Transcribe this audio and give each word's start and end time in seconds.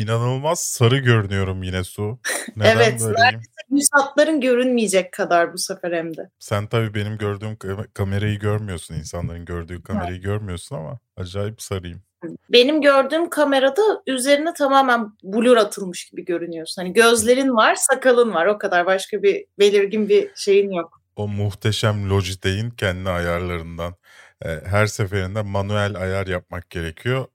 İnanılmaz 0.00 0.60
sarı 0.60 0.98
görünüyorum 0.98 1.62
yine 1.62 1.84
Su. 1.84 2.18
Neden 2.56 2.76
evet, 2.76 3.00
böyleyim? 3.00 3.40
yüz 3.70 3.88
hatların 3.92 4.40
görünmeyecek 4.40 5.12
kadar 5.12 5.52
bu 5.52 5.58
sefer 5.58 5.92
hem 5.92 6.16
de. 6.16 6.30
Sen 6.38 6.66
tabii 6.66 6.94
benim 6.94 7.18
gördüğüm 7.18 7.56
kamerayı 7.94 8.38
görmüyorsun. 8.38 8.94
insanların 8.94 9.44
gördüğü 9.44 9.82
kamerayı 9.82 10.14
evet. 10.14 10.24
görmüyorsun 10.24 10.76
ama 10.76 10.98
acayip 11.16 11.62
sarıyım. 11.62 12.02
Benim 12.48 12.80
gördüğüm 12.80 13.30
kamerada 13.30 13.82
üzerine 14.06 14.54
tamamen 14.54 15.12
blur 15.22 15.56
atılmış 15.56 16.10
gibi 16.10 16.24
görünüyorsun. 16.24 16.82
Hani 16.82 16.92
gözlerin 16.92 17.56
var, 17.56 17.74
sakalın 17.74 18.34
var. 18.34 18.46
O 18.46 18.58
kadar 18.58 18.86
başka 18.86 19.22
bir 19.22 19.44
belirgin 19.58 20.08
bir 20.08 20.30
şeyin 20.34 20.70
yok. 20.70 21.00
O 21.16 21.28
muhteşem 21.28 22.10
Logitech'in 22.10 22.70
kendi 22.70 23.10
ayarlarından. 23.10 23.94
Her 24.64 24.86
seferinde 24.86 25.42
manuel 25.42 25.96
ayar 25.96 26.26
yapmak 26.26 26.70
gerekiyor. 26.70 27.26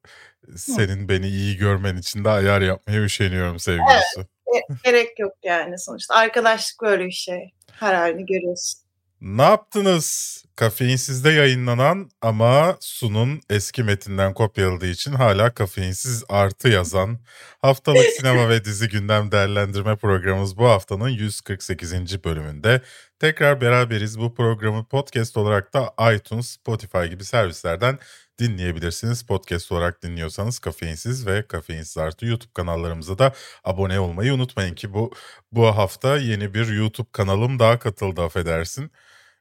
Senin 0.56 1.10
beni 1.10 1.28
iyi 1.28 1.58
görmen 1.58 1.98
için 1.98 2.26
de 2.26 2.30
ayar 2.30 2.62
yapmaya 2.62 3.04
üşeniyorum 3.04 3.60
sevgilisi. 3.60 4.28
Evet, 4.54 4.84
gerek 4.84 5.20
yok 5.20 5.34
yani 5.44 5.80
sonuçta. 5.80 6.16
Arkadaşlık 6.16 6.82
böyle 6.82 7.06
bir 7.06 7.12
şey. 7.12 7.52
Her 7.72 7.94
halini 7.94 8.26
görüyorsun. 8.26 8.86
Ne 9.22 9.42
yaptınız? 9.42 10.36
Kafeinsiz'de 10.56 11.30
yayınlanan 11.32 12.10
ama 12.22 12.78
Sun'un 12.80 13.42
eski 13.50 13.84
metinden 13.84 14.34
kopyaladığı 14.34 14.88
için 14.88 15.12
hala 15.12 15.54
kafeinsiz 15.54 16.24
artı 16.30 16.70
yazan 16.70 17.20
haftalık 17.62 18.06
sinema 18.06 18.50
ve 18.50 18.66
dizi 18.66 18.90
gündem 18.90 19.32
değerlendirme 19.32 19.96
programımız 19.96 20.58
bu 20.58 20.66
haftanın 20.66 21.10
148. 21.10 22.24
bölümünde. 22.24 22.82
Tekrar 23.20 23.62
beraberiz. 23.62 24.20
Bu 24.20 24.36
programı 24.36 24.86
podcast 24.86 25.38
olarak 25.38 25.74
da 25.74 26.14
iTunes, 26.16 26.48
Spotify 26.48 27.06
gibi 27.06 27.26
servislerden 27.26 28.00
dinleyebilirsiniz. 28.40 29.26
Podcast 29.26 29.72
olarak 29.72 30.04
dinliyorsanız 30.04 30.60
Kafeinsiz 30.60 31.28
ve 31.28 31.48
Kafeinsiz 31.48 31.98
Artı 31.98 32.26
YouTube 32.26 32.54
kanallarımıza 32.54 33.18
da 33.18 33.34
abone 33.64 34.00
olmayı 34.00 34.34
unutmayın 34.34 34.76
ki 34.76 34.94
bu 34.94 35.14
bu 35.52 35.66
hafta 35.66 36.18
yeni 36.18 36.54
bir 36.54 36.68
YouTube 36.68 37.08
kanalım 37.12 37.60
daha 37.60 37.80
katıldı 37.80 38.22
affedersin. 38.22 38.92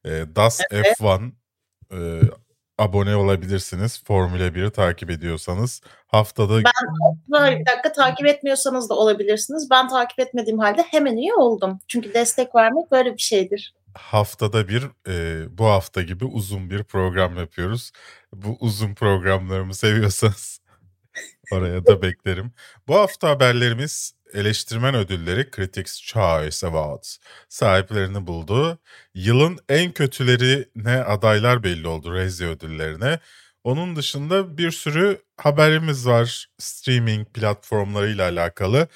E, 0.05 0.11
Das 0.11 0.61
evet. 0.71 0.97
F1 1.01 1.33
e, 1.93 2.21
abone 2.79 3.17
olabilirsiniz. 3.17 4.05
Formula 4.05 4.49
1'i 4.49 4.71
takip 4.71 5.11
ediyorsanız 5.11 5.81
haftada... 6.07 6.63
Ben 7.29 7.61
bir 7.61 7.67
dakika 7.67 7.93
takip 7.93 8.27
etmiyorsanız 8.27 8.91
da 8.91 8.95
olabilirsiniz. 8.95 9.71
Ben 9.71 9.89
takip 9.89 10.19
etmediğim 10.19 10.59
halde 10.59 10.83
hemen 10.83 11.17
üye 11.17 11.35
oldum. 11.35 11.79
Çünkü 11.89 12.15
destek 12.15 12.55
vermek 12.55 12.91
böyle 12.93 13.13
bir 13.13 13.23
şeydir. 13.23 13.75
Haftada 13.95 14.69
bir 14.69 14.85
e, 15.09 15.47
bu 15.59 15.67
hafta 15.67 16.03
gibi 16.03 16.25
uzun 16.25 16.71
bir 16.71 16.85
program 16.85 17.37
yapıyoruz. 17.37 17.93
Bu 18.35 18.57
uzun 18.61 18.95
programlarımı 18.95 19.75
seviyorsanız 19.75 20.61
oraya 21.53 21.87
da 21.87 22.03
beklerim. 22.03 22.53
Bu 22.89 22.95
hafta 22.97 23.29
haberlerimiz 23.31 24.13
eleştirmen 24.35 24.95
ödülleri 24.95 25.51
Critics 25.57 26.03
Choice 26.03 26.67
Awards 26.67 27.19
sahiplerini 27.49 28.27
buldu. 28.27 28.79
Yılın 29.15 29.59
en 29.69 29.93
kötülerine 29.93 30.97
adaylar 30.97 31.63
belli 31.63 31.89
oldu 31.89 32.15
Razzie 32.15 32.47
ödüllerine. 32.49 33.19
Onun 33.65 33.97
dışında 33.97 34.59
bir 34.59 34.71
sürü 34.71 35.23
haberimiz 35.37 36.07
var 36.07 36.49
streaming 36.59 37.29
platformlarıyla 37.35 38.29
alakalı. 38.29 38.89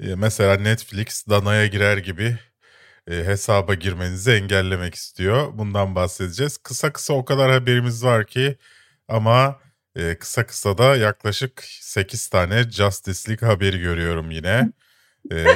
Mesela 0.00 0.56
Netflix 0.56 1.26
Dana'ya 1.28 1.66
girer 1.66 1.98
gibi 1.98 2.38
e, 3.10 3.14
hesaba 3.14 3.74
girmenizi 3.74 4.30
engellemek 4.30 4.94
istiyor. 4.94 5.58
Bundan 5.58 5.94
bahsedeceğiz. 5.94 6.58
Kısa 6.58 6.92
kısa 6.92 7.14
o 7.14 7.24
kadar 7.24 7.50
haberimiz 7.50 8.04
var 8.04 8.26
ki 8.26 8.56
ama 9.08 9.60
e, 9.96 10.18
kısa 10.18 10.46
kısa 10.46 10.78
da 10.78 10.96
yaklaşık 10.96 11.64
8 11.64 12.28
tane 12.28 12.62
Justice 12.70 13.30
League 13.30 13.48
haberi 13.48 13.78
görüyorum 13.78 14.30
yine. 14.30 14.72
E, 15.32 15.46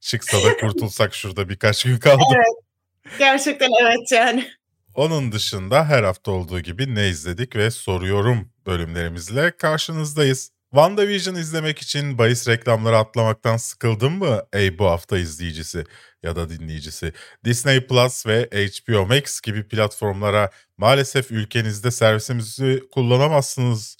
çıksa 0.00 0.44
da 0.44 0.56
kurtulsak 0.56 1.14
şurada 1.14 1.48
birkaç 1.48 1.84
gün 1.84 1.98
kaldı. 1.98 2.22
Evet. 2.36 3.18
Gerçekten 3.18 3.68
evet 3.82 4.12
yani. 4.12 4.50
Onun 4.94 5.32
dışında 5.32 5.84
her 5.84 6.02
hafta 6.02 6.30
olduğu 6.30 6.60
gibi 6.60 6.94
ne 6.94 7.08
izledik 7.08 7.56
ve 7.56 7.70
soruyorum 7.70 8.52
bölümlerimizle 8.66 9.56
karşınızdayız. 9.56 10.50
WandaVision 10.70 11.34
izlemek 11.34 11.78
için 11.78 12.18
bahis 12.18 12.48
reklamları 12.48 12.98
atlamaktan 12.98 13.56
sıkıldın 13.56 14.12
mı 14.12 14.42
ey 14.52 14.78
bu 14.78 14.86
hafta 14.86 15.18
izleyicisi 15.18 15.84
ya 16.22 16.36
da 16.36 16.50
dinleyicisi? 16.50 17.12
Disney 17.44 17.86
Plus 17.86 18.26
ve 18.26 18.48
HBO 18.52 19.06
Max 19.06 19.40
gibi 19.40 19.68
platformlara 19.68 20.50
maalesef 20.76 21.30
ülkenizde 21.30 21.90
servisimizi 21.90 22.82
kullanamazsınız 22.92 23.96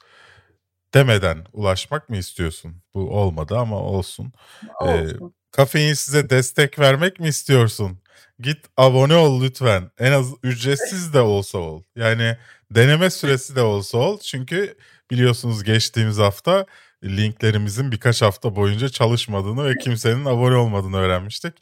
demeden 0.95 1.47
ulaşmak 1.53 2.09
mı 2.09 2.17
istiyorsun? 2.17 2.83
Bu 2.95 3.21
olmadı 3.21 3.59
ama 3.59 3.77
olsun. 3.77 4.33
olsun. 4.81 5.31
Ee, 5.31 5.31
kafein 5.53 5.95
size 5.95 6.31
destek 6.31 6.79
vermek 6.79 7.21
mi 7.21 7.29
istiyorsun? 7.29 7.99
Git 8.41 8.67
abone 8.77 9.15
ol 9.15 9.43
lütfen. 9.43 9.91
En 9.99 10.13
az 10.13 10.27
ücretsiz 10.43 11.15
de 11.15 11.21
olsa 11.21 11.59
ol. 11.59 11.83
Yani 11.97 12.37
deneme 12.71 13.11
süresi 13.11 13.57
de 13.57 13.63
olsa 13.63 13.99
ol. 13.99 14.19
Çünkü 14.19 14.77
biliyorsunuz 15.11 15.65
geçtiğimiz 15.65 16.19
hafta 16.19 16.67
linklerimizin 17.05 17.93
birkaç 17.93 18.23
hafta 18.23 18.57
boyunca 18.57 18.89
çalışmadığını 18.89 19.65
ve 19.65 19.75
kimsenin 19.79 20.25
abone 20.25 20.57
olmadığını 20.57 20.97
öğrenmiştik. 20.97 21.55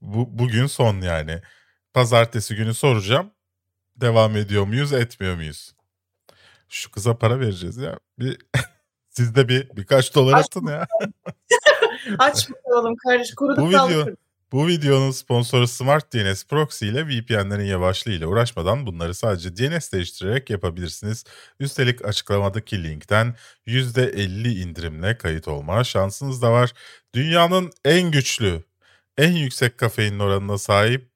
Bu 0.00 0.38
bugün 0.38 0.66
son 0.66 1.00
yani. 1.00 1.40
Pazartesi 1.94 2.56
günü 2.56 2.74
soracağım. 2.74 3.30
Devam 3.96 4.36
ediyor 4.36 4.66
muyuz, 4.66 4.92
etmiyor 4.92 5.34
muyuz? 5.34 5.74
Şu 6.68 6.90
kıza 6.90 7.18
para 7.18 7.40
vereceğiz 7.40 7.76
ya. 7.76 7.98
Bir 8.18 8.38
siz 9.10 9.34
de 9.34 9.48
bir 9.48 9.76
birkaç 9.76 10.14
dolar 10.14 10.38
atın 10.38 10.66
ya. 10.66 10.86
Aç 12.18 12.50
bakalım 12.50 12.96
kardeş. 12.96 13.34
Kuruduk 13.34 13.58
bu 13.58 13.68
video, 13.68 14.06
bu 14.52 14.68
videonun 14.68 15.10
sponsoru 15.10 15.68
Smart 15.68 16.12
DNS 16.14 16.44
Proxy 16.44 16.88
ile 16.88 17.06
VPN'lerin 17.08 17.64
yavaşlığı 17.64 18.12
ile 18.12 18.26
uğraşmadan 18.26 18.86
bunları 18.86 19.14
sadece 19.14 19.56
DNS 19.56 19.92
değiştirerek 19.92 20.50
yapabilirsiniz. 20.50 21.24
Üstelik 21.60 22.04
açıklamadaki 22.04 22.84
linkten 22.84 23.34
%50 23.66 24.62
indirimle 24.62 25.18
kayıt 25.18 25.48
olma 25.48 25.84
şansınız 25.84 26.42
da 26.42 26.52
var. 26.52 26.72
Dünyanın 27.14 27.72
en 27.84 28.10
güçlü, 28.10 28.64
en 29.18 29.32
yüksek 29.32 29.78
kafein 29.78 30.18
oranına 30.18 30.58
sahip 30.58 31.10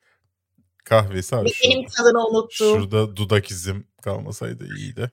kahvesi. 0.85 1.37
Benim 1.37 1.87
tadını 1.87 2.27
unuttum. 2.27 2.81
Şurada 2.81 3.17
dudak 3.17 3.51
izim 3.51 3.87
kalmasaydı 4.03 4.77
iyiydi. 4.77 5.11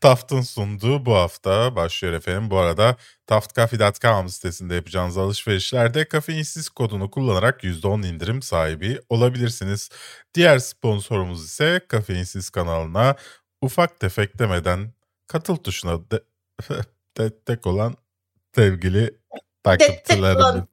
Taft'ın 0.00 0.40
sunduğu 0.40 1.06
bu 1.06 1.14
hafta 1.14 1.76
başlıyor 1.76 2.14
efendim. 2.14 2.50
Bu 2.50 2.58
arada 2.58 2.96
taftcafe.com 3.26 4.28
sitesinde 4.28 4.74
yapacağınız 4.74 5.18
alışverişlerde 5.18 6.04
kafeinsiz 6.04 6.68
kodunu 6.68 7.10
kullanarak 7.10 7.64
%10 7.64 8.06
indirim 8.06 8.42
sahibi 8.42 9.00
olabilirsiniz. 9.08 9.90
Diğer 10.34 10.58
sponsorumuz 10.58 11.44
ise 11.44 11.80
Kafeinsiz 11.88 12.50
kanalına 12.50 13.16
ufak 13.60 14.00
tefek 14.00 14.38
demeden 14.38 14.92
katıl 15.26 15.56
tuşuna 15.56 16.10
de, 16.10 16.20
de, 17.18 17.30
tek 17.46 17.66
olan 17.66 17.94
sevgili 18.54 19.18
takipçilerimiz. 19.62 20.64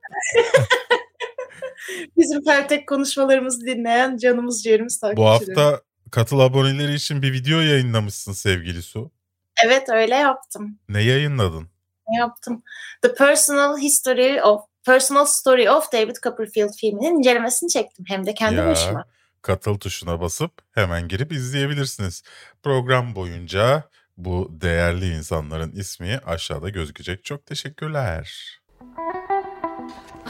Bizim 2.17 2.43
Peltek 2.43 2.87
konuşmalarımızı 2.87 3.65
dinleyen 3.65 4.17
canımız 4.17 4.63
ciğerimiz 4.63 4.99
takipçilerimiz. 4.99 5.47
Bu 5.57 5.61
hafta 5.61 5.88
katıl 6.11 6.39
aboneleri 6.39 6.93
için 6.93 7.21
bir 7.21 7.33
video 7.33 7.59
yayınlamışsın 7.59 8.31
sevgili 8.31 8.81
Su. 8.81 9.11
Evet 9.65 9.89
öyle 9.89 10.15
yaptım. 10.15 10.79
Ne 10.89 11.01
yayınladın? 11.01 11.69
Ne 12.09 12.17
yaptım? 12.17 12.63
The 13.01 13.13
Personal 13.13 13.77
History 13.77 14.41
of 14.41 14.61
Personal 14.85 15.25
Story 15.25 15.71
of 15.71 15.91
David 15.93 16.15
Copperfield 16.23 16.73
filminin 16.79 17.17
incelemesini 17.19 17.69
çektim. 17.69 18.05
Hem 18.07 18.25
de 18.25 18.33
kendi 18.33 18.55
ya, 18.55 18.67
başıma. 18.67 19.05
Katıl 19.41 19.77
tuşuna 19.77 20.21
basıp 20.21 20.51
hemen 20.71 21.07
girip 21.07 21.31
izleyebilirsiniz. 21.31 22.23
Program 22.63 23.15
boyunca 23.15 23.83
bu 24.17 24.49
değerli 24.51 25.15
insanların 25.15 25.71
ismi 25.71 26.19
aşağıda 26.25 26.69
gözükecek. 26.69 27.25
Çok 27.25 27.45
teşekkürler. 27.45 28.59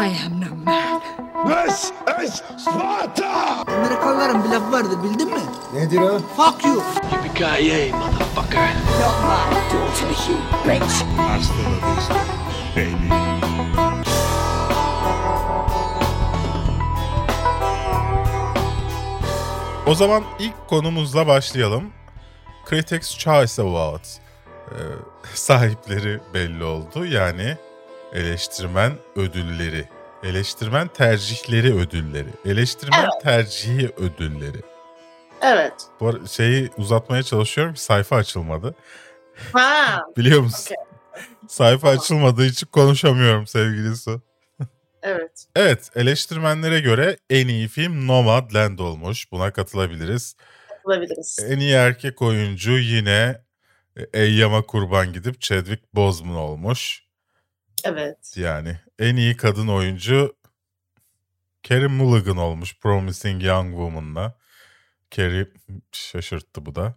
I 0.01 0.07
am 0.07 0.39
no 0.39 0.55
man. 0.55 1.01
This 1.45 1.91
is 2.23 2.41
Sparta! 2.57 3.63
Amerikalıların 3.67 4.43
bir 4.43 4.49
lafı 4.49 4.71
vardı 4.71 5.03
bildin 5.03 5.27
mi? 5.27 5.41
Nedir 5.73 5.97
o? 5.97 6.19
Fuck 6.19 6.65
you. 6.65 6.83
Yippee 7.23 7.91
motherfucker. 7.91 8.69
Not 8.99 9.15
my 9.23 9.55
daughter, 9.71 10.07
you 10.29 10.37
bitch. 10.65 11.03
Hasta 11.17 11.53
la 11.53 11.95
vista, 11.95 12.15
baby. 12.75 13.13
O 19.87 19.95
zaman 19.95 20.23
ilk 20.39 20.67
konumuzla 20.69 21.27
başlayalım. 21.27 21.83
Critics 22.69 23.17
Choice 23.17 23.61
Awards 23.61 24.17
ee, 24.71 24.75
sahipleri 25.33 26.19
belli 26.33 26.63
oldu. 26.63 27.05
Yani 27.05 27.57
eleştirmen 28.13 28.91
ödülleri, 29.15 29.85
eleştirmen 30.23 30.87
tercihleri 30.87 31.75
ödülleri, 31.75 32.29
eleştirmen 32.45 32.99
evet. 32.99 33.23
tercihi 33.23 33.89
ödülleri. 33.97 34.61
Evet. 35.41 35.73
Bu 35.99 36.27
şeyi 36.27 36.69
uzatmaya 36.77 37.23
çalışıyorum 37.23 37.75
sayfa 37.75 38.15
açılmadı. 38.15 38.75
Ha. 39.53 40.05
Biliyor 40.17 40.41
musun? 40.41 40.75
Sayfa 41.47 41.89
açılmadığı 41.89 42.45
için 42.45 42.67
konuşamıyorum 42.67 43.47
sevgili 43.47 43.95
Su. 43.95 44.21
Evet. 45.03 45.45
Evet 45.55 45.89
eleştirmenlere 45.95 46.79
göre 46.79 47.17
en 47.29 47.47
iyi 47.47 47.67
film 47.67 48.07
Nomadland 48.07 48.79
olmuş. 48.79 49.31
Buna 49.31 49.53
katılabiliriz. 49.53 50.35
Bulabiliriz. 50.85 51.39
En 51.49 51.59
iyi 51.59 51.73
erkek 51.73 52.21
oyuncu 52.21 52.71
yine 52.71 53.41
e, 53.97 54.21
Eyyam'a 54.21 54.61
kurban 54.61 55.13
gidip 55.13 55.41
Chadwick 55.41 55.95
Boseman 55.95 56.35
olmuş. 56.35 57.08
Evet. 57.85 58.33
Yani 58.37 58.77
en 58.99 59.15
iyi 59.15 59.37
kadın 59.37 59.67
oyuncu 59.67 60.35
Carey 61.63 61.87
Mulligan 61.87 62.37
olmuş 62.37 62.79
Promising 62.79 63.43
Young 63.43 63.69
Woman'la. 63.69 64.37
Carey 65.11 65.45
şaşırttı 65.91 66.65
bu 66.65 66.75
da. 66.75 66.95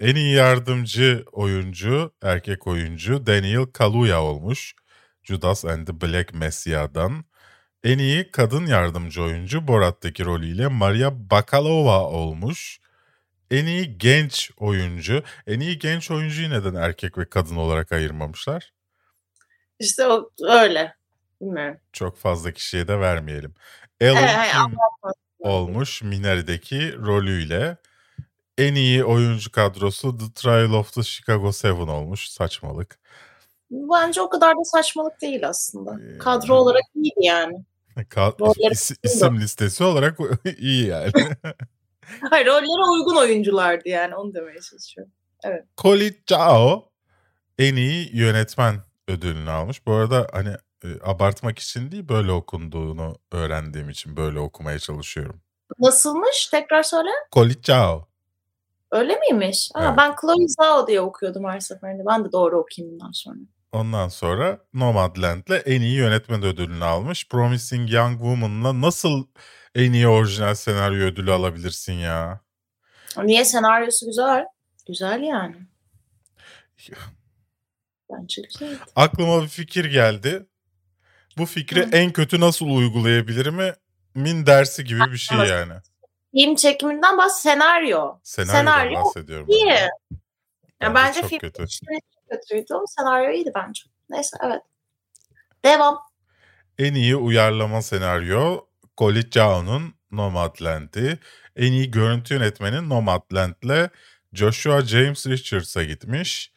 En 0.00 0.14
iyi 0.16 0.34
yardımcı 0.34 1.24
oyuncu, 1.32 2.14
erkek 2.22 2.66
oyuncu 2.66 3.26
Daniel 3.26 3.66
Kaluuya 3.66 4.22
olmuş. 4.22 4.74
Judas 5.22 5.64
and 5.64 5.86
the 5.86 6.00
Black 6.00 6.34
Messiah'dan. 6.34 7.24
En 7.84 7.98
iyi 7.98 8.30
kadın 8.30 8.66
yardımcı 8.66 9.22
oyuncu 9.22 9.68
Borat'taki 9.68 10.24
rolüyle 10.24 10.68
Maria 10.68 11.30
Bakalova 11.30 12.04
olmuş. 12.04 12.80
En 13.50 13.66
iyi 13.66 13.98
genç 13.98 14.50
oyuncu. 14.56 15.22
En 15.46 15.60
iyi 15.60 15.78
genç 15.78 16.10
oyuncuyu 16.10 16.50
neden 16.50 16.74
erkek 16.74 17.18
ve 17.18 17.28
kadın 17.28 17.56
olarak 17.56 17.92
ayırmamışlar? 17.92 18.72
İşte 19.80 20.06
o 20.06 20.30
öyle. 20.48 20.94
Bilmiyorum. 21.40 21.76
Çok 21.92 22.16
fazla 22.18 22.52
kişiye 22.52 22.88
de 22.88 23.00
vermeyelim. 23.00 23.54
Alan 24.02 24.16
Evet, 24.16 24.52
Kim 24.52 24.76
olmuş 25.38 26.02
Minari'deki 26.02 26.96
rolüyle. 26.96 27.76
En 28.58 28.74
iyi 28.74 29.04
oyuncu 29.04 29.52
kadrosu 29.52 30.18
The 30.18 30.24
Trial 30.34 30.72
of 30.72 30.92
the 30.92 31.02
Chicago 31.02 31.52
Seven 31.52 31.86
olmuş. 31.88 32.28
Saçmalık. 32.28 32.98
Bence 33.70 34.20
o 34.20 34.28
kadar 34.28 34.56
da 34.56 34.64
saçmalık 34.64 35.20
değil 35.20 35.48
aslında. 35.48 36.18
Kadro 36.18 36.54
olarak 36.54 36.82
iyiydi 36.94 37.14
yani. 37.20 37.64
Ka- 37.96 38.40
Rolleri 38.40 38.74
is- 38.74 38.96
isim 39.02 39.40
listesi 39.40 39.84
olarak 39.84 40.18
iyi 40.58 40.86
yani. 40.86 41.12
Hayır 42.30 42.46
rollere 42.46 42.90
uygun 42.92 43.16
oyunculardı 43.16 43.88
yani 43.88 44.14
onu 44.16 44.34
demeye 44.34 44.60
çalışıyorum. 44.70 45.12
Koli 45.76 46.24
Chao 46.26 46.90
en 47.58 47.76
iyi 47.76 48.16
yönetmen 48.16 48.80
ödülünü 49.10 49.50
almış. 49.50 49.86
Bu 49.86 49.92
arada 49.92 50.26
hani 50.32 50.50
e, 50.84 50.88
abartmak 51.04 51.58
için 51.58 51.90
değil 51.92 52.08
böyle 52.08 52.32
okunduğunu 52.32 53.16
öğrendiğim 53.32 53.90
için 53.90 54.16
böyle 54.16 54.38
okumaya 54.38 54.78
çalışıyorum. 54.78 55.40
Nasılmış? 55.78 56.46
Tekrar 56.46 56.82
söyle. 56.82 57.08
Chao. 57.62 58.08
Öyle 58.90 59.16
miymiş? 59.16 59.70
Aa, 59.74 59.84
Evet. 59.84 59.94
Ben 59.98 60.14
Chloe 60.20 60.48
Zhao 60.48 60.86
diye 60.86 61.00
okuyordum 61.00 61.44
her 61.44 61.60
seferinde. 61.60 62.02
Ben 62.10 62.24
de 62.24 62.32
doğru 62.32 62.58
okuyayım 62.58 62.92
bundan 62.92 63.10
sonra. 63.12 63.38
Ondan 63.72 64.08
sonra 64.08 64.58
Nomadland'le 64.74 65.62
en 65.66 65.80
iyi 65.80 65.96
yönetmen 65.96 66.42
ödülünü 66.42 66.84
almış. 66.84 67.28
Promising 67.28 67.92
Young 67.92 68.12
Woman'la 68.12 68.80
nasıl 68.80 69.26
en 69.74 69.92
iyi 69.92 70.08
orijinal 70.08 70.54
senaryo 70.54 71.06
ödülü 71.06 71.32
alabilirsin 71.32 71.92
ya? 71.92 72.40
Niye 73.22 73.44
senaryosu 73.44 74.06
güzel? 74.06 74.44
Güzel 74.86 75.20
yani. 75.22 75.56
Bence 78.12 78.42
güzel. 78.42 78.78
Aklıma 78.96 79.42
bir 79.42 79.48
fikir 79.48 79.84
geldi. 79.84 80.46
Bu 81.38 81.46
fikri 81.46 81.86
Hı. 81.86 81.88
en 81.92 82.12
kötü 82.12 82.40
nasıl 82.40 82.66
uygulayabilirim 82.66 83.74
min 84.14 84.46
dersi 84.46 84.84
gibi 84.84 85.00
bir 85.12 85.16
şey 85.16 85.38
yani. 85.38 85.72
Film 86.34 86.54
çekiminden 86.54 87.18
bahs 87.18 87.42
senaryo. 87.42 88.18
Senaryodan 88.22 88.60
Senaryo 88.60 89.04
bahsediyorum. 89.04 89.46
İyi. 89.48 89.66
de. 89.66 89.90
Yani 90.82 90.94
Bence 90.94 91.22
film 91.28 91.38
kötü. 91.38 91.64
kötüydü 92.30 92.74
senaryo 92.98 93.30
iyiydi 93.32 93.52
bence. 93.54 93.82
Neyse 94.10 94.36
evet. 94.44 94.62
Devam. 95.64 95.98
En 96.78 96.94
iyi 96.94 97.16
uyarlama 97.16 97.82
senaryo 97.82 98.64
Koli 98.96 99.30
Chao'nun 99.30 99.94
Nomadland'i. 100.10 101.18
En 101.56 101.72
iyi 101.72 101.90
görüntü 101.90 102.34
yönetmeni 102.34 102.88
Nomadland'le 102.88 103.90
Joshua 104.32 104.80
James 104.80 105.26
Richards'a 105.26 105.84
gitmiş. 105.84 106.52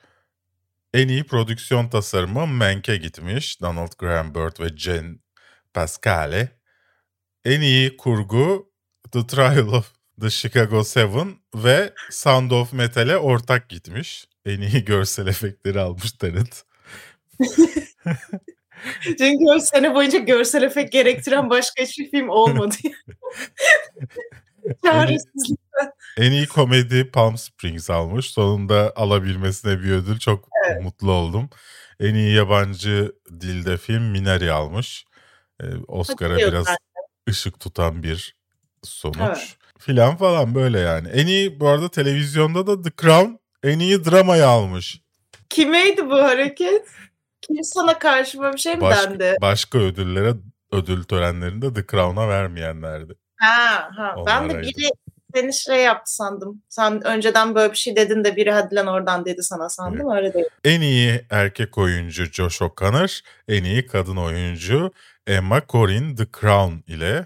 En 0.94 1.07
iyi 1.07 1.24
prodüksiyon 1.24 1.90
tasarımı 1.90 2.48
Mank'e 2.48 2.98
gitmiş. 2.98 3.62
Donald 3.62 3.92
Graham 3.98 4.36
Bird 4.36 4.60
ve 4.60 4.78
Jen 4.78 5.19
Pascale. 5.74 6.50
En 7.45 7.62
iyi 7.62 7.98
kurgu 7.98 8.72
The 9.12 9.28
Trial 9.28 9.68
of 9.68 9.94
the 10.22 10.30
Chicago 10.30 10.84
Seven 10.84 11.36
ve 11.56 11.94
Sound 12.12 12.51
of 12.51 12.74
Metal'e 12.74 13.18
ortak 13.18 13.69
gitmiş. 13.69 14.28
En 14.45 14.62
iyi 14.62 14.86
görsel 14.86 15.28
efektleri 15.28 15.80
almış 15.80 16.12
Tenet. 16.12 16.63
Çünkü 19.01 19.46
o 19.56 19.60
sene 19.60 19.96
boyunca 19.96 20.19
görsel 20.19 20.63
efekt 20.63 20.92
gerektiren 20.92 21.50
başka 21.50 21.84
hiçbir 21.84 22.12
film 22.12 22.30
olmadı. 22.30 22.75
En 26.18 26.31
iyi 26.31 26.48
komedi 26.48 27.12
Palm 27.12 27.38
Springs 27.38 27.89
almış. 27.89 28.31
Sonunda 28.31 28.94
alabilmesine 28.95 29.80
bir 29.80 29.92
ödül. 29.92 30.19
Çok 30.19 30.50
mutlu 30.81 31.12
oldum. 31.12 31.50
En 32.00 32.15
iyi 32.15 32.36
yabancı 32.36 33.12
dilde 33.42 33.77
film 33.77 34.04
Minari 34.04 34.51
almış. 34.51 35.06
Ee, 35.63 35.65
Oscar'a 35.88 36.38
biraz 36.38 36.65
ben. 36.65 36.77
ışık 37.30 37.60
tutan 37.60 38.04
bir 38.04 38.36
sonuç. 38.83 39.18
Evet. 39.21 39.57
Filan 39.80 40.18
falan 40.18 40.56
böyle 40.56 40.80
yani. 40.80 41.07
En 41.07 41.27
iyi 41.27 41.60
bu 41.60 41.68
arada 41.68 41.89
televizyonda 41.89 42.68
da 42.68 42.81
The 42.81 42.92
Crown 43.01 43.31
en 43.63 43.80
iyi 43.80 44.06
dramayı 44.06 44.48
almış. 44.48 45.01
Kimeydi 45.50 46.10
bu 46.10 46.15
hareket? 46.15 46.88
Kim 47.42 47.63
sana 47.63 48.00
karşı 48.00 48.39
böyle 48.39 48.54
bir 48.54 48.60
şey 48.60 48.75
mi 48.75 48.81
Baş- 48.81 49.06
dendi? 49.06 49.38
başka 49.42 49.77
ödüllere 49.77 50.33
ödül 50.71 51.04
törenlerinde 51.04 51.74
The 51.74 51.86
Crown'a 51.92 52.27
vermeyenlerdi. 52.27 53.13
Ha, 53.44 53.90
ha. 53.95 54.16
Ben 54.28 54.50
de 54.50 54.62
biri 54.62 54.90
seni 55.36 55.54
şey 55.54 55.84
yaptı 55.84 56.16
sandım. 56.16 56.62
Sen 56.69 57.07
önceden 57.07 57.56
böyle 57.56 57.72
bir 57.72 57.78
şey 57.78 57.95
dedin 57.95 58.24
de 58.24 58.36
biri 58.36 58.51
hadi 58.51 58.75
lan 58.75 58.88
oradan 58.88 59.25
dedi 59.25 59.44
sana 59.44 59.69
sandım. 59.69 60.12
Öyle 60.12 60.34
değil. 60.34 60.45
En 60.63 60.81
iyi 60.81 61.25
erkek 61.30 61.78
oyuncu 61.78 62.25
Josh 62.25 62.62
O'Connor, 62.62 63.19
en 63.48 63.63
iyi 63.63 63.88
kadın 63.88 64.18
oyuncu 64.18 64.92
Emma 65.28 65.62
Corrin 65.69 66.16
The 66.16 66.25
Crown 66.42 66.92
ile. 66.92 67.25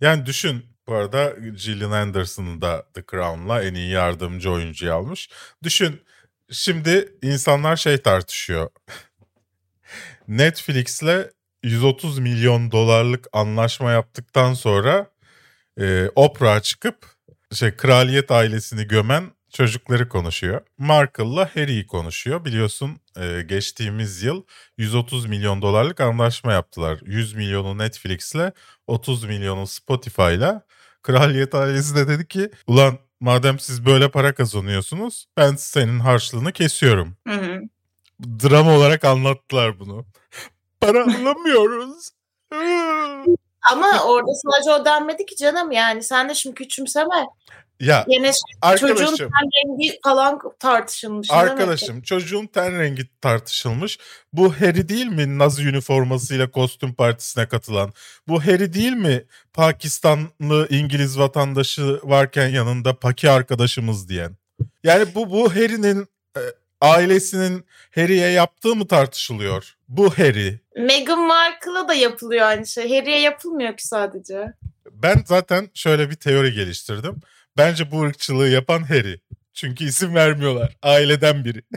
Yani 0.00 0.26
düşün 0.26 0.64
bu 0.86 0.94
arada 0.94 1.30
Gillian 1.64 1.90
Anderson'ı 1.90 2.60
da 2.60 2.86
The 2.94 3.02
Crown'la 3.10 3.62
en 3.62 3.74
iyi 3.74 3.90
yardımcı 3.90 4.50
oyuncuyu 4.50 4.94
almış. 4.94 5.30
Düşün 5.62 6.02
şimdi 6.50 7.12
insanlar 7.22 7.76
şey 7.76 7.98
tartışıyor. 7.98 8.70
Netflix'le 10.28 11.30
130 11.62 12.18
milyon 12.18 12.70
dolarlık 12.70 13.26
anlaşma 13.32 13.90
yaptıktan 13.90 14.54
sonra 14.54 15.15
e, 15.80 16.10
Oprah 16.14 16.62
çıkıp 16.62 17.06
şey 17.52 17.76
kraliyet 17.76 18.30
ailesini 18.30 18.88
gömen 18.88 19.30
çocukları 19.52 20.08
konuşuyor. 20.08 20.60
Markle'la 20.78 21.56
Harry'i 21.56 21.86
konuşuyor. 21.86 22.44
Biliyorsun 22.44 23.00
e, 23.16 23.42
geçtiğimiz 23.42 24.22
yıl 24.22 24.42
130 24.78 25.26
milyon 25.26 25.62
dolarlık 25.62 26.00
anlaşma 26.00 26.52
yaptılar. 26.52 27.00
100 27.04 27.34
milyonu 27.34 27.78
Netflix'le 27.78 28.52
30 28.86 29.24
milyonu 29.24 29.66
Spotify'la. 29.66 30.66
Kraliyet 31.02 31.54
ailesi 31.54 31.96
de 31.96 32.08
dedi 32.08 32.28
ki 32.28 32.50
ulan 32.66 32.98
madem 33.20 33.58
siz 33.58 33.86
böyle 33.86 34.10
para 34.10 34.34
kazanıyorsunuz 34.34 35.26
ben 35.36 35.56
senin 35.56 35.98
harçlığını 35.98 36.52
kesiyorum. 36.52 37.16
Hı 37.28 37.34
hı. 37.34 37.60
Drama 38.22 38.76
olarak 38.76 39.04
anlattılar 39.04 39.80
bunu. 39.80 40.06
Para 40.80 41.02
alamıyoruz. 41.02 42.10
Ama 43.62 44.02
orada 44.04 44.30
sadece 44.34 44.70
o 44.70 44.84
denmedi 44.84 45.26
ki 45.26 45.36
canım 45.36 45.72
yani 45.72 46.02
sen 46.02 46.28
de 46.28 46.34
şimdi 46.34 46.54
küçümseme. 46.54 47.26
ya 47.80 48.04
Yine 48.08 48.30
çocuğun 48.32 48.96
arkadaşım 48.96 49.16
ten 49.16 49.50
rengi 49.56 49.98
falan 50.04 50.38
tartışılmış. 50.58 51.30
Arkadaşım 51.30 52.02
çocuğun 52.02 52.46
ten 52.46 52.78
rengi 52.78 53.20
tartışılmış. 53.20 53.98
Bu 54.32 54.52
Harry 54.52 54.88
değil 54.88 55.06
mi 55.06 55.38
Nazi 55.38 55.68
üniformasıyla 55.68 56.50
kostüm 56.50 56.94
partisine 56.94 57.48
katılan? 57.48 57.92
Bu 58.28 58.44
Harry 58.44 58.72
değil 58.72 58.92
mi 58.92 59.24
Pakistanlı 59.52 60.66
İngiliz 60.70 61.18
vatandaşı 61.18 62.00
varken 62.02 62.48
yanında 62.48 62.98
Paki 62.98 63.30
arkadaşımız 63.30 64.08
diyen? 64.08 64.36
Yani 64.84 65.14
bu 65.14 65.30
bu 65.30 65.50
Harry'nin 65.50 66.08
e, 66.36 66.40
ailesinin 66.80 67.66
Harry'e 67.94 68.28
yaptığı 68.28 68.76
mı 68.76 68.88
tartışılıyor? 68.88 69.75
Bu 69.88 70.18
Harry. 70.18 70.60
Meghan 70.76 71.26
Markle'a 71.26 71.88
da 71.88 71.94
yapılıyor 71.94 72.46
aynı 72.46 72.66
şey. 72.66 72.98
Harry'e 72.98 73.20
yapılmıyor 73.20 73.76
ki 73.76 73.86
sadece. 73.86 74.52
Ben 74.90 75.22
zaten 75.26 75.68
şöyle 75.74 76.10
bir 76.10 76.14
teori 76.14 76.52
geliştirdim. 76.52 77.20
Bence 77.56 77.90
bu 77.90 78.02
ırkçılığı 78.02 78.48
yapan 78.48 78.82
Harry. 78.82 79.20
Çünkü 79.54 79.84
isim 79.84 80.14
vermiyorlar. 80.14 80.76
Aileden 80.82 81.44
biri. 81.44 81.62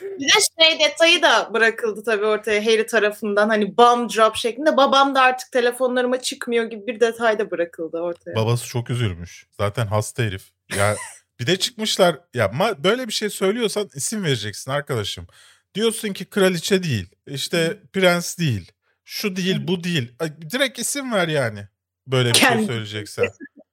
Bir 0.00 0.28
de 0.28 0.40
şey 0.60 0.80
detayı 0.80 1.22
da 1.22 1.50
bırakıldı 1.52 2.02
tabii 2.04 2.24
ortaya 2.26 2.66
Harry 2.66 2.86
tarafından 2.86 3.48
hani 3.48 3.76
bum 3.76 4.08
drop 4.08 4.36
şeklinde. 4.36 4.76
Babam 4.76 5.14
da 5.14 5.20
artık 5.22 5.52
telefonlarıma 5.52 6.20
çıkmıyor 6.20 6.64
gibi 6.64 6.86
bir 6.86 7.00
detay 7.00 7.38
da 7.38 7.50
bırakıldı 7.50 7.98
ortaya. 7.98 8.36
Babası 8.36 8.66
çok 8.66 8.90
üzülmüş. 8.90 9.46
Zaten 9.50 9.86
hasta 9.86 10.22
herif. 10.22 10.42
Ya 10.76 10.96
Bir 11.40 11.46
de 11.46 11.56
çıkmışlar 11.58 12.18
ya 12.34 12.52
böyle 12.78 13.08
bir 13.08 13.12
şey 13.12 13.30
söylüyorsan 13.30 13.88
isim 13.94 14.24
vereceksin 14.24 14.70
arkadaşım. 14.70 15.26
Diyorsun 15.74 16.12
ki 16.12 16.24
kraliçe 16.24 16.82
değil, 16.82 17.08
işte 17.26 17.78
prens 17.92 18.38
değil, 18.38 18.72
şu 19.04 19.36
değil, 19.36 19.68
bu 19.68 19.84
değil. 19.84 20.12
Direkt 20.50 20.78
isim 20.78 21.12
ver 21.12 21.28
yani. 21.28 21.68
Böyle 22.06 22.28
bir 22.30 22.34
şey 22.34 22.66
söyleyeceksen. 22.66 23.28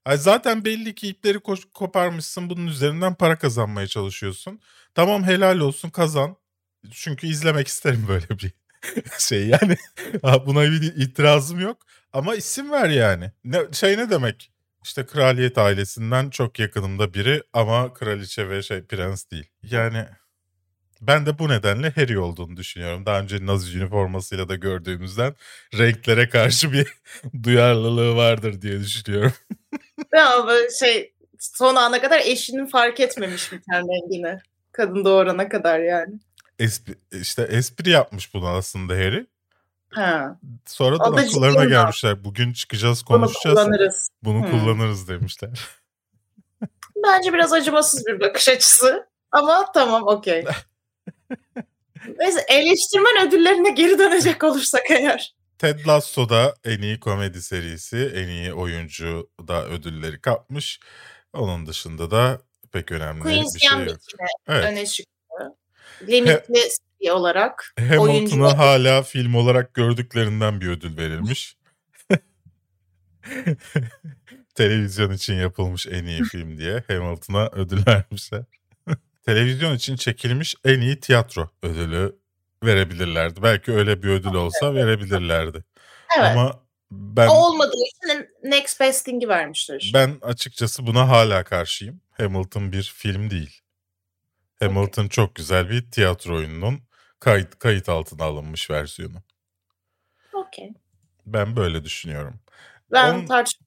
Ay 0.05 0.17
zaten 0.17 0.65
belli 0.65 0.95
ki 0.95 1.07
ipleri 1.07 1.37
ko- 1.37 1.71
koparmışsın, 1.73 2.49
bunun 2.49 2.67
üzerinden 2.67 3.15
para 3.15 3.37
kazanmaya 3.37 3.87
çalışıyorsun. 3.87 4.59
Tamam 4.95 5.23
helal 5.23 5.59
olsun 5.59 5.89
kazan. 5.89 6.35
Çünkü 6.91 7.27
izlemek 7.27 7.67
isterim 7.67 8.05
böyle 8.07 8.29
bir 8.29 8.51
şey 9.19 9.47
yani. 9.47 9.77
Buna 10.45 10.63
bir 10.63 10.81
itirazım 10.95 11.59
yok. 11.59 11.77
Ama 12.13 12.35
isim 12.35 12.71
ver 12.71 12.89
yani. 12.89 13.31
Ne, 13.43 13.59
şey 13.73 13.97
ne 13.97 14.09
demek? 14.09 14.51
İşte 14.83 15.05
kraliyet 15.05 15.57
ailesinden 15.57 16.29
çok 16.29 16.59
yakınımda 16.59 17.13
biri 17.13 17.43
ama 17.53 17.93
kraliçe 17.93 18.49
ve 18.49 18.61
şey 18.63 18.81
prens 18.83 19.31
değil. 19.31 19.47
Yani 19.63 20.05
ben 21.01 21.25
de 21.25 21.39
bu 21.39 21.49
nedenle 21.49 21.89
Harry 21.89 22.19
olduğunu 22.19 22.57
düşünüyorum. 22.57 23.05
Daha 23.05 23.19
önce 23.19 23.45
Nazi 23.45 23.77
üniformasıyla 23.77 24.49
da 24.49 24.55
gördüğümüzden 24.55 25.35
renklere 25.77 26.29
karşı 26.29 26.73
bir 26.73 26.93
duyarlılığı 27.43 28.15
vardır 28.15 28.61
diye 28.61 28.79
düşünüyorum. 28.79 29.33
Ya 30.13 30.35
ama 30.39 30.53
şey 30.79 31.13
son 31.39 31.75
ana 31.75 32.01
kadar 32.01 32.19
eşinin 32.19 32.65
fark 32.65 32.99
etmemiş 32.99 33.51
mi 33.51 33.61
ten 33.71 33.81
rengini. 33.83 34.39
Kadın 34.71 35.05
doğurana 35.05 35.49
kadar 35.49 35.79
yani. 35.79 36.13
Espri, 36.59 36.95
işte 37.11 37.41
espri 37.41 37.89
yapmış 37.89 38.33
bunu 38.33 38.47
aslında 38.47 38.93
Harry. 38.93 39.25
Ha. 39.89 40.39
Sonradan 40.65 41.17
da 41.17 41.21
akıllarına 41.21 41.65
gelmişler. 41.65 42.23
Bugün 42.23 42.53
çıkacağız 42.53 43.03
Bunu 43.09 43.17
konuşacağız. 43.17 43.55
kullanırız. 43.59 44.09
Bunu 44.23 44.43
Hmm. 44.43 44.51
kullanırız 44.51 45.07
demişler. 45.07 45.49
Bence 47.07 47.33
biraz 47.33 47.53
acımasız 47.53 48.05
bir 48.05 48.19
bakış 48.19 48.49
açısı. 48.49 49.07
Ama 49.31 49.71
tamam 49.73 50.03
okey. 50.07 50.45
Neyse 52.19 52.45
eleştirmen 52.49 53.27
ödüllerine 53.27 53.71
geri 53.71 53.99
dönecek 53.99 54.43
olursak 54.43 54.91
eğer. 54.91 55.35
Ted 55.57 55.87
Lasso 55.87 56.29
da 56.29 56.55
en 56.65 56.81
iyi 56.81 56.99
komedi 56.99 57.41
serisi, 57.41 58.11
en 58.15 58.27
iyi 58.27 58.53
oyuncu 58.53 59.29
da 59.47 59.65
ödülleri 59.65 60.21
kapmış. 60.21 60.79
Onun 61.33 61.65
dışında 61.65 62.11
da 62.11 62.41
pek 62.71 62.91
önemli 62.91 63.21
Queen's 63.21 63.55
bir 63.55 63.59
şey 63.59 63.79
yok. 63.79 63.97
Evet. 64.47 64.65
öne 64.65 64.85
çıktı. 64.85 65.11
Limitli 66.07 66.61
seri 67.01 67.11
olarak. 67.11 67.73
Hamilton'a 67.79 68.57
hala 68.57 69.03
film 69.03 69.35
olarak 69.35 69.73
gördüklerinden 69.73 70.61
bir 70.61 70.67
ödül 70.67 70.97
verilmiş. 70.97 71.57
Televizyon 74.55 75.11
için 75.11 75.33
yapılmış 75.33 75.87
en 75.87 76.05
iyi 76.05 76.23
film 76.23 76.57
diye 76.57 76.83
Hamilton'a 76.87 77.49
ödül 77.51 77.85
vermişler. 77.87 78.43
Televizyon 79.25 79.75
için 79.75 79.95
çekilmiş 79.95 80.55
en 80.65 80.81
iyi 80.81 80.99
tiyatro 80.99 81.49
ödülü 81.63 82.19
verebilirlerdi. 82.63 83.43
Belki 83.43 83.71
öyle 83.71 84.03
bir 84.03 84.07
ödül 84.09 84.33
olsa 84.33 84.73
verebilirlerdi. 84.73 85.63
Evet. 86.19 86.37
Ama 86.37 86.59
ben 86.91 87.27
o 87.27 87.31
olmadığı 87.33 87.83
için 87.85 88.29
Next 88.43 88.79
Best 88.79 89.05
Thing'i 89.05 89.27
vermişler. 89.27 89.91
ben 89.93 90.17
açıkçası 90.21 90.87
buna 90.87 91.09
hala 91.09 91.43
karşıyım. 91.43 92.01
Hamilton 92.11 92.71
bir 92.71 92.83
film 92.83 93.29
değil. 93.29 93.61
Hamilton 94.59 95.07
çok 95.07 95.35
güzel 95.35 95.69
bir 95.69 95.91
tiyatro 95.91 96.35
oyununun 96.35 96.79
kayıt 97.19 97.59
kayıt 97.59 97.89
altına 97.89 98.23
alınmış 98.23 98.69
versiyonu. 98.69 99.15
Okey. 100.33 100.69
Ben 101.25 101.55
böyle 101.55 101.83
düşünüyorum. 101.83 102.39
Ben 102.91 103.13
Onun- 103.13 103.25
tartış... 103.25 103.59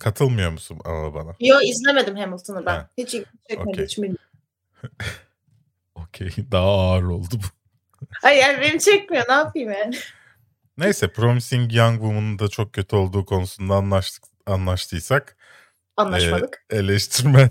Katılmıyor 0.00 0.50
musun 0.50 0.80
ama 0.84 1.14
bana? 1.14 1.36
Yo 1.40 1.60
izlemedim 1.60 2.16
Hamilton'ı 2.16 2.66
ben. 2.66 2.74
Ha. 2.74 2.90
Hiç 2.98 3.14
ilgimi 3.14 3.26
çekmedi. 3.48 3.68
Okey. 3.68 3.84
hiç 3.84 3.96
bilmiyorum. 3.96 4.24
Okey. 5.94 6.30
Daha 6.52 6.68
ağır 6.68 7.02
oldu 7.02 7.34
bu. 7.34 7.46
Hayır 8.22 8.42
yani 8.42 8.60
benim 8.60 8.78
çekmiyor 8.78 9.24
ne 9.28 9.32
yapayım 9.32 9.72
yani. 9.72 9.96
Neyse 10.78 11.12
Promising 11.12 11.74
Young 11.74 12.00
Woman'ın 12.00 12.38
da 12.38 12.48
çok 12.48 12.72
kötü 12.72 12.96
olduğu 12.96 13.24
konusunda 13.24 13.74
anlaştık, 13.74 14.24
anlaştıysak 14.46 15.36
Anlaşmadık. 15.96 16.64
e, 16.70 16.76
eleştirmen 16.76 17.50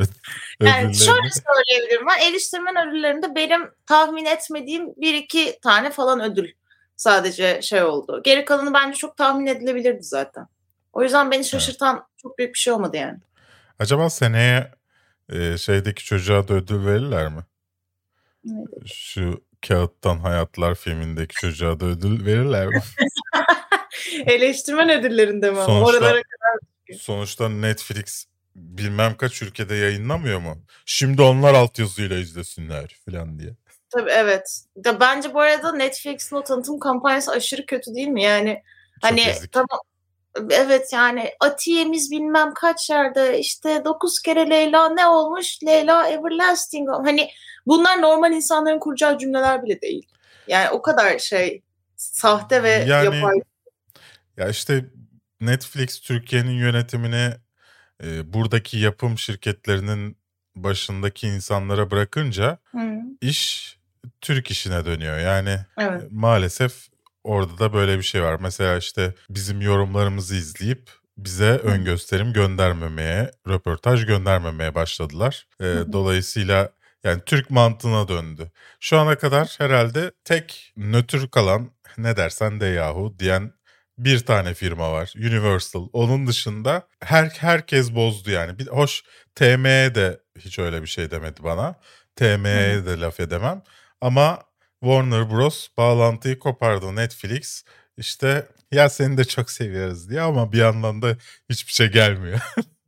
Yani 0.60 0.94
şöyle 0.94 1.30
söyleyebilirim. 1.30 2.06
Ben 2.06 2.30
eleştirmen 2.30 2.88
ödüllerinde 2.88 3.34
benim 3.34 3.70
tahmin 3.86 4.24
etmediğim 4.24 4.96
bir 4.96 5.14
iki 5.14 5.58
tane 5.62 5.90
falan 5.90 6.20
ödül 6.20 6.52
sadece 6.96 7.62
şey 7.62 7.82
oldu. 7.82 8.20
Geri 8.24 8.44
kalanı 8.44 8.74
bence 8.74 8.96
çok 8.98 9.16
tahmin 9.16 9.46
edilebilirdi 9.46 10.02
zaten. 10.02 10.46
O 10.92 11.02
yüzden 11.02 11.30
beni 11.30 11.44
şaşırtan 11.44 12.06
çok 12.16 12.38
büyük 12.38 12.54
bir 12.54 12.58
şey 12.58 12.72
olmadı 12.72 12.96
yani. 12.96 13.18
Acaba 13.78 14.10
seneye 14.10 14.72
e, 15.32 15.58
şeydeki 15.58 16.04
çocuğa 16.04 16.48
da 16.48 16.54
ödül 16.54 16.86
verirler 16.86 17.28
mi? 17.28 17.40
Neydi? 18.44 18.70
Şu 18.86 19.44
Kağıttan 19.68 20.18
Hayatlar 20.18 20.74
filmindeki 20.74 21.34
çocuğa 21.34 21.80
da 21.80 21.84
ödül 21.86 22.26
verirler 22.26 22.66
mi? 22.66 22.82
Eleştirmen 24.26 24.90
ödüllerinde 24.90 25.50
mi? 25.50 25.56
Sonuçta- 25.56 25.84
Oralara 25.98 26.22
Sonuçta 26.98 27.48
Netflix 27.48 28.24
bilmem 28.56 29.16
kaç 29.16 29.42
ülkede 29.42 29.74
yayınlamıyor 29.74 30.40
mu? 30.40 30.64
Şimdi 30.86 31.22
onlar 31.22 31.54
altyazıyla 31.54 32.16
izlesinler 32.16 32.96
falan 33.04 33.38
diye. 33.38 33.50
Tabii 33.90 34.10
evet. 34.10 34.64
Ya 34.84 35.00
bence 35.00 35.34
bu 35.34 35.40
arada 35.40 35.72
Netflix'in 35.72 36.36
o 36.36 36.42
tanıtım 36.44 36.78
kampanyası 36.78 37.32
aşırı 37.32 37.66
kötü 37.66 37.94
değil 37.94 38.08
mi? 38.08 38.22
Yani 38.22 38.62
Çok 38.94 39.10
hani 39.10 39.20
ezik. 39.20 39.52
tamam 39.52 39.80
evet 40.50 40.92
yani 40.92 41.30
Atiye'miz 41.40 42.10
bilmem 42.10 42.54
kaç 42.54 42.90
yerde 42.90 43.38
işte 43.38 43.82
dokuz 43.84 44.20
kere 44.22 44.50
Leyla 44.50 44.88
ne 44.88 45.06
olmuş? 45.06 45.58
Leyla 45.66 46.08
Everlasting. 46.08 46.88
Hani 47.04 47.30
bunlar 47.66 48.02
normal 48.02 48.32
insanların 48.32 48.78
kuracağı 48.78 49.18
cümleler 49.18 49.64
bile 49.64 49.80
değil. 49.80 50.06
Yani 50.48 50.70
o 50.70 50.82
kadar 50.82 51.18
şey 51.18 51.62
sahte 51.96 52.62
ve 52.62 52.70
Yani- 52.70 53.16
yapay. 53.16 53.36
Ya 54.36 54.48
işte 54.48 54.84
Netflix 55.40 56.00
Türkiye'nin 56.00 56.58
yönetimini 56.58 57.30
e, 58.04 58.32
buradaki 58.32 58.78
yapım 58.78 59.18
şirketlerinin 59.18 60.16
başındaki 60.56 61.28
insanlara 61.28 61.90
bırakınca 61.90 62.58
Hı, 62.70 62.78
iş 63.20 63.76
Türk 64.20 64.50
işine 64.50 64.84
dönüyor. 64.84 65.18
Yani 65.18 65.56
evet. 65.78 66.02
maalesef 66.10 66.89
orada 67.24 67.58
da 67.58 67.72
böyle 67.72 67.98
bir 67.98 68.02
şey 68.02 68.22
var. 68.22 68.36
Mesela 68.40 68.76
işte 68.76 69.14
bizim 69.30 69.60
yorumlarımızı 69.60 70.34
izleyip 70.34 70.90
bize 71.18 71.50
ön 71.50 71.84
gösterim 71.84 72.32
göndermemeye, 72.32 73.30
röportaj 73.48 74.06
göndermemeye 74.06 74.74
başladılar. 74.74 75.46
Ee, 75.60 75.64
dolayısıyla 75.92 76.72
yani 77.04 77.22
Türk 77.26 77.50
mantığına 77.50 78.08
döndü. 78.08 78.50
Şu 78.80 78.98
ana 78.98 79.18
kadar 79.18 79.54
herhalde 79.58 80.12
tek 80.24 80.72
nötr 80.76 81.28
kalan 81.30 81.70
ne 81.98 82.16
dersen 82.16 82.60
de 82.60 82.66
yahu 82.66 83.16
diyen 83.18 83.52
bir 83.98 84.18
tane 84.18 84.54
firma 84.54 84.92
var. 84.92 85.12
Universal. 85.16 85.88
Onun 85.92 86.26
dışında 86.26 86.86
her 87.00 87.24
herkes 87.24 87.94
bozdu 87.94 88.30
yani. 88.30 88.58
Bir, 88.58 88.66
hoş 88.66 89.02
TM'ye 89.34 89.94
de 89.94 90.20
hiç 90.38 90.58
öyle 90.58 90.82
bir 90.82 90.86
şey 90.86 91.10
demedi 91.10 91.42
bana. 91.42 91.74
TM'ye 92.16 92.86
de 92.86 93.00
laf 93.00 93.20
edemem. 93.20 93.62
Ama 94.00 94.38
Warner 94.80 95.30
Bros. 95.30 95.68
bağlantıyı 95.76 96.38
kopardı. 96.38 96.96
Netflix 96.96 97.64
işte 97.96 98.48
ya 98.72 98.88
seni 98.88 99.16
de 99.18 99.24
çok 99.24 99.50
seviyoruz 99.50 100.10
diye 100.10 100.20
ama 100.20 100.52
bir 100.52 100.58
yandan 100.58 101.02
da 101.02 101.16
hiçbir 101.50 101.72
şey 101.72 101.86
gelmiyor. 101.88 102.40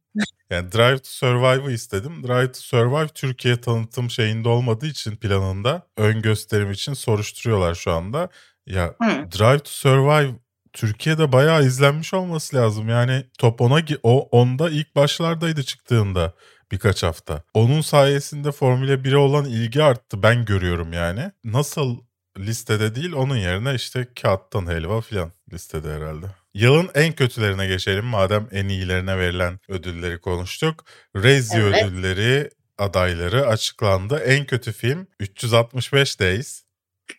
yani 0.51 0.73
Drive 0.73 0.99
to 0.99 1.05
Survive'ı 1.05 1.73
istedim. 1.73 2.23
Drive 2.29 2.53
to 2.53 2.61
Survive 2.61 3.09
Türkiye 3.09 3.61
tanıtım 3.61 4.11
şeyinde 4.11 4.49
olmadığı 4.49 4.87
için 4.87 5.17
planında 5.17 5.87
ön 5.97 6.23
gösterim 6.23 6.71
için 6.71 6.95
soruşturuyorlar 6.95 7.75
şu 7.75 7.93
anda. 7.93 8.29
Ya 8.67 8.95
Hı. 9.03 9.09
Drive 9.39 9.59
to 9.59 9.71
Survive 9.71 10.31
Türkiye'de 10.73 11.33
bayağı 11.33 11.65
izlenmiş 11.65 12.15
olması 12.15 12.57
lazım. 12.57 12.89
Yani 12.89 13.25
top 13.39 13.61
10'a 13.61 13.81
gi- 13.81 14.01
o 14.03 14.21
onda 14.21 14.71
ilk 14.71 14.97
başlardaydı 14.97 15.63
çıktığında 15.63 16.33
birkaç 16.73 17.03
hafta. 17.03 17.43
Onun 17.55 17.81
sayesinde 17.81 18.53
Formula 18.53 18.93
1'e 18.95 19.17
olan 19.17 19.45
ilgi 19.45 19.83
arttı. 19.83 20.23
Ben 20.23 20.45
görüyorum 20.45 20.93
yani. 20.93 21.33
Nasıl 21.45 21.99
listede 22.39 22.95
değil 22.95 23.13
onun 23.13 23.37
yerine 23.37 23.75
işte 23.75 24.07
kağıttan 24.23 24.67
helva 24.67 25.01
filan 25.01 25.33
listede 25.53 25.95
herhalde. 25.95 26.27
Yılın 26.55 26.91
en 26.95 27.13
kötülerine 27.13 27.67
geçelim 27.67 28.05
madem 28.05 28.49
en 28.53 28.69
iyilerine 28.69 29.19
verilen 29.19 29.61
ödülleri 29.69 30.21
konuştuk. 30.21 30.85
Razzie 31.17 31.61
Evet. 31.61 31.85
ödülleri 31.85 32.51
adayları 32.79 33.47
açıklandı. 33.47 34.19
En 34.19 34.45
kötü 34.47 34.73
film 34.73 35.07
365 35.21 36.21
Days. 36.21 36.63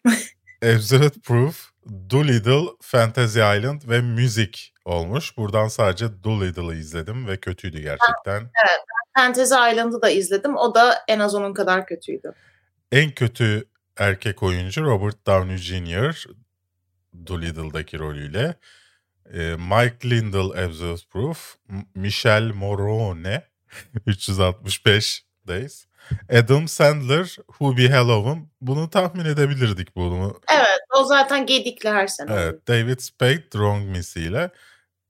Absolute 0.63 1.19
Proof, 1.19 1.69
Doolittle, 2.09 2.65
Fantasy 2.81 3.39
Island 3.39 3.81
ve 3.89 4.01
Müzik 4.01 4.73
olmuş. 4.85 5.37
Buradan 5.37 5.67
sadece 5.67 6.23
Doolittle'ı 6.23 6.75
izledim 6.75 7.27
ve 7.27 7.37
kötüydü 7.37 7.81
gerçekten. 7.81 8.51
Fantasy 9.17 9.53
Island'ı 9.71 10.01
da 10.01 10.09
izledim. 10.09 10.57
O 10.57 10.75
da 10.75 11.03
en 11.07 11.19
az 11.19 11.35
onun 11.35 11.53
kadar 11.53 11.85
kötüydü. 11.85 12.33
En 12.91 13.11
kötü 13.11 13.65
erkek 13.97 14.43
oyuncu 14.43 14.83
Robert 14.83 15.27
Downey 15.27 15.57
Jr. 15.57 16.25
Doolittle'daki 17.27 17.99
rolüyle. 17.99 18.55
Ee, 19.33 19.55
Mike 19.55 20.09
Lindell 20.09 20.65
Absolute 20.65 21.07
Proof, 21.11 21.55
Michelle 21.95 22.51
Morrone 22.53 23.43
365'deyiz. 24.07 25.85
Adam 26.29 26.67
Sandler, 26.67 27.25
Who 27.47 27.77
Be 27.77 27.89
Halloween. 27.89 28.49
Bunu 28.61 28.89
tahmin 28.89 29.25
edebilirdik 29.25 29.95
bunu. 29.95 30.41
Evet 30.51 30.79
o 30.99 31.03
zaten 31.03 31.45
gedikli 31.45 31.89
her 31.89 32.07
sene. 32.07 32.33
Evet, 32.33 32.67
David 32.67 32.99
Spade, 32.99 33.41
Wrong 33.51 33.89
Missy 33.89 34.19
ile. 34.19 34.51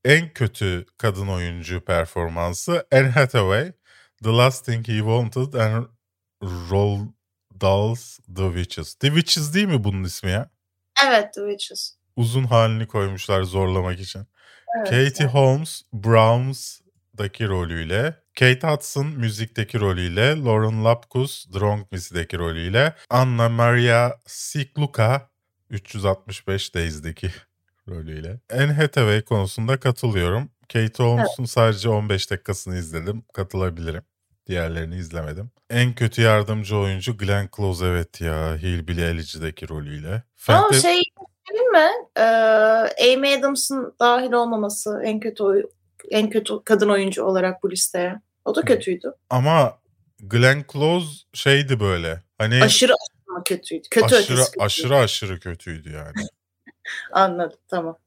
En 0.05 0.33
kötü 0.33 0.85
kadın 0.97 1.27
oyuncu 1.27 1.81
performansı 1.81 2.87
Anne 2.91 3.09
Hathaway, 3.09 3.71
The 4.23 4.31
Last 4.31 4.65
Thing 4.65 4.87
He 4.87 4.97
Wanted 4.97 5.53
and 5.53 5.85
Roald 6.41 7.07
Dahl's 7.61 8.19
The 8.35 8.47
Witches. 8.47 8.93
The 8.95 9.07
Witches 9.07 9.53
değil 9.53 9.67
mi 9.67 9.83
bunun 9.83 10.03
ismi 10.03 10.31
ya? 10.31 10.49
Evet 11.05 11.33
The 11.33 11.41
Witches. 11.41 11.97
Uzun 12.15 12.43
halini 12.43 12.87
koymuşlar 12.87 13.43
zorlamak 13.43 13.99
için. 13.99 14.27
Evet, 14.77 14.89
Katie 14.89 15.25
evet. 15.25 15.33
Holmes, 15.33 15.81
Browns'daki 15.93 17.47
rolüyle, 17.47 18.23
Kate 18.39 18.67
Hudson 18.67 19.07
müzikteki 19.07 19.79
rolüyle, 19.79 20.43
Lauren 20.43 20.85
Lapkus, 20.85 21.45
Drunk 21.53 21.91
Missy'deki 21.91 22.37
rolüyle, 22.37 22.95
Anna 23.09 23.49
Maria 23.49 24.11
Sikluka 24.25 25.29
365 25.69 26.75
Days'deki 26.75 27.31
rolüyle. 27.89 28.39
Anne 28.53 28.73
Hathaway 28.73 29.21
konusunda 29.21 29.79
katılıyorum. 29.79 30.49
Kate 30.73 31.03
Holmes'un 31.03 31.45
sadece 31.45 31.89
15 31.89 32.31
dakikasını 32.31 32.77
izledim. 32.77 33.23
Katılabilirim. 33.33 34.03
Diğerlerini 34.47 34.95
izlemedim. 34.95 35.51
En 35.69 35.93
kötü 35.93 36.21
yardımcı 36.21 36.77
oyuncu 36.77 37.17
Glenn 37.17 37.49
Close 37.57 37.85
evet 37.85 38.21
ya. 38.21 38.55
Hillbilly 38.55 39.03
Elegi'deki 39.03 39.69
rolüyle. 39.69 40.23
Ama 40.47 40.67
Fanta- 40.67 40.81
şey 40.81 41.01
değil 41.53 41.65
mi? 41.65 41.89
Ee, 42.17 43.13
Amy 43.13 43.33
Adams'ın 43.35 43.95
dahil 43.99 44.31
olmaması 44.31 45.01
en 45.05 45.19
kötü 45.19 45.43
oy- 45.43 45.65
en 46.09 46.29
kötü 46.29 46.53
kadın 46.65 46.89
oyuncu 46.89 47.23
olarak 47.23 47.63
bu 47.63 47.71
listeye. 47.71 48.21
O 48.45 48.55
da 48.55 48.61
kötüydü. 48.61 49.13
Ama 49.29 49.77
Glenn 50.19 50.65
Close 50.73 51.07
şeydi 51.33 51.79
böyle. 51.79 52.23
Hani 52.37 52.63
Aşırı 52.63 52.93
aşırı 52.93 53.43
kötüydü. 53.45 53.87
Kötü 53.91 54.05
aşırı 54.15 54.33
ötesi 54.37 54.51
kötü. 54.51 54.63
aşırı 54.65 54.97
aşırı 54.97 55.39
kötüydü 55.39 55.91
yani. 55.91 56.13
Anladım 57.11 57.57
tamam. 57.67 57.97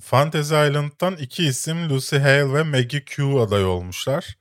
Fantasy 0.00 0.54
Island'dan 0.54 1.16
iki 1.16 1.44
isim 1.46 1.90
Lucy 1.90 2.16
Hale 2.16 2.52
ve 2.52 2.62
Maggie 2.62 3.04
Q 3.04 3.40
aday 3.40 3.64
olmuşlar. 3.64 4.37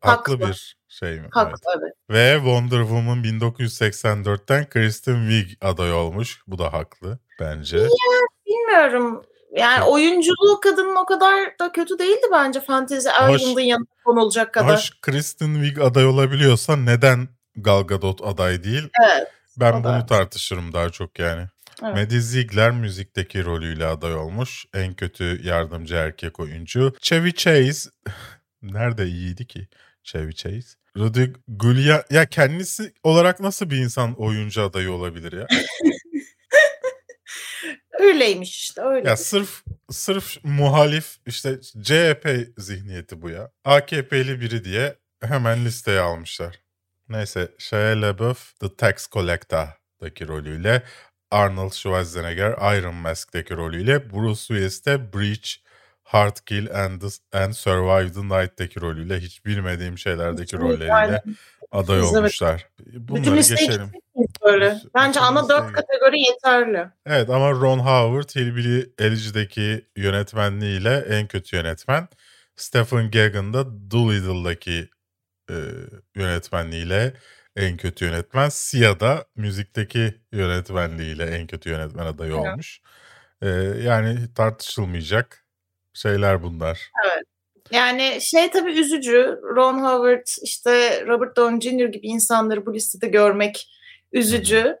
Haklı, 0.00 0.32
Haklı. 0.32 0.48
bir 0.48 0.76
şey 0.88 1.20
mi? 1.20 1.28
Haklı 1.30 1.56
Evet. 1.76 1.78
evet. 1.82 1.94
Ve 2.10 2.34
Wonder 2.36 2.80
Woman 2.80 3.22
1984'ten 3.22 4.68
Kristen 4.68 5.28
Wiig 5.28 5.58
aday 5.60 5.92
olmuş. 5.92 6.42
Bu 6.46 6.58
da 6.58 6.72
haklı 6.72 7.18
bence. 7.40 7.88
Bilmiyorum. 8.46 9.22
Yani 9.56 9.84
oyunculuğu 9.84 10.60
kadının 10.60 10.96
o 10.96 11.04
kadar 11.04 11.58
da 11.58 11.72
kötü 11.72 11.98
değildi 11.98 12.26
bence 12.32 12.60
Fantezi 12.60 13.08
Island'ın 13.08 13.60
yanına 13.60 13.86
konulacak 14.04 14.54
kadar. 14.54 14.76
Hoş 14.76 15.00
Kristen 15.00 15.54
Wiig 15.54 15.78
aday 15.78 16.06
olabiliyorsa 16.06 16.76
neden 16.76 17.28
Gal 17.56 17.82
Gadot 17.82 18.26
aday 18.26 18.64
değil? 18.64 18.88
Evet. 19.04 19.28
Ben 19.56 19.72
bunu 19.72 19.84
da. 19.84 20.06
tartışırım 20.06 20.72
daha 20.72 20.90
çok 20.90 21.18
yani. 21.18 21.46
Evet. 21.82 21.94
Maddie 21.94 22.20
Ziegler 22.20 22.70
müzikteki 22.70 23.44
rolüyle 23.44 23.86
aday 23.86 24.14
olmuş. 24.14 24.64
En 24.74 24.94
kötü 24.94 25.40
yardımcı 25.46 25.94
erkek 25.94 26.40
oyuncu. 26.40 26.94
Chevy 27.00 27.32
Chase. 27.32 27.90
Nerede 28.62 29.06
iyiydi 29.06 29.46
ki 29.46 29.68
Chevy 30.02 30.32
Chase? 30.32 30.68
Rudy 30.96 31.26
Gulia 31.48 32.04
ya 32.10 32.26
kendisi 32.26 32.92
olarak 33.02 33.40
nasıl 33.40 33.70
bir 33.70 33.76
insan 33.76 34.14
oyuncu 34.20 34.62
adayı 34.62 34.92
olabilir 34.92 35.32
ya? 35.32 35.46
Öyleymiş 37.98 38.58
işte 38.58 38.80
öyle. 38.82 39.08
ya 39.08 39.16
sırf 39.16 39.62
sırf 39.90 40.44
muhalif 40.44 41.16
işte 41.26 41.60
CHP 41.60 42.48
zihniyeti 42.58 43.22
bu 43.22 43.30
ya. 43.30 43.50
AKP'li 43.64 44.40
biri 44.40 44.64
diye 44.64 44.96
hemen 45.22 45.64
listeye 45.64 46.00
almışlar. 46.00 46.60
Neyse 47.08 47.48
Shia 47.58 48.00
LaBeouf 48.00 48.58
The 48.60 48.76
Tax 48.76 49.08
Collector'daki 49.10 50.28
rolüyle 50.28 50.82
Arnold 51.30 51.72
Schwarzenegger 51.72 52.78
Iron 52.78 52.94
Mask'teki 52.94 53.56
rolüyle 53.56 54.10
Bruce 54.12 54.40
Willis 54.40 54.86
de 54.86 55.12
Breach, 55.12 55.56
Hard 56.12 56.36
Kill 56.46 56.74
and, 56.74 57.00
the, 57.00 57.38
and 57.38 57.52
Survive 57.52 58.12
the 58.12 58.20
Night'teki 58.22 58.80
rolüyle 58.80 59.20
hiç 59.20 59.44
bilmediğim 59.46 59.98
şeylerdeki 59.98 60.58
rolleriyle 60.58 60.92
Aynen. 60.94 61.20
aday 61.70 61.96
İzlemedim. 61.98 62.16
olmuşlar. 62.18 62.68
Bütün 62.78 63.08
Bunları 63.08 63.36
listeyi 63.36 63.66
geçelim. 63.68 63.90
böyle? 64.46 64.74
Bütün- 64.74 64.90
Bence 64.94 65.08
bütün 65.20 65.20
ana 65.22 65.48
dört 65.48 65.72
kategori 65.72 66.20
yeterli. 66.20 66.86
Evet 67.06 67.30
ama 67.30 67.50
Ron 67.50 67.78
Howard 67.78 68.28
Hillbilly 68.36 68.92
Elegi'deki 68.98 69.86
yönetmenliğiyle 69.96 70.96
en 71.08 71.26
kötü 71.26 71.56
yönetmen. 71.56 72.08
Stephen 72.56 73.10
Gaghan 73.10 73.54
da 73.54 73.90
Doolittle'daki 73.90 74.88
e, 75.50 75.54
yönetmenliğiyle 76.16 77.12
en 77.56 77.76
kötü 77.76 78.04
yönetmen. 78.04 78.48
Sia 78.48 79.00
da 79.00 79.24
müzikteki 79.36 80.14
yönetmenliğiyle 80.32 81.24
en 81.24 81.46
kötü 81.46 81.70
yönetmen 81.70 82.06
adayı 82.06 82.32
Evet. 82.32 82.40
olmuş. 82.40 82.80
E, 83.42 83.48
yani 83.82 84.34
tartışılmayacak 84.34 85.41
şeyler 85.94 86.42
bunlar. 86.42 86.90
Yani 87.70 88.18
şey 88.20 88.50
tabii 88.50 88.72
üzücü. 88.72 89.40
Ron 89.42 89.78
Howard, 89.78 90.26
işte 90.42 91.04
Robert 91.06 91.36
Downey 91.36 91.60
Jr. 91.60 91.88
gibi 91.88 92.06
insanları 92.06 92.66
bu 92.66 92.74
listede 92.74 93.06
görmek 93.08 93.68
üzücü. 94.12 94.76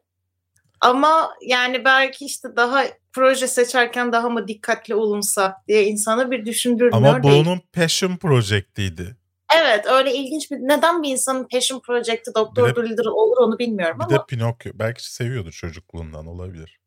Ama 0.80 1.34
yani 1.42 1.84
belki 1.84 2.24
işte 2.24 2.48
daha 2.56 2.84
proje 3.12 3.46
seçerken 3.46 4.12
daha 4.12 4.28
mı 4.28 4.48
dikkatli 4.48 4.94
olunsa 4.94 5.56
diye 5.68 5.84
insana 5.84 6.30
bir 6.30 6.46
düşündürmüyor 6.46 6.96
Ama 6.96 7.22
bu 7.22 7.28
değil. 7.28 7.46
onun 7.46 7.60
passion 7.72 8.16
project'iydi. 8.16 9.16
Evet 9.56 9.86
öyle 9.86 10.14
ilginç 10.14 10.50
bir 10.50 10.56
neden 10.56 11.02
bir 11.02 11.08
insanın 11.08 11.48
passion 11.48 11.80
project'i 11.80 12.30
Bir 12.30 12.34
Doktor 12.34 12.76
Dolittle 12.76 13.10
olur 13.10 13.36
onu 13.36 13.58
bilmiyorum 13.58 13.96
Bir 14.00 14.04
ama 14.04 14.18
de 14.18 14.26
Pinokyo. 14.28 14.72
Belki 14.74 15.12
seviyordu 15.14 15.50
çocukluğundan 15.50 16.26
olabilir. 16.26 16.80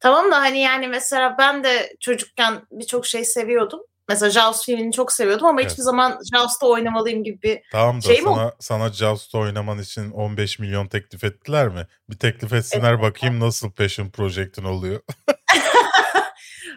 Tamam 0.00 0.30
da 0.30 0.40
hani 0.40 0.60
yani 0.60 0.88
mesela 0.88 1.36
ben 1.38 1.64
de 1.64 1.96
çocukken 2.00 2.62
birçok 2.70 3.06
şey 3.06 3.24
seviyordum. 3.24 3.80
Mesela 4.08 4.30
Jaws 4.30 4.64
filmini 4.64 4.92
çok 4.92 5.12
seviyordum 5.12 5.46
ama 5.46 5.60
Evet. 5.60 5.70
hiçbir 5.70 5.82
zaman 5.82 6.20
Jaws'ta 6.34 6.66
oynamalıyım 6.66 7.24
gibi 7.24 7.42
bir 7.42 7.60
Tamam 7.72 7.96
da 7.96 8.00
Şey 8.00 8.22
mi 8.22 8.28
o? 8.28 8.34
sana, 8.34 8.52
sana 8.60 8.92
Joust'ta 8.92 9.38
oynaman 9.38 9.78
için 9.78 10.10
15 10.10 10.58
milyon 10.58 10.86
teklif 10.86 11.24
ettiler 11.24 11.68
mi? 11.68 11.86
Bir 12.10 12.18
teklif 12.18 12.52
etsinler 12.52 13.02
bakayım 13.02 13.40
nasıl 13.40 13.70
Passion 13.70 14.10
Project'in 14.10 14.64
oluyor. 14.64 15.00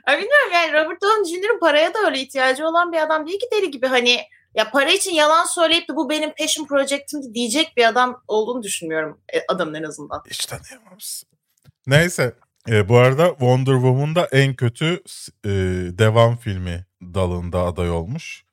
Bilmiyorum 0.07 0.51
yani 0.53 0.73
Robert 0.73 1.01
Downey 1.01 1.41
Jr.'ın 1.41 1.59
paraya 1.59 1.93
da 1.93 1.99
öyle 2.05 2.19
ihtiyacı 2.19 2.67
olan 2.67 2.91
bir 2.91 2.97
adam 2.97 3.27
değil 3.27 3.39
ki 3.39 3.47
deli 3.51 3.71
gibi 3.71 3.87
hani 3.87 4.19
ya 4.55 4.71
para 4.71 4.91
için 4.91 5.11
yalan 5.11 5.45
söyleyip 5.45 5.89
de 5.89 5.95
bu 5.95 6.09
benim 6.09 6.33
passion 6.39 6.65
project'imdi 6.67 7.33
diyecek 7.33 7.77
bir 7.77 7.87
adam 7.87 8.23
olduğunu 8.27 8.63
düşünmüyorum 8.63 9.21
e, 9.33 9.37
adamın 9.47 9.73
en 9.73 9.83
azından. 9.83 10.23
Hiç 10.29 10.45
tanıyamamışsın. 10.45 11.29
Neyse. 11.87 12.35
E, 12.69 12.89
bu 12.89 12.97
arada 12.97 13.29
Wonder 13.29 13.73
Woman 13.73 14.15
da 14.15 14.27
en 14.31 14.53
kötü 14.53 15.03
e, 15.45 15.49
devam 15.97 16.37
filmi 16.37 16.85
dalında 17.01 17.59
aday 17.63 17.91
olmuş. 17.91 18.43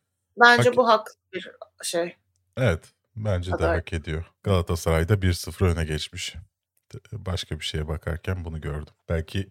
Bence 0.41 0.69
Hak- 0.69 0.77
bu 0.77 0.89
haklı 0.89 1.15
bir 1.35 1.51
şey. 1.83 2.17
Evet. 2.57 2.85
Bence 3.17 3.51
de 3.51 3.55
Aday. 3.55 3.77
hak 3.77 3.93
ediyor. 3.93 4.25
Galatasaray'da 4.43 5.23
1-0 5.23 5.67
öne 5.67 5.85
geçmiş. 5.85 6.35
Başka 7.13 7.61
bir 7.61 7.65
şeye 7.65 7.89
bakarken 7.89 8.45
bunu 8.45 8.61
gördüm. 8.61 8.95
Belki 9.09 9.49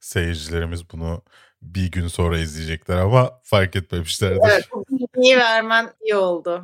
seyircilerimiz 0.00 0.90
bunu 0.90 1.22
bir 1.62 1.90
gün 1.90 2.08
sonra 2.08 2.38
izleyecekler 2.38 2.96
ama 2.96 3.40
fark 3.42 3.76
etmemişlerdir. 3.76 4.40
Evet 4.50 4.68
bu 4.72 4.84
bilgiyi 4.90 5.36
vermen 5.38 5.92
iyi 6.00 6.14
oldu. 6.14 6.62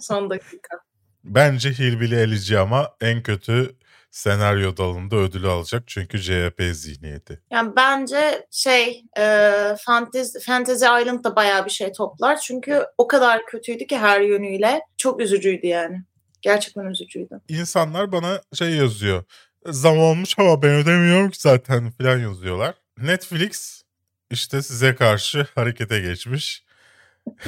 Son 0.00 0.30
dakika. 0.30 0.78
Bence 1.24 1.70
Hillbilly 1.72 2.22
Elici 2.22 2.58
ama 2.58 2.90
en 3.00 3.22
kötü 3.22 3.76
senaryo 4.10 4.76
dalında 4.76 5.16
ödülü 5.16 5.48
alacak. 5.48 5.82
Çünkü 5.86 6.20
CHP 6.22 6.62
zihniyeti. 6.72 7.40
Yani 7.50 7.72
bence 7.76 8.46
şey 8.50 9.04
e, 9.18 9.52
Fantasy, 9.80 10.38
Fantasy 10.46 10.84
Island 10.84 11.24
da 11.24 11.36
bayağı 11.36 11.64
bir 11.64 11.70
şey 11.70 11.92
toplar. 11.92 12.40
Çünkü 12.40 12.84
o 12.98 13.08
kadar 13.08 13.46
kötüydü 13.46 13.86
ki 13.86 13.98
her 13.98 14.20
yönüyle. 14.20 14.80
Çok 14.96 15.20
üzücüydü 15.20 15.66
yani. 15.66 16.04
Gerçekten 16.42 16.84
üzücüydü. 16.84 17.40
İnsanlar 17.48 18.12
bana 18.12 18.40
şey 18.54 18.70
yazıyor. 18.70 19.24
Zam 19.66 19.98
olmuş 19.98 20.38
ama 20.38 20.62
ben 20.62 20.70
ödemiyorum 20.70 21.30
ki 21.30 21.40
zaten 21.40 21.90
falan 21.90 22.18
yazıyorlar. 22.18 22.74
Netflix 22.98 23.82
işte 24.30 24.62
size 24.62 24.94
karşı 24.94 25.46
harekete 25.54 26.00
geçmiş. 26.00 26.64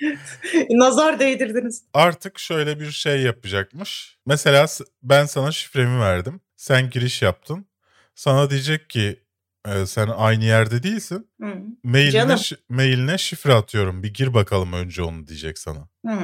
Nazar 0.70 1.18
değdirdiniz. 1.18 1.84
Artık 1.94 2.38
şöyle 2.38 2.80
bir 2.80 2.90
şey 2.90 3.22
yapacakmış. 3.22 4.18
Mesela 4.26 4.66
ben 5.02 5.26
sana 5.26 5.52
şifremi 5.52 6.00
verdim. 6.00 6.40
Sen 6.56 6.90
giriş 6.90 7.22
yaptın. 7.22 7.66
Sana 8.14 8.50
diyecek 8.50 8.90
ki 8.90 9.22
e, 9.68 9.86
sen 9.86 10.08
aynı 10.08 10.44
yerde 10.44 10.82
değilsin. 10.82 11.28
Hı. 11.40 11.54
Mailine, 11.82 12.10
Canım. 12.10 12.38
mailine 12.68 13.18
şifre 13.18 13.54
atıyorum. 13.54 14.02
Bir 14.02 14.14
gir 14.14 14.34
bakalım 14.34 14.72
önce 14.72 15.02
onu 15.02 15.26
diyecek 15.26 15.58
sana. 15.58 15.88
Hı. 16.06 16.18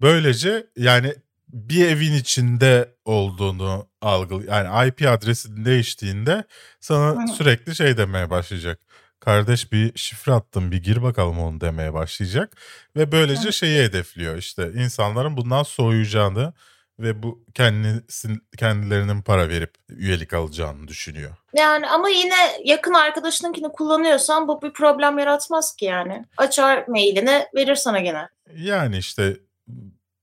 Böylece 0.00 0.66
yani 0.76 1.14
bir 1.48 1.86
evin 1.86 2.12
içinde 2.12 2.94
olduğunu 3.04 3.88
algıl 4.00 4.44
yani 4.44 4.88
IP 4.88 5.08
adresinin 5.08 5.64
değiştiğinde 5.64 6.44
sana 6.80 7.22
hı. 7.22 7.28
sürekli 7.28 7.74
şey 7.74 7.96
demeye 7.96 8.30
başlayacak. 8.30 8.80
Kardeş 9.28 9.72
bir 9.72 9.98
şifre 9.98 10.32
attım 10.32 10.72
bir 10.72 10.82
gir 10.82 11.02
bakalım 11.02 11.38
onu 11.38 11.60
demeye 11.60 11.94
başlayacak. 11.94 12.56
Ve 12.96 13.12
böylece 13.12 13.52
şeyi 13.52 13.82
hedefliyor 13.82 14.36
işte 14.36 14.72
insanların 14.74 15.36
bundan 15.36 15.62
soğuyacağını 15.62 16.52
ve 16.98 17.22
bu 17.22 17.44
kendisi, 17.54 18.28
kendilerinin 18.58 19.22
para 19.22 19.48
verip 19.48 19.74
üyelik 19.88 20.34
alacağını 20.34 20.88
düşünüyor. 20.88 21.36
Yani 21.54 21.88
ama 21.88 22.08
yine 22.08 22.34
yakın 22.64 22.94
arkadaşınınkini 22.94 23.68
kullanıyorsan 23.72 24.48
bu 24.48 24.62
bir 24.62 24.72
problem 24.72 25.18
yaratmaz 25.18 25.76
ki 25.76 25.84
yani. 25.84 26.24
Açar 26.36 26.84
mailini 26.88 27.46
verir 27.54 27.74
sana 27.74 28.00
gene. 28.00 28.28
Yani 28.54 28.98
işte 28.98 29.36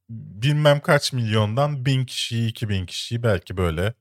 bilmem 0.09 0.79
kaç 0.79 1.13
milyondan 1.13 1.85
bin 1.85 2.05
kişiyi, 2.05 2.49
iki 2.49 2.69
bin 2.69 2.85
kişiyi 2.85 3.23
belki 3.23 3.57
böyle 3.57 3.93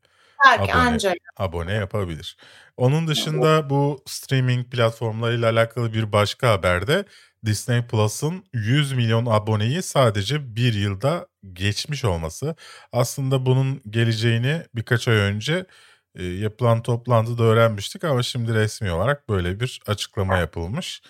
Belki 0.44 0.72
abone, 0.72 0.82
ancak. 0.82 1.14
abone 1.36 1.72
yapabilir. 1.72 2.36
Onun 2.76 3.08
dışında 3.08 3.70
bu 3.70 4.02
streaming 4.06 4.70
platformlarıyla 4.70 5.50
alakalı 5.50 5.92
bir 5.92 6.12
başka 6.12 6.48
haberde 6.50 7.04
Disney 7.44 7.86
Plus'ın 7.86 8.44
100 8.52 8.92
milyon 8.92 9.26
aboneyi 9.26 9.82
sadece 9.82 10.56
bir 10.56 10.74
yılda 10.74 11.26
geçmiş 11.52 12.04
olması. 12.04 12.56
Aslında 12.92 13.46
bunun 13.46 13.82
geleceğini 13.90 14.62
birkaç 14.74 15.08
ay 15.08 15.14
önce 15.16 15.66
e, 16.14 16.24
yapılan 16.24 16.82
toplantıda 16.82 17.42
öğrenmiştik 17.42 18.04
ama 18.04 18.22
şimdi 18.22 18.54
resmi 18.54 18.90
olarak 18.92 19.28
böyle 19.28 19.60
bir 19.60 19.80
açıklama 19.86 20.36
yapılmış. 20.36 21.02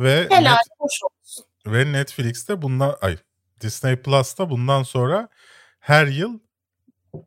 Ve 0.00 0.26
Helal 0.30 0.52
Net- 0.52 0.58
hoş 0.78 1.00
olsun. 1.02 1.44
ve 1.66 1.92
Netflix'te 1.92 2.62
bundan 2.62 2.96
ay 3.00 3.16
Disney 3.60 3.96
Plus'ta 3.96 4.50
bundan 4.50 4.82
sonra 4.82 5.28
her 5.80 6.06
yıl 6.06 6.38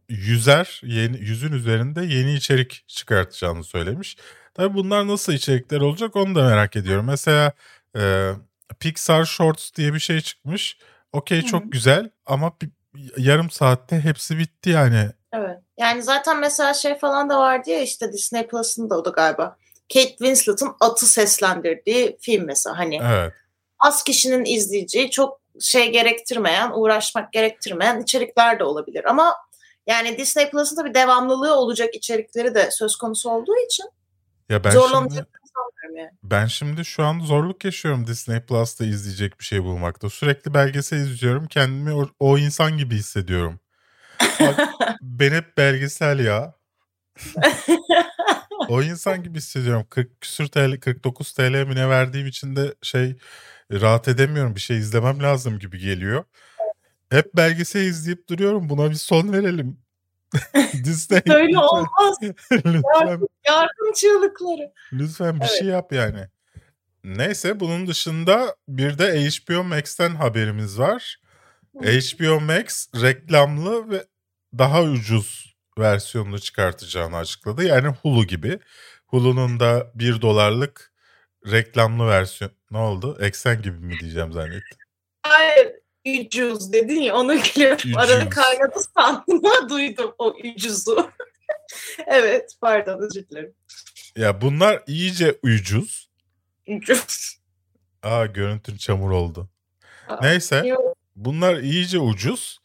yüzer 0.10 0.82
yeni 0.84 1.18
yüzün 1.18 1.52
üzerinde 1.52 2.02
yeni 2.02 2.34
içerik 2.34 2.84
çıkartacağını 2.88 3.64
söylemiş. 3.64 4.18
Tabii 4.54 4.74
bunlar 4.74 5.08
nasıl 5.08 5.34
içerikler 5.34 5.82
olacak 5.82 6.16
onu 6.16 6.36
da 6.36 6.44
merak 6.44 6.76
ediyorum. 6.76 7.06
Mesela 7.06 7.52
e, 7.98 8.32
Pixar 8.80 9.26
Shorts 9.26 9.74
diye 9.76 9.94
bir 9.94 10.00
şey 10.00 10.22
çıkmış. 10.22 10.78
Okey 11.14 11.42
çok 11.42 11.72
güzel 11.72 12.10
ama 12.26 12.54
bir, 12.62 12.70
yarım 13.18 13.50
saatte 13.50 14.00
hepsi 14.00 14.38
bitti 14.38 14.70
yani. 14.70 15.10
Evet. 15.34 15.60
Yani 15.78 16.04
zaten 16.04 16.40
mesela 16.40 16.74
şey 16.74 16.98
falan 16.98 17.30
da 17.30 17.40
vardı 17.40 17.70
ya 17.70 17.82
işte 17.82 18.14
Disney 18.14 18.48
Plus'ın 18.48 18.90
da 18.90 18.98
o 18.98 19.06
da 19.06 19.10
galiba. 19.10 19.58
Kate 19.94 20.10
Winslet'ın 20.10 20.76
atı 20.80 21.06
seslendirdiği 21.06 22.18
film 22.22 22.46
mesela 22.46 22.78
hani 22.78 23.00
Evet. 23.04 23.34
az 23.80 24.04
kişinin 24.04 24.46
izleyeceği 24.46 25.12
çok 25.12 25.42
şey 25.62 25.92
gerektirmeyen, 25.92 26.72
uğraşmak 26.74 27.34
gerektirmeyen 27.34 28.02
içerikler 28.02 28.60
de 28.60 28.64
olabilir. 28.64 29.06
Ama 29.06 29.36
yani 29.88 30.18
Disney 30.18 30.50
Plus'ın 30.50 30.76
tabii 30.76 30.94
devamlılığı 30.94 31.56
olacak 31.56 31.96
içerikleri 31.96 32.56
de 32.56 32.72
söz 32.72 32.96
konusu 32.96 33.30
olduğu 33.30 33.56
için 33.66 33.86
Ya 34.50 34.64
ben 34.64 34.70
şimdi 34.70 34.84
zorlanacak 34.84 35.28
yani. 35.98 36.10
ben 36.24 36.46
şimdi 36.46 36.86
şu 36.86 37.04
an 37.04 37.20
zorluk 37.20 37.66
yaşıyorum 37.66 38.08
Disney 38.08 38.40
Plus'ta 38.40 38.86
izleyecek 38.86 39.40
bir 39.40 39.46
şey 39.46 39.64
bulmakta. 39.64 40.10
Sürekli 40.10 40.54
belgesel 40.54 40.98
izliyorum. 40.98 41.48
Kendimi 41.48 41.94
o, 41.94 42.10
o 42.20 42.38
insan 42.38 42.78
gibi 42.78 42.96
hissediyorum. 42.96 43.60
Bak, 44.40 44.60
ben 45.02 45.32
hep 45.32 45.58
belgesel 45.58 46.20
ya. 46.20 46.54
O 48.70 48.82
insan 48.82 49.24
gibi 49.24 49.38
hissediyorum. 49.38 49.88
40 49.90 50.22
küsür 50.22 50.48
TL, 50.48 50.80
49 50.80 51.34
TL 51.34 51.68
mi 51.68 51.76
ne 51.76 51.90
verdiğim 51.90 52.28
için 52.28 52.56
de 52.56 52.76
şey 52.82 53.16
rahat 53.72 54.08
edemiyorum. 54.08 54.56
Bir 54.56 54.60
şey 54.62 54.78
izlemem 54.78 55.24
lazım 55.24 55.60
gibi 55.60 55.80
geliyor. 55.80 56.24
Hep 57.10 57.36
belgesel 57.36 57.82
izleyip 57.82 58.30
duruyorum. 58.30 58.70
Buna 58.70 58.90
bir 58.90 58.96
son 58.96 59.34
verelim. 59.34 59.78
Disney 60.84 61.22
Böyle 61.28 61.48
lütfen, 61.48 61.60
olmaz. 61.62 62.18
lütfen, 62.52 63.20
Yardım 63.48 63.94
çığlıkları. 63.96 64.74
lütfen 64.94 65.36
bir 65.36 65.46
Evet. 65.46 65.60
şey 65.60 65.68
yap 65.68 65.92
yani. 65.94 66.28
Neyse 67.04 67.60
bunun 67.60 67.88
dışında 67.88 68.56
bir 68.68 68.98
de 68.98 69.30
HBO 69.30 69.64
Max'ten 69.64 70.16
haberimiz 70.16 70.80
var. 70.80 71.22
HBO 71.82 72.40
Max 72.42 72.88
reklamlı 73.02 73.90
ve 73.90 74.06
daha 74.58 74.84
ucuz 74.84 75.56
versiyonunu 75.80 76.40
çıkartacağını 76.40 77.18
açıkladı. 77.18 77.64
Yani 77.64 77.88
Hulu 77.88 78.28
gibi. 78.28 78.60
Hulu'nun 79.08 79.60
da 79.60 79.92
1 79.96 80.22
dolarlık 80.22 80.94
reklamlı 81.52 82.08
versiyon. 82.08 82.52
Ne 82.72 82.78
oldu? 82.78 83.18
Eksen 83.22 83.62
gibi 83.62 83.80
mi 83.80 84.00
diyeceğim 84.00 84.32
zannettim. 84.34 84.78
Hayır. 85.24 85.72
Ucuz 86.06 86.74
dedin 86.74 87.00
ya 87.00 87.16
onu 87.16 87.34
gülüyorum. 87.44 87.98
Arada 87.98 88.30
kaynadı 88.30 88.80
sandım 88.98 89.42
duydum 89.70 90.16
o 90.18 90.34
ucuzu. 90.56 91.12
evet 92.08 92.52
pardon 92.62 93.00
özür 93.02 93.30
dilerim. 93.30 93.54
Ya 94.16 94.42
bunlar 94.42 94.84
iyice 94.88 95.36
ucuz. 95.44 96.10
Ucuz. 96.68 97.38
Aa 98.04 98.26
görüntün 98.26 98.78
çamur 98.78 99.12
oldu. 99.12 99.50
Aa, 100.08 100.18
Neyse 100.22 100.56
yok. 100.66 100.98
bunlar 101.16 101.58
iyice 101.58 102.00
ucuz. 102.00 102.60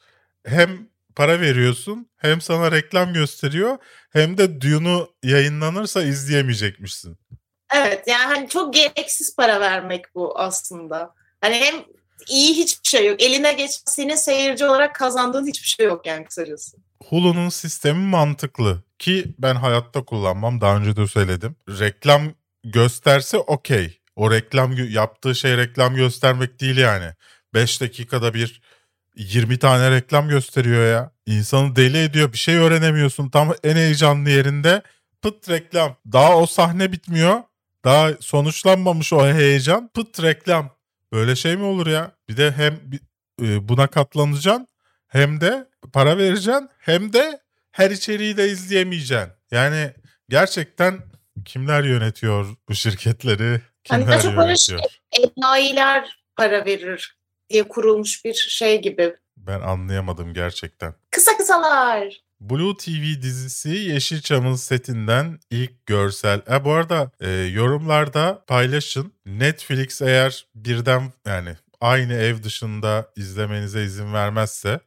Hem 0.47 0.89
para 1.17 1.41
veriyorsun 1.41 2.11
hem 2.17 2.41
sana 2.41 2.73
reklam 2.73 3.13
gösteriyor 3.13 3.79
hem 4.11 4.39
de 4.39 4.61
Dune'u 4.61 5.15
yayınlanırsa 5.23 6.03
izleyemeyecekmişsin. 6.03 7.19
Evet 7.75 8.05
yani 8.07 8.25
hani 8.35 8.49
çok 8.49 8.75
gereksiz 8.75 9.37
para 9.37 9.61
vermek 9.61 10.15
bu 10.15 10.39
aslında. 10.39 11.15
Hani 11.41 11.55
hem 11.55 11.75
iyi 12.29 12.55
hiçbir 12.55 12.89
şey 12.89 13.07
yok. 13.07 13.23
Eline 13.23 13.53
geçen 13.53 13.83
senin 13.87 14.17
seyirci 14.17 14.65
olarak 14.65 14.95
kazandığın 14.95 15.47
hiçbir 15.47 15.69
şey 15.69 15.87
yok 15.87 16.07
yani 16.07 16.25
kısacası. 16.25 16.77
Hulu'nun 17.09 17.49
sistemi 17.49 18.09
mantıklı 18.09 18.83
ki 18.99 19.35
ben 19.39 19.55
hayatta 19.55 20.05
kullanmam 20.05 20.61
daha 20.61 20.77
önce 20.77 20.97
de 20.97 21.07
söyledim. 21.07 21.57
Reklam 21.69 22.23
gösterse 22.65 23.37
okey. 23.39 24.01
O 24.17 24.31
reklam 24.31 24.73
yaptığı 24.91 25.35
şey 25.35 25.57
reklam 25.57 25.95
göstermek 25.95 26.61
değil 26.61 26.77
yani. 26.77 27.15
5 27.55 27.81
dakikada 27.81 28.35
bir 28.35 28.61
20 29.17 29.59
tane 29.59 29.91
reklam 29.91 30.29
gösteriyor 30.29 30.93
ya. 30.93 31.11
İnsanı 31.27 31.77
deli 31.77 31.99
ediyor. 31.99 32.33
Bir 32.33 32.39
şey 32.39 32.57
öğrenemiyorsun. 32.57 33.29
Tam 33.29 33.55
en 33.65 33.77
heyecanlı 33.77 34.31
yerinde 34.31 34.83
pıt 35.23 35.51
reklam. 35.51 35.97
Daha 36.13 36.37
o 36.37 36.47
sahne 36.47 36.93
bitmiyor. 36.93 37.41
Daha 37.85 38.11
sonuçlanmamış 38.21 39.13
o 39.13 39.27
heyecan. 39.27 39.91
Pıt 39.95 40.23
reklam. 40.23 40.71
Böyle 41.13 41.37
şey 41.37 41.57
mi 41.57 41.65
olur 41.65 41.87
ya? 41.87 42.13
Bir 42.29 42.37
de 42.37 42.51
hem 42.53 42.81
e, 43.43 43.69
buna 43.69 43.87
katlanacaksın 43.87 44.67
hem 45.09 45.41
de 45.41 45.69
para 45.93 46.19
vereceksin 46.19 46.69
hem 46.79 47.13
de 47.13 47.41
her 47.73 47.91
içeriği 47.91 48.37
de 48.37 48.49
izleyemeyeceksin. 48.49 49.33
Yani 49.51 49.91
gerçekten 50.29 51.01
kimler 51.45 51.85
yönetiyor 51.85 52.47
bu 52.69 52.75
şirketleri? 52.75 53.61
Hani 53.89 54.05
Kimler 54.05 54.23
çok 54.23 54.37
böyle 54.37 54.47
yönetiyor? 54.49 54.81
Enayiler 55.13 56.23
para 56.37 56.65
verir 56.65 57.19
diye 57.51 57.63
kurulmuş 57.69 58.25
bir 58.25 58.35
şey 58.35 58.83
gibi. 58.83 59.17
Ben 59.37 59.61
anlayamadım 59.61 60.35
gerçekten. 60.35 60.95
Kısa 61.11 61.37
kısalar. 61.37 62.21
Blue 62.41 62.77
TV 62.77 63.23
dizisi 63.23 63.69
Yeşilçam'ın 63.69 64.55
setinden 64.55 65.39
ilk 65.51 65.87
görsel. 65.87 66.43
E 66.51 66.65
bu 66.65 66.73
arada 66.73 67.11
e, 67.21 67.31
yorumlarda 67.31 68.45
paylaşın. 68.47 69.13
Netflix 69.27 70.03
eğer 70.03 70.47
birden 70.55 71.13
yani 71.27 71.57
aynı 71.81 72.15
ev 72.15 72.43
dışında 72.43 73.13
izlemenize 73.17 73.85
izin 73.85 74.13
vermezse 74.13 74.81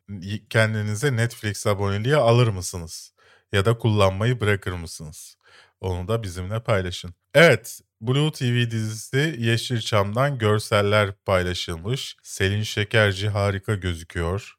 kendinize 0.50 1.16
Netflix 1.16 1.68
aboneliği 1.68 2.16
alır 2.16 2.48
mısınız? 2.48 3.14
Ya 3.52 3.66
da 3.66 3.78
kullanmayı 3.78 4.40
bırakır 4.40 4.72
mısınız? 4.72 5.38
Onu 5.82 6.08
da 6.08 6.24
bizimle 6.24 6.60
paylaşın. 6.60 7.14
Evet, 7.34 7.82
Blue 8.02 8.32
TV 8.32 8.72
dizisi 8.72 9.36
Yeşilçam'dan 9.40 10.38
görseller 10.38 11.12
paylaşılmış. 11.26 12.16
Selin 12.24 12.64
Şekerci 12.64 13.30
harika 13.30 13.76
gözüküyor. 13.76 14.54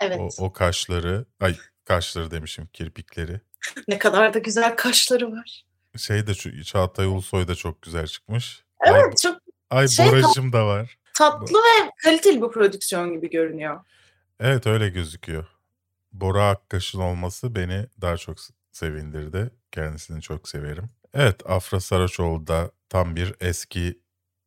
Evet. 0.00 0.20
O, 0.20 0.44
o 0.44 0.52
kaşları, 0.52 1.26
ay 1.40 1.56
kaşları 1.90 2.30
demişim 2.30 2.66
kirpikleri. 2.72 3.40
Ne 3.88 3.98
kadar 3.98 4.34
da 4.34 4.38
güzel 4.38 4.76
kaşları 4.76 5.32
var. 5.32 5.64
Şey 5.96 6.26
de 6.26 6.34
şu- 6.34 6.64
Çağatay 6.64 7.06
Ulusoy 7.06 7.48
da 7.48 7.54
çok 7.54 7.82
güzel 7.82 8.06
çıkmış. 8.06 8.64
Ay, 8.80 8.92
Evet 9.00 9.18
çok 9.22 9.38
ay 9.70 9.88
şey- 9.88 10.10
Boracım 10.10 10.52
da 10.52 10.66
var. 10.66 10.98
tatlı 11.14 11.58
ve 11.58 11.90
kaliteli 12.04 12.42
bir 12.42 12.48
prodüksiyon 12.48 13.12
gibi 13.12 13.30
görünüyor. 13.30 13.80
Evet 14.40 14.66
öyle 14.66 14.88
gözüküyor. 14.88 15.46
Bora 16.12 16.48
Akkaş'ın 16.50 17.00
olması 17.00 17.54
beni 17.54 17.86
daha 18.00 18.16
çok 18.16 18.36
sevindirdi. 18.72 19.50
Kendisini 19.72 20.22
çok 20.22 20.48
severim. 20.48 20.84
Evet 21.14 21.50
Afra 21.50 21.80
Saraçoğlu 21.80 22.46
da 22.46 22.70
tam 22.88 23.16
bir 23.16 23.34
eski 23.40 23.98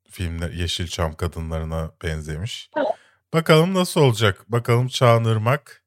filmler 0.09 0.49
Yeşilçam 0.49 1.15
kadınlarına 1.15 1.91
benzemiş. 2.03 2.69
Evet. 2.77 2.87
Bakalım 3.33 3.73
nasıl 3.73 4.01
olacak? 4.01 4.45
Bakalım 4.51 4.87
Çağan 4.87 5.23
Irmak 5.23 5.83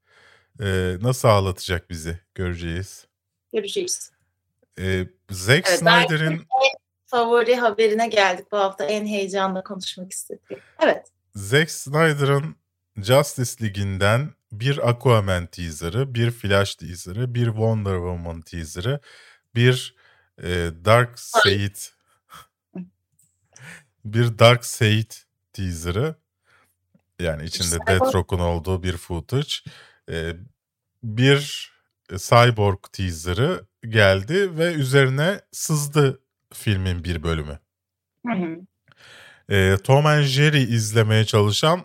e, 0.61 0.97
nasıl 1.01 1.29
ağlatacak 1.29 1.91
bizi 1.91 2.21
göreceğiz. 2.35 3.07
Göreceğiz. 3.53 4.13
E, 4.79 5.07
Zack 5.31 5.69
Evet, 5.69 5.79
Snyder'in 5.79 6.47
Favori 7.07 7.57
haberine 7.57 8.09
geldik 8.09 8.47
bu 8.53 8.59
hafta 8.59 8.85
en 8.85 9.07
heyecanla 9.07 9.63
konuşmak 9.63 10.13
istediğim. 10.13 10.63
Evet. 10.81 11.07
Zack 11.35 11.71
Snyder'ın 11.71 12.57
Justice 12.97 13.65
League'inden 13.65 14.35
bir 14.53 14.89
Aquaman 14.89 15.47
teaser'ı, 15.47 16.15
bir 16.15 16.31
Flash 16.31 16.75
teaser'ı, 16.75 17.35
bir 17.35 17.47
Wonder 17.47 17.95
Woman 17.95 18.41
teaser'ı, 18.41 19.01
bir 19.55 19.97
e, 20.43 20.71
Dark 20.85 21.19
Side 21.19 21.79
bir 24.05 24.39
Dark 24.39 24.65
Side 24.65 25.15
teaser'ı 25.53 26.15
yani 27.19 27.45
içinde 27.45 27.65
İşte 27.65 27.79
Deathstroke'un 27.87 28.41
olduğu 28.41 28.83
bir 28.83 28.97
footage. 28.97 29.53
Bir 31.03 31.73
Cyborg 32.17 32.79
teaser'ı 32.93 33.67
geldi 33.89 34.59
ve 34.59 34.73
üzerine 34.73 35.41
sızdı 35.53 36.21
filmin 36.53 37.05
bir 37.05 37.23
bölümü. 37.23 37.59
Hı 38.27 38.33
hı. 38.33 39.77
Tom 39.79 40.07
and 40.07 40.23
Jerry 40.23 40.63
izlemeye 40.63 41.25
çalışan 41.25 41.81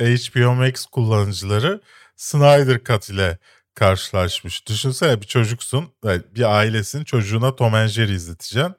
HBO 0.00 0.54
Max 0.54 0.86
kullanıcıları 0.86 1.80
Snyder 2.16 2.84
Cut 2.84 3.10
ile 3.10 3.38
karşılaşmış. 3.74 4.68
Düşünsene 4.68 5.20
bir 5.20 5.26
çocuksun, 5.26 5.92
yani 6.04 6.22
bir 6.34 6.56
ailesin 6.56 7.04
çocuğuna 7.04 7.56
Tom 7.56 7.74
and 7.74 7.88
Jerry 7.88 8.12
izleteceksin. 8.14 8.74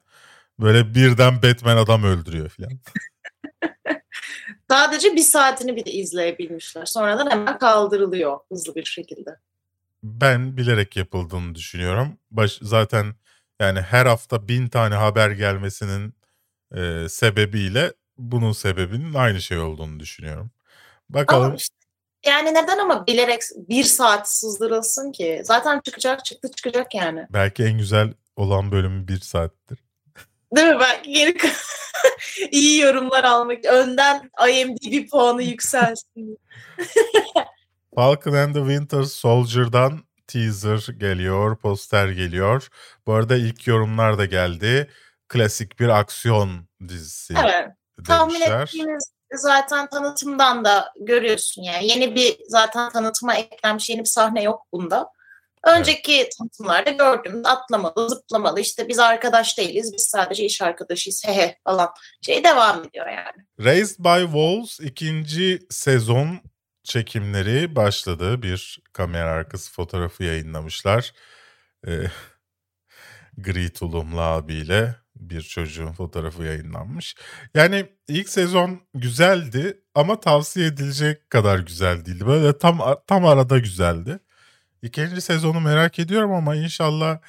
Böyle 0.59 0.95
birden 0.95 1.43
Batman 1.43 1.77
adam 1.77 2.03
öldürüyor 2.03 2.49
falan. 2.49 2.79
Sadece 4.69 5.15
bir 5.15 5.21
saatini 5.21 5.75
bir 5.75 5.85
de 5.85 5.91
izleyebilmişler. 5.91 6.85
Sonradan 6.85 7.31
hemen 7.31 7.57
kaldırılıyor 7.57 8.39
hızlı 8.51 8.75
bir 8.75 8.85
şekilde. 8.85 9.37
Ben 10.03 10.57
bilerek 10.57 10.97
yapıldığını 10.97 11.55
düşünüyorum. 11.55 12.17
Baş, 12.31 12.59
zaten 12.61 13.15
yani 13.61 13.81
her 13.81 14.05
hafta 14.05 14.47
bin 14.47 14.67
tane 14.67 14.95
haber 14.95 15.31
gelmesinin 15.31 16.13
e, 16.75 17.09
sebebiyle 17.09 17.93
bunun 18.17 18.51
sebebinin 18.51 19.13
aynı 19.13 19.41
şey 19.41 19.59
olduğunu 19.59 19.99
düşünüyorum. 19.99 20.51
Bakalım. 21.09 21.45
Ama 21.45 21.55
işte, 21.55 21.75
yani 22.25 22.49
neden 22.53 22.77
ama 22.77 23.07
bilerek 23.07 23.41
bir 23.55 23.83
saat 23.83 24.31
sızdırılsın 24.31 25.11
ki? 25.11 25.41
Zaten 25.43 25.79
çıkacak 25.79 26.25
çıktı 26.25 26.51
çıkacak 26.55 26.95
yani. 26.95 27.27
Belki 27.29 27.63
en 27.63 27.77
güzel 27.77 28.13
olan 28.35 28.71
bölümü 28.71 29.07
bir 29.07 29.19
saattir. 29.19 29.86
Değil 30.55 30.67
mi? 30.67 30.79
Belki 30.79 31.11
geri 31.11 31.37
iyi 32.51 32.79
yorumlar 32.79 33.23
almak. 33.23 33.65
Önden 33.65 34.31
IMDb 34.49 35.09
puanı 35.09 35.43
yükselsin. 35.43 36.39
Falcon 37.95 38.33
and 38.33 38.55
the 38.55 38.59
Winter 38.59 39.03
Soldier'dan 39.03 39.99
teaser 40.27 40.93
geliyor, 40.93 41.57
poster 41.57 42.09
geliyor. 42.09 42.67
Bu 43.07 43.13
arada 43.13 43.35
ilk 43.35 43.67
yorumlar 43.67 44.17
da 44.17 44.25
geldi. 44.25 44.89
Klasik 45.27 45.79
bir 45.79 45.89
aksiyon 45.89 46.67
dizisi 46.87 47.33
Evet. 47.43 47.67
Tahmin 48.07 48.41
ettiğiniz 48.41 49.11
zaten 49.33 49.89
tanıtımdan 49.89 50.65
da 50.65 50.93
görüyorsun 51.01 51.61
yani. 51.61 51.87
Yeni 51.87 52.15
bir 52.15 52.37
zaten 52.47 52.89
tanıtıma 52.89 53.35
eklenmiş 53.35 53.89
yeni 53.89 53.99
bir 53.99 54.05
sahne 54.05 54.43
yok 54.43 54.61
bunda. 54.71 55.09
Önceki 55.65 56.29
tanıtımlarda 56.37 56.89
gördüm 56.89 57.41
atlamalı, 57.45 58.09
zıplamalı 58.09 58.61
işte 58.61 58.87
biz 58.87 58.99
arkadaş 58.99 59.57
değiliz 59.57 59.93
biz 59.93 60.01
sadece 60.01 60.45
iş 60.45 60.61
arkadaşıyız 60.61 61.23
hehe 61.25 61.57
falan 61.63 61.89
şey 62.21 62.43
devam 62.43 62.83
ediyor 62.83 63.07
yani. 63.07 63.45
Raised 63.59 63.99
by 63.99 64.23
Wolves 64.23 64.79
ikinci 64.79 65.59
sezon 65.69 66.39
çekimleri 66.83 67.75
başladı. 67.75 68.41
Bir 68.41 68.79
kamera 68.93 69.31
arkası 69.31 69.71
fotoğrafı 69.71 70.23
yayınlamışlar. 70.23 71.13
Ee, 71.87 71.91
gri 73.37 73.73
tulumlu 73.73 74.21
abiyle 74.21 74.95
bir 75.15 75.41
çocuğun 75.41 75.93
fotoğrafı 75.93 76.43
yayınlanmış. 76.43 77.15
Yani 77.55 77.85
ilk 78.07 78.29
sezon 78.29 78.81
güzeldi 78.93 79.81
ama 79.95 80.19
tavsiye 80.19 80.67
edilecek 80.67 81.29
kadar 81.29 81.59
güzel 81.59 82.05
değildi. 82.05 82.27
Böyle 82.27 82.57
tam 82.57 82.81
tam 83.07 83.25
arada 83.25 83.57
güzeldi. 83.57 84.19
İkinci 84.81 85.21
sezonu 85.21 85.59
merak 85.59 85.99
ediyorum 85.99 86.33
ama 86.33 86.55
inşallah 86.55 87.19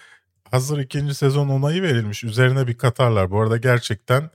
hazır 0.51 0.79
ikinci 0.79 1.15
sezon 1.15 1.49
onayı 1.49 1.83
verilmiş. 1.83 2.25
Üzerine 2.25 2.67
bir 2.67 2.79
katarlar. 2.79 3.31
Bu 3.31 3.41
arada 3.41 3.57
gerçekten 3.57 4.31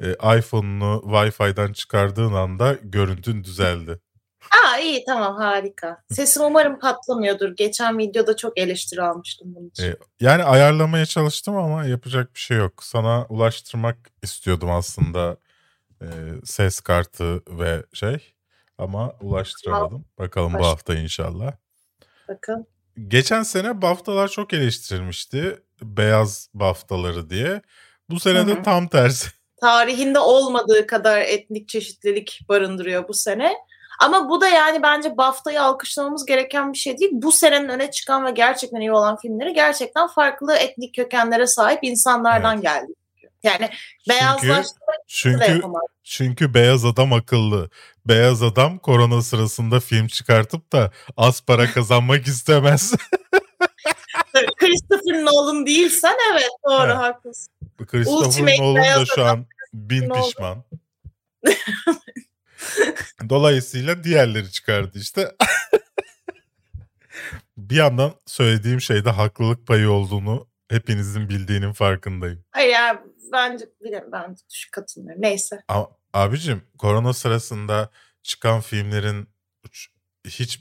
e, 0.00 0.12
iPhone'unu 0.38 1.02
Wi-Fi'den 1.04 1.72
çıkardığın 1.72 2.32
anda 2.32 2.76
görüntün 2.82 3.44
düzeldi. 3.44 4.00
Aa 4.50 4.78
iyi 4.78 5.04
tamam 5.04 5.36
harika. 5.36 6.02
Sesim 6.10 6.42
umarım 6.42 6.78
patlamıyordur. 6.78 7.56
Geçen 7.56 7.98
videoda 7.98 8.36
çok 8.36 8.58
eleştiri 8.58 9.02
almıştım 9.02 9.54
bunun 9.56 9.68
için. 9.68 9.84
E, 9.84 9.96
yani 10.20 10.44
ayarlamaya 10.44 11.06
çalıştım 11.06 11.56
ama 11.56 11.84
yapacak 11.84 12.34
bir 12.34 12.40
şey 12.40 12.56
yok. 12.56 12.84
Sana 12.84 13.26
ulaştırmak 13.28 13.96
istiyordum 14.22 14.70
aslında 14.70 15.36
e, 16.02 16.06
ses 16.44 16.80
kartı 16.80 17.42
ve 17.48 17.84
şey 17.92 18.32
ama 18.78 19.12
ulaştıramadım. 19.20 20.04
Bakalım 20.18 20.54
bu 20.54 20.58
Baş- 20.58 20.66
hafta 20.66 20.94
inşallah. 20.94 21.52
Bakın. 22.28 22.66
Geçen 23.08 23.42
sene 23.42 23.82
BAFTA'lar 23.82 24.28
çok 24.28 24.52
eleştirilmişti. 24.52 25.62
Beyaz 25.82 26.48
BAFTA'ları 26.54 27.30
diye. 27.30 27.62
Bu 28.10 28.20
sene 28.20 28.46
de 28.46 28.62
tam 28.62 28.88
tersi. 28.88 29.28
Tarihinde 29.60 30.18
olmadığı 30.18 30.86
kadar 30.86 31.20
etnik 31.20 31.68
çeşitlilik 31.68 32.40
barındırıyor 32.48 33.08
bu 33.08 33.14
sene. 33.14 33.52
Ama 34.00 34.28
bu 34.28 34.40
da 34.40 34.48
yani 34.48 34.82
bence 34.82 35.16
BAFTA'yı 35.16 35.62
alkışlamamız 35.62 36.26
gereken 36.26 36.72
bir 36.72 36.78
şey 36.78 36.98
değil. 36.98 37.10
Bu 37.14 37.32
senenin 37.32 37.68
öne 37.68 37.90
çıkan 37.90 38.26
ve 38.26 38.30
gerçekten 38.30 38.80
iyi 38.80 38.92
olan 38.92 39.16
filmleri 39.16 39.52
gerçekten 39.52 40.06
farklı 40.06 40.56
etnik 40.56 40.94
kökenlere 40.94 41.46
sahip 41.46 41.78
insanlardan 41.82 42.60
geldi. 42.60 42.92
Yani 43.42 43.68
Çünkü, 43.70 44.08
beyazlaştırmak 44.08 44.96
çünkü, 45.08 45.52
yapamaz. 45.52 45.82
çünkü 46.04 46.54
beyaz 46.54 46.84
adam 46.84 47.12
akıllı. 47.12 47.70
Beyaz 48.08 48.42
adam 48.42 48.78
korona 48.78 49.22
sırasında 49.22 49.80
film 49.80 50.06
çıkartıp 50.06 50.72
da 50.72 50.90
az 51.16 51.40
para 51.40 51.70
kazanmak 51.72 52.20
istemez. 52.26 52.94
Christopher 54.58 55.24
Nolan 55.24 55.66
değilsen 55.66 56.14
evet 56.32 56.48
doğru 56.68 56.82
Evet. 56.86 56.96
haklısın. 56.96 57.52
Christopher 57.86 58.26
Ultimate 58.26 58.62
Nolan 58.62 59.00
da 59.00 59.04
şu 59.14 59.24
an 59.24 59.46
bin 59.74 60.08
Nolan. 60.08 60.22
pişman. 60.22 60.64
Dolayısıyla 63.28 64.04
diğerleri 64.04 64.50
çıkardı 64.50 64.98
işte. 64.98 65.32
bir 67.56 67.76
yandan 67.76 68.12
söylediğim 68.26 68.80
şeyde 68.80 69.10
haklılık 69.10 69.66
payı 69.66 69.90
olduğunu 69.90 70.48
hepinizin 70.68 71.28
bildiğinin 71.28 71.72
farkındayım. 71.72 72.44
Hayır 72.50 72.72
ya 72.72 73.04
bence 73.32 73.64
bilmiyorum 73.82 74.08
ben 74.12 74.36
düşük 74.50 74.72
katılmıyorum. 74.72 75.22
Neyse. 75.22 75.62
Ama 75.68 75.88
abicim 76.16 76.62
korona 76.78 77.12
sırasında 77.12 77.90
çıkan 78.22 78.60
filmlerin 78.60 79.28
hiç 80.26 80.60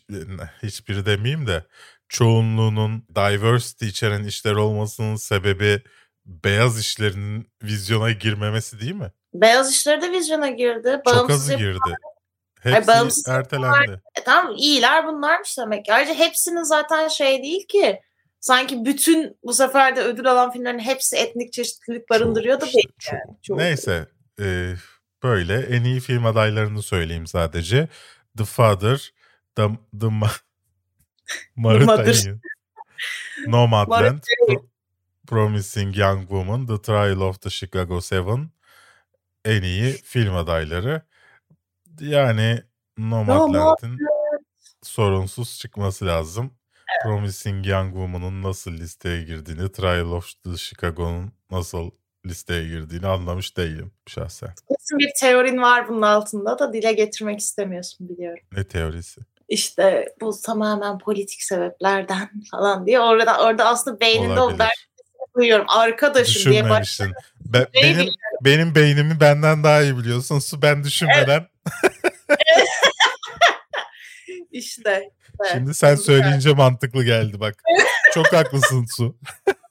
hiçbiri 0.63 1.05
demeyeyim 1.05 1.47
de 1.47 1.65
çoğunluğunun 2.09 3.03
diversity 3.15 3.87
içeren 3.87 4.23
işler 4.23 4.53
olmasının 4.53 5.15
sebebi 5.15 5.81
beyaz 6.25 6.79
işlerinin 6.79 7.49
vizyona 7.63 8.11
girmemesi 8.11 8.79
değil 8.79 8.95
mi? 8.95 9.11
Beyaz 9.33 9.71
işleri 9.71 10.01
de 10.01 10.11
vizyona 10.11 10.49
girdi. 10.49 11.01
Çok 11.07 11.29
azı 11.29 11.55
girdi. 11.55 11.95
Hepsi 12.61 12.87
bağımsız 12.87 13.27
ertelendi. 13.27 14.01
E 14.19 14.23
tamam 14.23 14.55
iyiler 14.57 15.07
bunlarmış 15.07 15.57
demek. 15.57 15.85
Ayrıca 15.89 16.13
hepsinin 16.13 16.63
zaten 16.63 17.07
şey 17.07 17.43
değil 17.43 17.67
ki. 17.67 18.01
Sanki 18.39 18.85
bütün 18.85 19.37
bu 19.43 19.53
sefer 19.53 19.95
de 19.95 20.01
ödül 20.01 20.31
alan 20.31 20.51
filmlerin 20.51 20.79
hepsi 20.79 21.15
etnik 21.15 21.53
çeşitlilik 21.53 22.09
barındırıyor 22.09 22.61
da 22.61 22.65
değil. 22.65 22.89
çok. 22.99 23.13
yani. 23.13 23.37
Çok. 23.41 23.57
Neyse 23.57 24.05
e, 24.41 24.73
böyle 25.23 25.59
en 25.59 25.83
iyi 25.83 25.99
film 25.99 26.25
adaylarını 26.25 26.81
söyleyeyim 26.81 27.27
sadece. 27.27 27.87
The 28.37 28.45
Father, 28.45 29.11
The, 29.55 29.67
the 29.99 30.05
Ma- 30.05 30.41
Mauritanian, 31.55 32.41
Nomadland, 33.47 34.19
Pro- 34.47 34.65
Promising 35.27 35.97
Young 35.97 36.19
Woman, 36.21 36.67
The 36.67 36.81
Trial 36.81 37.19
of 37.19 37.41
the 37.41 37.49
Chicago 37.49 38.01
Seven 38.01 38.49
en 39.45 39.61
iyi 39.61 39.91
film 40.03 40.35
adayları. 40.35 41.01
Yani 41.99 42.63
Nomadland'in 42.97 43.99
sorunsuz 44.83 45.59
çıkması 45.59 46.05
lazım. 46.05 46.51
Promising 47.03 47.67
Young 47.67 47.91
Woman'ın 47.93 48.43
nasıl 48.43 48.71
listeye 48.71 49.23
girdiğini, 49.23 49.71
Trial 49.71 50.11
of 50.11 50.43
the 50.43 50.57
Chicago'nun 50.57 51.31
nasıl 51.51 51.91
listeye 52.25 52.67
girdiğini 52.67 53.07
anlamış 53.07 53.57
değilim 53.57 53.91
şahsen. 54.07 54.49
Kesin 54.49 54.99
bir 54.99 55.11
teorin 55.19 55.61
var 55.61 55.89
bunun 55.89 56.01
altında 56.01 56.59
da 56.59 56.73
dile 56.73 56.93
getirmek 56.93 57.39
istemiyorsun 57.39 58.09
biliyorum. 58.09 58.43
Ne 58.51 58.63
teorisi? 58.63 59.21
İşte 59.49 60.05
bu 60.21 60.39
tamamen 60.43 60.97
politik 60.97 61.43
sebeplerden 61.43 62.29
falan 62.51 62.85
diye 62.85 62.99
orada 62.99 63.43
orada 63.43 63.65
aslında 63.65 63.99
beyninde 63.99 64.39
o 64.39 64.43
Olabilir. 64.43 64.59
derdini 64.59 65.35
duyuyorum. 65.37 65.65
Arkadaşım 65.69 66.51
diye 66.51 66.69
baş... 66.69 66.83
Düşünmemişsin. 66.83 67.35
Be- 67.45 67.67
benim 67.73 67.93
biliyorum. 67.93 68.15
benim 68.41 68.75
beynimi 68.75 69.19
benden 69.19 69.63
daha 69.63 69.81
iyi 69.81 69.97
biliyorsun. 69.97 70.39
Su 70.39 70.61
ben 70.61 70.83
düşünmeden. 70.83 71.47
işte. 74.51 75.09
evet. 75.41 75.51
Şimdi 75.53 75.73
sen 75.73 75.95
söyleyince 75.95 76.53
mantıklı 76.53 77.03
geldi 77.03 77.39
bak. 77.39 77.63
Çok 78.13 78.33
haklısın 78.33 78.85
Su. 78.97 79.15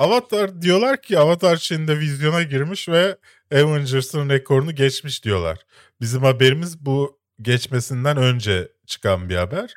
Avatar 0.00 0.62
diyorlar 0.62 1.02
ki 1.02 1.18
Avatar 1.18 1.56
şimdi 1.56 1.98
vizyona 1.98 2.42
girmiş 2.42 2.88
ve 2.88 3.16
Avengers'ın 3.52 4.28
rekorunu 4.28 4.74
geçmiş 4.74 5.24
diyorlar. 5.24 5.58
Bizim 6.00 6.22
haberimiz 6.22 6.86
bu 6.86 7.20
geçmesinden 7.42 8.16
önce 8.16 8.68
çıkan 8.86 9.28
bir 9.28 9.36
haber. 9.36 9.74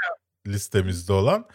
Listemizde 0.48 1.14
olan. 1.14 1.48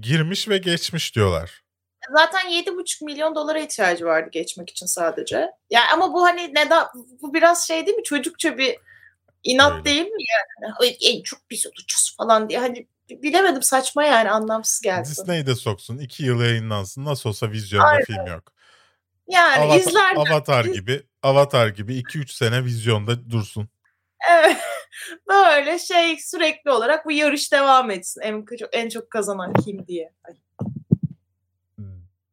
Girmiş 0.00 0.48
ve 0.48 0.58
geçmiş 0.58 1.14
diyorlar. 1.14 1.64
zaten 2.12 2.50
7,5 2.50 3.04
milyon 3.04 3.34
dolara 3.34 3.58
ihtiyacı 3.58 4.04
vardı 4.04 4.30
geçmek 4.32 4.70
için 4.70 4.86
sadece. 4.86 5.50
Yani 5.70 5.86
ama 5.94 6.12
bu 6.12 6.22
hani 6.24 6.54
neden 6.54 6.84
bu 7.22 7.34
biraz 7.34 7.66
şey 7.66 7.86
değil 7.86 7.96
mi? 7.96 8.04
Çocukça 8.04 8.58
bir 8.58 8.76
inat 9.44 9.72
Öyle. 9.72 9.84
değil 9.84 10.06
mi 10.06 10.22
yani? 10.32 10.72
Ay, 10.80 10.96
En 11.00 11.22
çok 11.22 11.40
biz 11.50 11.66
olacağız 11.66 12.14
falan 12.18 12.48
diye. 12.48 12.58
Hani 12.58 12.88
bilemedim 13.10 13.62
saçma 13.62 14.04
yani 14.04 14.30
anlamsız 14.30 14.80
geldi. 14.80 15.08
Disney'i 15.08 15.46
de 15.46 15.54
soksun. 15.54 15.98
iki 15.98 16.24
yıl 16.24 16.40
yayınlansın. 16.40 17.04
Nasıl 17.04 17.30
olsa 17.30 17.50
vizyonda 17.50 17.86
Aynen. 17.86 18.04
film 18.04 18.26
yok. 18.26 18.52
Yani 19.28 19.64
Avatar, 19.64 19.80
izler 19.80 20.16
Avatar 20.16 20.64
gibi 20.64 21.02
Avatar 21.22 21.68
gibi 21.68 22.00
2-3 22.00 22.32
sene 22.32 22.64
vizyonda 22.64 23.30
dursun. 23.30 23.68
Evet. 24.30 24.56
Böyle 25.28 25.78
şey 25.78 26.18
sürekli 26.18 26.70
olarak 26.70 27.06
bu 27.06 27.12
yarış 27.12 27.52
devam 27.52 27.90
etsin. 27.90 28.20
En, 28.20 28.44
en 28.72 28.88
çok 28.88 29.10
kazanan 29.10 29.54
kim 29.54 29.86
diye. 29.86 30.12
Ay. 30.24 30.34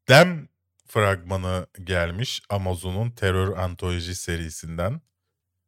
Dem 0.10 0.48
fragmanı 0.88 1.68
gelmiş 1.84 2.42
Amazon'un 2.50 3.12
terör 3.12 3.58
antoloji 3.58 4.16
serisinden. 4.16 5.02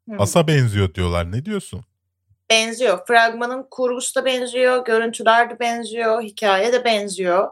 Hı. 0.10 0.16
Asa 0.20 0.48
benziyor 0.48 0.94
diyorlar. 0.94 1.32
Ne 1.32 1.46
diyorsun? 1.46 1.86
Benziyor. 2.50 3.06
Fragmanın 3.08 3.68
kurgusu 3.72 4.16
da 4.16 4.26
benziyor, 4.26 4.86
görüntüler 4.86 5.50
de 5.50 5.60
benziyor, 5.60 6.22
hikaye 6.22 6.74
de 6.74 6.86
benziyor. 6.86 7.50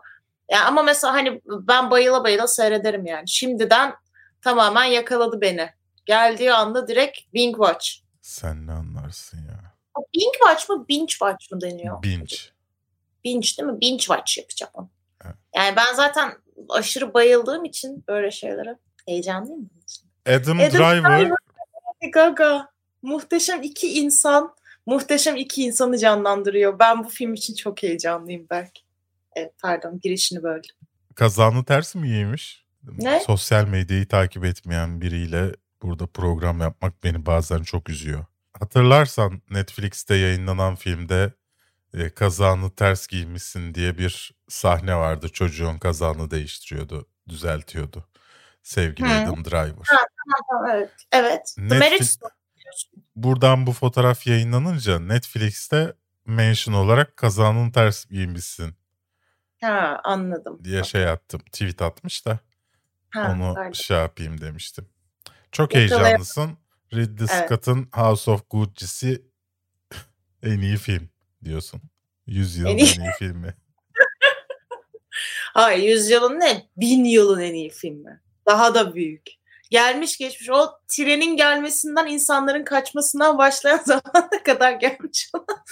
Ya 0.52 0.66
ama 0.66 0.84
mesela 0.84 1.14
hani 1.14 1.42
ben 1.46 1.92
bayıla 1.92 2.24
bayıla 2.24 2.48
seyrederim 2.48 3.06
yani. 3.06 3.28
Şimdiden 3.28 3.94
tamamen 4.42 4.84
yakaladı 4.84 5.42
beni. 5.42 5.70
Geldiği 6.06 6.54
anda 6.54 6.88
direkt 6.88 7.20
binge 7.34 7.56
watch. 7.56 7.90
Sen 8.22 8.68
ne 8.68 8.72
anlarsın 8.72 9.38
ya? 9.38 9.74
O 9.96 10.06
Binge 10.14 10.38
watch 10.40 10.70
mı, 10.70 10.86
binge 10.90 11.12
watch 11.12 11.52
mı 11.52 11.62
deniyor? 11.62 12.04
Binge. 12.04 12.36
Binge 13.24 13.48
değil 13.58 13.70
mi? 13.70 13.82
Binge 13.82 14.04
watch 14.04 14.38
yapacağım 14.38 14.72
onu. 14.76 14.90
Evet. 15.26 15.36
Yani 15.56 15.76
ben 15.76 15.94
zaten 15.94 16.34
aşırı 16.70 17.14
bayıldığım 17.14 17.66
için 17.66 18.04
böyle 18.08 18.32
şeylere 18.32 18.78
heyecanlıyım. 19.08 19.70
Adam, 20.26 20.60
Adam 20.60 20.72
Driver 20.72 21.22
Lady 21.22 22.12
Gaga. 22.14 22.74
Muhteşem 23.02 23.62
iki 23.62 24.00
insan, 24.00 24.56
muhteşem 24.86 25.36
iki 25.36 25.64
insanı 25.64 25.98
canlandırıyor. 25.98 26.80
Ben 26.80 27.04
bu 27.04 27.10
film 27.10 27.34
için 27.34 27.56
çok 27.56 27.84
heyecanlıyım 27.84 28.48
belki. 28.50 28.82
Evet, 29.36 29.54
pardon 29.62 30.00
girişini 30.00 30.44
böldüm. 30.44 30.76
kazanı 31.16 31.66
ters 31.66 31.96
mi 31.96 32.08
giymiş? 32.08 32.66
Ne? 32.98 33.20
Sosyal 33.20 33.68
medyayı 33.68 34.08
takip 34.08 34.46
etmeyen 34.46 35.02
biriyle 35.02 35.52
burada 35.82 36.08
program 36.08 36.62
yapmak 36.62 37.04
beni 37.04 37.26
bazen 37.26 37.64
çok 37.64 37.90
üzüyor. 37.90 38.26
Hatırlarsan 38.60 39.42
Netflix'te 39.50 40.16
yayınlanan 40.16 40.76
filmde 40.76 41.34
e, 41.94 42.10
kazağını 42.10 42.72
ters 42.76 43.08
giymişsin 43.08 43.74
diye 43.74 43.98
bir 43.98 44.36
sahne 44.50 44.96
vardı. 44.96 45.30
Çocuğun 45.30 45.78
kazağını 45.78 46.32
değiştiriyordu, 46.32 47.08
düzeltiyordu. 47.30 48.06
Sevgili 48.64 49.08
Hı. 49.08 49.14
Adam 49.14 49.46
Driver. 49.46 49.88
Tamam, 49.88 50.70
evet. 50.72 50.92
Evet. 51.12 51.56
The 51.56 51.80
Netflix-. 51.80 52.20
Buradan 53.16 53.68
bu 53.68 53.72
fotoğraf 53.74 54.28
yayınlanınca 54.28 55.00
Netflix'te 55.00 55.94
mention 56.26 56.74
olarak 56.74 57.18
kazağının 57.18 57.72
ters 57.72 58.06
giymişsin 58.06 58.76
Ha 59.62 60.02
anladım. 60.04 60.60
diye 60.64 60.84
şey 60.84 61.08
attım. 61.10 61.40
Tweet 61.42 61.82
atmış 61.82 62.26
da 62.26 62.40
Ha, 63.10 63.32
onu 63.36 63.54
pardon. 63.56 63.72
şey 63.72 63.98
yapayım 63.98 64.42
demiştim. 64.42 64.86
Çok 65.52 65.74
Yakalayam- 65.76 66.04
heyecanlısın. 66.06 66.58
Ridley 66.94 67.28
Evet. 67.34 67.46
Scott'ın 67.46 67.90
House 67.94 68.32
of 68.32 68.50
Gucci'si 68.50 69.22
en 70.44 70.60
iyi 70.60 70.78
film 70.78 71.10
diyorsun. 71.44 71.82
Yüzyılın 72.28 72.70
En 72.70 72.78
en 72.78 72.86
iyi- 72.86 73.00
iyi 73.00 73.12
filmi. 73.20 73.56
Hayır 75.54 75.84
yüzyılın 75.90 76.40
ne? 76.40 76.70
Bin 76.78 77.04
yılın 77.04 77.40
en 77.42 77.54
iyi 77.54 77.70
filmi. 77.70 78.22
Daha 78.48 78.76
da 78.76 78.96
büyük. 78.96 79.30
Gelmiş 79.74 80.18
geçmiş. 80.18 80.50
O 80.50 80.72
trenin 80.88 81.38
gelmesinden 81.38 82.08
insanların 82.08 82.64
kaçmasından 82.64 83.38
başlayan 83.38 83.78
zamana 83.86 84.44
kadar 84.46 84.72
gelmiş 84.72 85.30
olan 85.34 85.64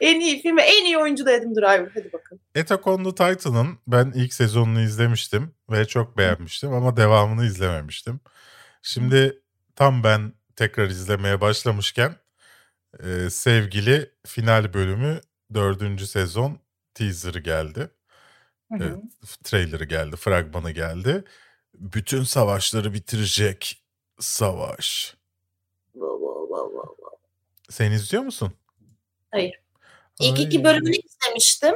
en 0.00 0.20
iyi 0.20 0.42
film 0.42 0.56
ve 0.56 0.62
en 0.62 0.84
iyi 0.84 0.98
oyuncu 0.98 1.26
da 1.26 1.30
Adam 1.30 1.54
Driver. 1.54 1.90
Hadi 1.94 2.12
bakalım. 2.12 2.42
Attack 2.58 2.86
on 2.86 3.04
the 3.04 3.10
Titan'ın 3.10 3.78
ben 3.86 4.12
ilk 4.14 4.34
sezonunu 4.34 4.80
izlemiştim 4.80 5.54
ve 5.70 5.84
çok 5.84 6.18
beğenmiştim 6.18 6.72
ama 6.72 6.96
devamını 6.96 7.46
izlememiştim. 7.46 8.20
Şimdi 8.82 9.42
tam 9.76 10.04
ben 10.04 10.32
tekrar 10.56 10.86
izlemeye 10.86 11.40
başlamışken 11.40 12.16
e, 13.04 13.30
sevgili 13.30 14.10
final 14.26 14.74
bölümü 14.74 15.20
dördüncü 15.54 16.06
sezon 16.06 16.58
teaser'ı 16.94 17.38
geldi. 17.38 17.90
Hı 18.72 18.78
hı. 18.78 18.84
Evet, 18.84 19.44
trailer'ı 19.44 19.84
geldi, 19.84 20.16
fragmanı 20.16 20.70
geldi. 20.70 21.24
Bütün 21.80 22.24
savaşları 22.24 22.92
bitirecek 22.92 23.82
savaş. 24.18 25.16
Wow, 25.92 26.18
wow, 26.18 26.48
wow, 26.48 26.74
wow, 26.74 26.96
wow. 26.96 27.18
Sen 27.70 27.92
izliyor 27.92 28.22
musun? 28.22 28.52
Hayır. 29.30 29.60
İlk 30.20 30.38
Ay. 30.38 30.44
iki 30.44 30.64
bölümünü 30.64 30.96
izlemiştim. 30.96 31.74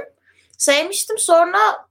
Sevmiştim. 0.58 1.18
Sonra 1.18 1.86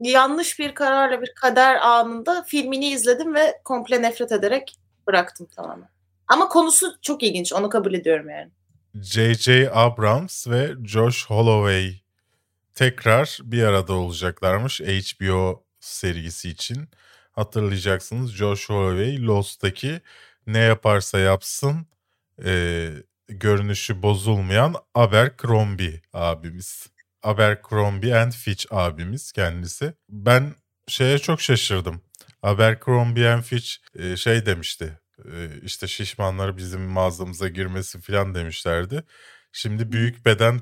yanlış 0.00 0.58
bir 0.58 0.74
kararla 0.74 1.22
bir 1.22 1.32
kader 1.34 1.76
anında 1.76 2.42
filmini 2.42 2.90
izledim 2.90 3.34
ve 3.34 3.60
komple 3.64 4.02
nefret 4.02 4.32
ederek 4.32 4.78
bıraktım 5.06 5.46
tamamen. 5.56 5.88
Ama 6.28 6.48
konusu 6.48 6.96
çok 7.02 7.22
ilginç. 7.22 7.52
Onu 7.52 7.68
kabul 7.68 7.94
ediyorum 7.94 8.30
yani. 8.30 8.50
J.J. 8.94 9.70
Abrams 9.72 10.48
ve 10.48 10.70
Josh 10.84 11.26
Holloway 11.26 12.00
tekrar 12.74 13.38
bir 13.42 13.62
arada 13.62 13.92
olacaklarmış 13.92 14.80
HBO 14.80 15.64
serisi 15.80 16.48
için. 16.50 16.88
Hatırlayacaksınız 17.38 18.32
Josh 18.32 18.70
Holloway 18.70 19.22
Lost'taki 19.22 20.00
ne 20.46 20.58
yaparsa 20.58 21.18
yapsın 21.18 21.86
e, 22.44 22.90
görünüşü 23.28 24.02
bozulmayan 24.02 24.74
Abercrombie 24.94 26.00
abimiz. 26.12 26.86
Abercrombie 27.22 28.14
and 28.14 28.32
Fitch 28.32 28.66
abimiz 28.70 29.32
kendisi. 29.32 29.94
Ben 30.08 30.54
şeye 30.88 31.18
çok 31.18 31.40
şaşırdım. 31.40 32.02
Abercrombie 32.42 33.28
and 33.28 33.42
Fitch 33.42 33.70
e, 33.98 34.16
şey 34.16 34.46
demişti. 34.46 35.00
e, 35.24 35.48
işte 35.62 35.86
şişmanlar 35.86 36.56
bizim 36.56 36.80
mağazamıza 36.80 37.48
girmesi 37.48 38.00
falan 38.00 38.34
demişlerdi. 38.34 39.04
Şimdi 39.52 39.92
büyük 39.92 40.26
beden 40.26 40.60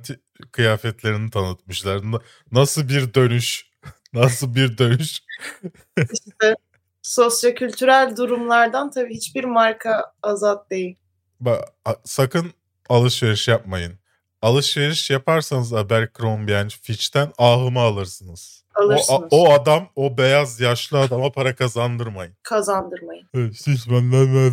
kıyafetlerini 0.52 1.30
tanıtmışlar. 1.30 2.12
Na- 2.12 2.20
Nasıl 2.52 2.88
bir 2.88 3.14
dönüş? 3.14 3.66
Nasıl 4.12 4.54
bir 4.54 4.78
dönüş? 4.78 5.20
İşte 6.12 6.56
sosyokültürel 7.06 8.16
durumlardan 8.16 8.90
tabii 8.90 9.14
hiçbir 9.14 9.44
marka 9.44 10.12
azat 10.22 10.70
değil. 10.70 10.96
Ba- 11.42 11.64
a- 11.84 11.94
sakın 12.04 12.52
alışveriş 12.88 13.48
yapmayın. 13.48 13.98
Alışveriş 14.42 15.10
yaparsanız 15.10 15.74
Abercrombie 15.74 16.68
Fitch'ten 16.82 17.32
ahımı 17.38 17.80
alırsınız. 17.80 18.64
O, 18.76 18.82
Alırsınız. 18.82 19.22
a- 19.32 19.36
o 19.36 19.50
adam, 19.52 19.88
o 19.96 20.18
beyaz 20.18 20.60
yaşlı 20.60 20.98
adama 21.00 21.32
para 21.32 21.54
kazandırmayın. 21.54 22.34
Kazandırmayın. 22.42 23.28
Evet, 23.34 23.54
Şişmanlar 23.64 24.34
var. 24.34 24.52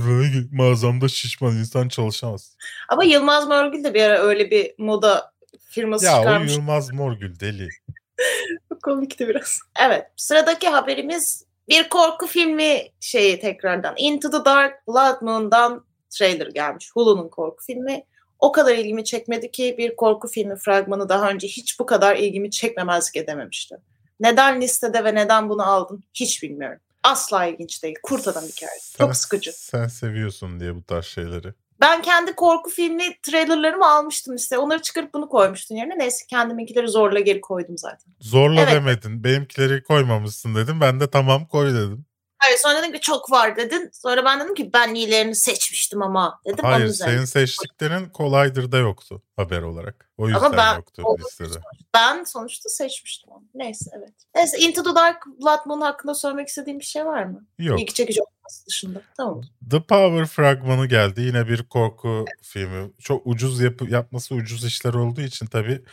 Mağazamda 0.52 1.08
şişman 1.08 1.56
insan 1.58 1.88
çalışamaz. 1.88 2.56
Ama 2.90 3.04
Yılmaz 3.04 3.48
Morgül 3.48 3.84
de 3.84 3.94
bir 3.94 4.04
ara 4.04 4.20
öyle 4.20 4.52
bir 4.52 4.72
moda 4.78 5.34
firması 5.70 6.06
Ya 6.06 6.20
o 6.20 6.24
çıkarmış. 6.24 6.52
Yılmaz 6.52 6.94
Morgül 6.94 7.40
deli. 7.40 7.70
Komikti 8.84 9.28
biraz. 9.28 9.60
Evet. 9.88 10.08
Sıradaki 10.16 10.70
haberimiz 10.70 11.46
bir 11.70 11.90
korku 11.90 12.28
filmi 12.28 12.82
şeyi 13.00 13.40
tekrardan. 13.40 13.94
Into 13.98 14.30
the 14.32 14.46
Dark 14.46 14.88
Blood 14.88 15.22
Moon'dan 15.22 15.86
trailer 16.10 16.48
gelmiş. 16.48 16.92
Hulu'nun 16.94 17.30
korku 17.30 17.64
filmi. 17.66 18.04
O 18.40 18.52
kadar 18.52 18.76
ilgimi 18.76 19.04
çekmedi 19.04 19.52
ki 19.52 19.76
bir 19.78 19.96
korku 19.96 20.28
filmi 20.28 20.56
fragmanı 20.56 21.10
daha 21.10 21.30
önce 21.30 21.48
hiç 21.48 21.80
bu 21.80 21.86
kadar 21.86 22.16
ilgimi 22.16 22.52
çekmemezlik 22.52 23.16
edememişti. 23.16 23.76
Neden 24.20 24.62
listede 24.62 25.04
ve 25.04 25.16
neden 25.16 25.50
bunu 25.50 25.68
aldın 25.72 26.04
hiç 26.14 26.44
bilmiyorum. 26.44 26.80
Asla 27.04 27.46
ilginç 27.46 27.84
değil. 27.84 27.96
Kurt 28.04 28.28
adam 28.28 28.44
hikayesi. 28.44 28.92
Sen- 28.98 29.06
Çok 29.06 29.16
sıkıcı. 29.16 29.52
Sen 29.54 29.88
seviyorsun 29.88 30.60
diye 30.60 30.76
bu 30.76 30.84
tarz 30.84 31.06
şeyleri. 31.06 31.54
Ben 31.84 32.02
kendi 32.02 32.34
korku 32.36 32.70
filmi 32.70 33.04
trailerlarımı 33.22 33.92
almıştım 33.92 34.36
işte. 34.36 34.58
Onları 34.58 34.82
çıkarıp 34.82 35.14
bunu 35.14 35.30
koymuştun 35.30 35.76
yerine. 35.76 36.00
Neyse 36.00 36.26
kendiminkileri 36.30 36.88
zorla 36.88 37.20
geri 37.20 37.42
koydum 37.42 37.78
zaten. 37.78 38.14
Zorla 38.20 38.62
Evet. 38.62 38.74
demedin. 38.74 39.24
Benimkileri 39.24 39.84
koymamışsın 39.84 40.56
dedim. 40.56 40.82
Ben 40.82 41.00
de 41.00 41.10
tamam 41.10 41.46
koy 41.48 41.74
dedim. 41.74 42.06
Hayır 42.46 42.58
sonra 42.58 42.80
dedim 42.80 42.94
ki 42.94 43.00
çok 43.02 43.32
var 43.32 43.56
dedin. 43.56 43.90
Sonra 43.94 44.26
ben 44.26 44.40
dedim 44.40 44.56
ki 44.56 44.70
ben 44.74 44.94
iyilerini 44.94 45.36
seçmiştim 45.36 46.02
ama 46.02 46.40
dedim. 46.46 46.66
Hayır 46.66 46.88
senin 46.88 47.26
seçtiklerin 47.26 48.10
kolaydır 48.10 48.72
da 48.72 48.78
yoktu 48.78 49.22
haber 49.36 49.62
olarak. 49.62 50.10
O 50.18 50.30
yüzden 50.30 50.58
ben- 50.58 50.76
yoktu 50.76 51.02
o- 51.06 51.18
listede. 51.18 51.60
Ben 51.94 52.24
sonuçta 52.24 52.70
seçmiştim 52.70 53.32
onu. 53.32 53.44
Neyse 53.54 53.92
evet. 53.98 54.14
Neyse 54.36 54.58
Into 54.60 54.84
the 54.84 54.96
Dark 54.96 55.26
Blood 55.26 55.66
Moon 55.66 55.82
hakkında 55.82 56.16
söylemek 56.16 56.48
istediğim 56.48 56.80
bir 56.80 56.86
şey 56.86 57.06
var 57.06 57.24
mı? 57.24 57.46
Yok. 57.60 57.82
İlgi 57.82 57.94
çekici 57.94 58.22
olması 58.22 58.66
dışında. 58.68 59.02
Tamam. 59.18 59.42
The 59.72 59.82
Power 59.82 60.26
fragmanı 60.26 60.86
geldi. 60.86 61.22
Yine 61.22 61.48
bir 61.48 61.64
korku 61.64 62.26
filmi. 62.42 62.92
Çok 63.00 63.28
ucuz 63.28 63.62
yapı, 63.62 63.86
yapması 63.90 64.36
ucuz 64.36 64.66
işler 64.66 64.94
olduğu 64.94 65.22
için 65.22 65.46
tabii 65.46 65.84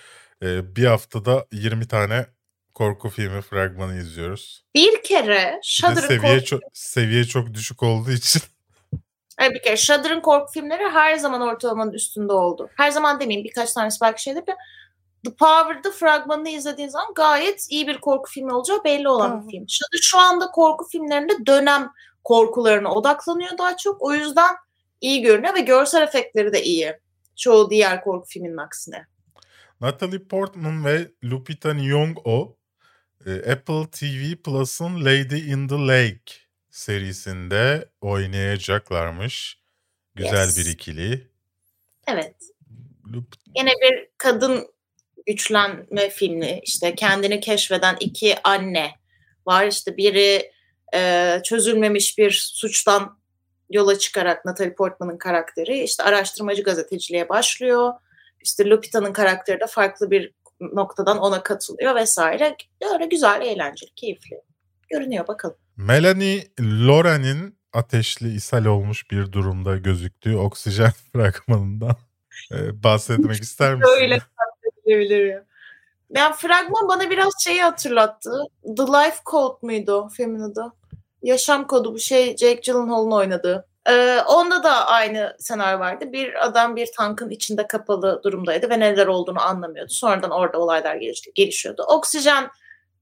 e, 0.42 0.76
bir 0.76 0.84
haftada 0.86 1.46
20 1.53 1.88
tane 1.88 2.26
korku 2.81 3.09
filmi 3.09 3.43
fragmanı 3.43 3.97
izliyoruz. 3.99 4.64
Bir 4.74 5.03
kere 5.03 5.61
Shudder'ın 5.62 6.09
seviye 6.09 6.35
korku, 6.35 6.45
çok 6.45 6.61
seviye 6.72 7.24
çok 7.24 7.55
düşük 7.55 7.83
olduğu 7.83 8.11
için 8.11 8.43
Hayır, 9.37 9.55
bir 9.55 9.62
kere 9.62 9.76
Shudder'ın 9.76 10.20
korku 10.20 10.53
filmleri 10.53 10.89
her 10.89 11.16
zaman 11.16 11.41
ortalamanın 11.41 11.93
üstünde 11.93 12.33
oldu. 12.33 12.70
Her 12.76 12.91
zaman 12.91 13.20
demeyeyim 13.20 13.45
birkaç 13.45 13.72
tanesi 13.72 14.01
belki 14.03 14.22
şeydir 14.22 14.47
de 14.47 14.57
The 15.24 15.31
Power'da 15.31 15.91
fragmanını 15.91 16.49
izlediğin 16.49 16.89
zaman 16.89 17.14
gayet 17.14 17.66
iyi 17.70 17.87
bir 17.87 17.99
korku 17.99 18.31
filmi 18.31 18.53
olacağı 18.55 18.85
belli 18.85 19.09
olan 19.09 19.47
bir 19.47 19.51
film. 19.51 19.64
Shudder 19.68 20.01
şu 20.03 20.18
anda 20.18 20.47
korku 20.47 20.89
filmlerinde 20.89 21.47
dönem 21.47 21.91
korkularına 22.24 22.93
odaklanıyor 22.93 23.59
daha 23.59 23.76
çok. 23.76 24.03
O 24.03 24.14
yüzden 24.14 24.57
iyi 25.01 25.22
görünüyor 25.22 25.55
ve 25.55 25.61
görsel 25.61 26.03
efektleri 26.03 26.53
de 26.53 26.62
iyi. 26.62 26.97
Çoğu 27.37 27.70
diğer 27.70 28.05
korku 28.05 28.26
filminin 28.28 28.57
aksine. 28.57 29.07
Natalie 29.81 30.24
Portman 30.24 30.85
ve 30.85 31.11
Lupita 31.24 31.74
Nyong'o 31.74 32.59
Apple 33.26 33.90
TV 33.90 34.36
Plus'ın 34.44 35.04
Lady 35.04 35.50
in 35.52 35.68
the 35.68 35.74
Lake 35.74 36.32
serisinde 36.70 37.88
oynayacaklarmış. 38.00 39.60
Güzel 40.14 40.46
Yes. 40.46 40.58
bir 40.58 40.66
ikili. 40.66 41.28
Evet. 42.08 42.34
Lup- 43.12 43.34
Yine 43.56 43.70
bir 43.82 44.08
kadın 44.18 44.68
güçlenme 45.26 46.10
filmi. 46.10 46.60
İşte 46.62 46.94
kendini 46.94 47.40
keşfeden 47.40 47.96
iki 48.00 48.36
anne 48.44 48.90
var. 49.46 49.66
İşte 49.66 49.96
biri 49.96 50.52
e, 50.94 51.40
çözülmemiş 51.44 52.18
bir 52.18 52.30
suçtan 52.54 53.18
yola 53.70 53.98
çıkarak 53.98 54.44
Natalie 54.44 54.74
Portman'ın 54.74 55.18
karakteri 55.18 55.82
işte 55.82 56.02
araştırmacı 56.02 56.62
gazeteciliğe 56.62 57.28
başlıyor. 57.28 57.92
İşte 58.40 58.64
Lupita'nın 58.66 59.12
karakteri 59.12 59.60
de 59.60 59.66
farklı 59.66 60.10
bir 60.10 60.32
noktadan 60.61 61.18
ona 61.18 61.42
katılıyor 61.42 61.94
vesaire. 61.94 62.56
Öyle 62.92 63.06
güzel, 63.06 63.42
eğlenceli, 63.42 63.90
keyifli. 63.96 64.40
Görünüyor 64.88 65.28
bakalım. 65.28 65.56
Melanie 65.76 66.44
Laurent'in 66.61 67.58
ateşli 67.72 68.34
ishal 68.34 68.64
olmuş 68.64 69.11
bir 69.11 69.32
durumda 69.32 69.76
gözüktüğü 69.76 70.36
oksijen 70.36 70.92
fragmanından 71.12 71.96
e, 72.52 72.82
bahsetmek 72.82 73.42
ister 73.42 73.74
misin? 73.74 73.92
Öyle 74.00 74.18
Bilebilir 74.86 75.24
ya. 75.26 75.44
Yani 76.11 76.34
fragman 76.36 76.88
bana 76.88 77.11
biraz 77.11 77.32
şeyi 77.44 77.62
hatırlattı. 77.62 78.30
The 78.76 78.82
Life 78.82 79.16
Code 79.26 79.58
muydu 79.62 80.08
filmin 80.08 80.40
adı? 80.40 80.72
Yaşam 81.22 81.66
kodu 81.66 81.94
bu 81.94 81.98
şey 81.98 82.36
Jake 82.36 82.61
Gyllenhaal'ın 82.64 83.11
oynadığı. 83.11 83.69
Ee, 83.91 84.20
onda 84.26 84.62
da 84.62 84.86
aynı 84.86 85.36
senaryo 85.38 85.80
vardı. 85.80 86.05
Bir 86.12 86.47
adam 86.47 86.76
bir 86.76 86.88
tankın 86.97 87.30
içinde 87.30 87.66
kapalı 87.66 88.20
durumdaydı 88.24 88.70
ve 88.70 88.80
neler 88.80 89.07
olduğunu 89.07 89.41
anlamıyordu. 89.43 89.93
Sonradan 89.93 90.30
orada 90.30 90.59
olaylar 90.59 90.97
geliş- 90.97 91.32
gelişiyordu. 91.34 91.82
Oksijen 91.88 92.51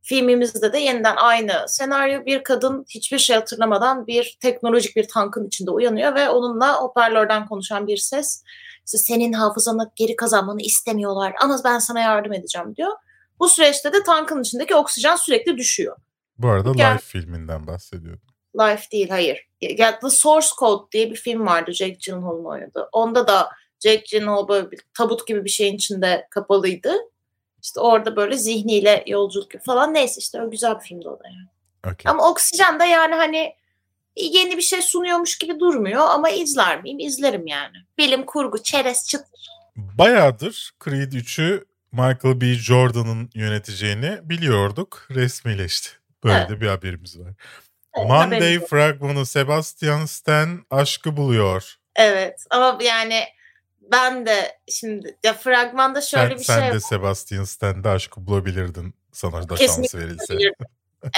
filmimizde 0.03 0.72
de 0.72 0.78
yeniden 0.78 1.16
aynı 1.16 1.53
senaryo. 1.68 2.24
Bir 2.26 2.45
kadın 2.45 2.84
hiçbir 2.89 3.18
şey 3.18 3.36
hatırlamadan 3.36 4.07
bir 4.07 4.39
teknolojik 4.41 4.97
bir 4.97 5.09
tankın 5.09 5.47
içinde 5.47 5.70
uyanıyor 5.70 6.14
ve 6.14 6.28
onunla 6.28 6.82
hoparlörden 6.82 7.49
konuşan 7.49 7.86
bir 7.86 7.97
ses 7.97 8.43
işte 8.86 8.99
senin 8.99 9.32
hafızanı 9.32 9.91
geri 9.97 10.16
kazanmanı 10.16 10.61
istemiyorlar 10.62 11.34
ama 11.43 11.61
ben 11.64 11.78
sana 11.78 12.01
yardım 12.01 12.32
edeceğim 12.32 12.76
diyor. 12.76 12.93
Bu 13.39 13.49
süreçte 13.49 13.93
de 13.93 14.03
tankın 14.03 14.41
içindeki 14.43 14.74
oksijen 14.74 15.16
sürekli 15.16 15.57
düşüyor. 15.57 15.97
Bu 16.39 16.49
arada 16.49 16.72
Gel- 16.72 16.95
Life 16.95 17.05
filminden 17.05 17.66
bahsediyordum. 17.66 18.28
Life 18.55 18.90
değil 18.92 19.09
hayır. 19.09 19.49
The 19.61 20.11
Source 20.11 20.49
Code 20.59 20.92
diye 20.92 21.11
bir 21.11 21.16
film 21.16 21.46
vardı 21.46 21.72
Jake 21.72 21.96
Gyllenhaal'ın 22.01 22.44
oynadığı. 22.44 22.88
Onda 22.92 23.28
da 23.28 23.49
Jake 23.80 24.05
Gyllenhaal 24.11 24.49
böyle 24.49 24.70
bir 24.70 24.80
tabut 24.94 25.26
gibi 25.26 25.44
bir 25.44 25.51
şeyin 25.51 25.74
içinde 25.74 26.26
kapalıydı. 26.30 26.94
İşte 27.62 27.80
orada 27.80 28.16
böyle 28.16 28.36
zihniyle 28.36 29.05
yolculuk 29.07 29.64
falan. 29.64 29.94
Neyse 29.94 30.18
işte 30.18 30.42
o 30.42 30.51
güzel 30.51 30.74
bir 30.74 30.84
filmdi 30.84 31.09
o 31.09 31.18
da 31.18 31.24
yani. 31.28 31.49
Okey. 31.94 32.11
Ama 32.11 32.30
Oksijen 32.30 32.80
de 32.80 32.84
yani 32.84 33.14
hani 33.14 33.53
yeni 34.16 34.57
bir 34.57 34.62
şey 34.62 34.82
sunuyormuş 34.82 35.38
gibi 35.38 35.61
durmuyor 35.61 36.01
ama 36.11 36.30
izler 36.30 36.82
miyim? 36.82 36.99
İzlerim 36.99 37.46
yani. 37.46 37.76
Bilim 37.99 38.26
kurgu, 38.26 38.62
çerez, 38.62 39.09
çıtır. 39.09 39.49
Bayağıdır 39.76 40.70
Creed 40.84 41.12
3'ü 41.12 41.64
Michael 41.92 42.40
B. 42.40 42.55
Jordan'ın 42.55 43.30
yöneteceğini 43.34 44.18
biliyorduk. 44.22 45.07
Resmileşti. 45.11 45.88
Böyle 46.24 46.38
Evet. 46.38 46.51
de 46.51 46.61
bir 46.61 46.66
haberimiz 46.66 47.20
var. 47.20 47.32
Monday 47.97 48.61
fragmanı 48.61 49.26
Sebastian 49.26 50.07
Stan 50.07 50.66
aşkı 50.70 51.16
buluyor. 51.16 51.74
Evet 51.97 52.45
ama 52.51 52.78
yani 52.82 53.24
ben 53.80 54.26
de 54.26 54.59
şimdi 54.68 55.18
ya 55.24 55.34
fragmanda 55.34 56.01
şöyle 56.01 56.28
sen 56.28 56.39
bir 56.39 56.45
sen 56.45 56.61
şey 56.61 56.72
de 56.72 56.80
Sebastian 56.80 57.45
Stan'da 57.45 57.91
aşkı 57.91 58.26
bulabilirdin 58.26 58.95
sana 59.12 59.49
da 59.49 59.55
Kesinlikle 59.55 59.99
şans 59.99 60.05
verilse. 60.05 60.34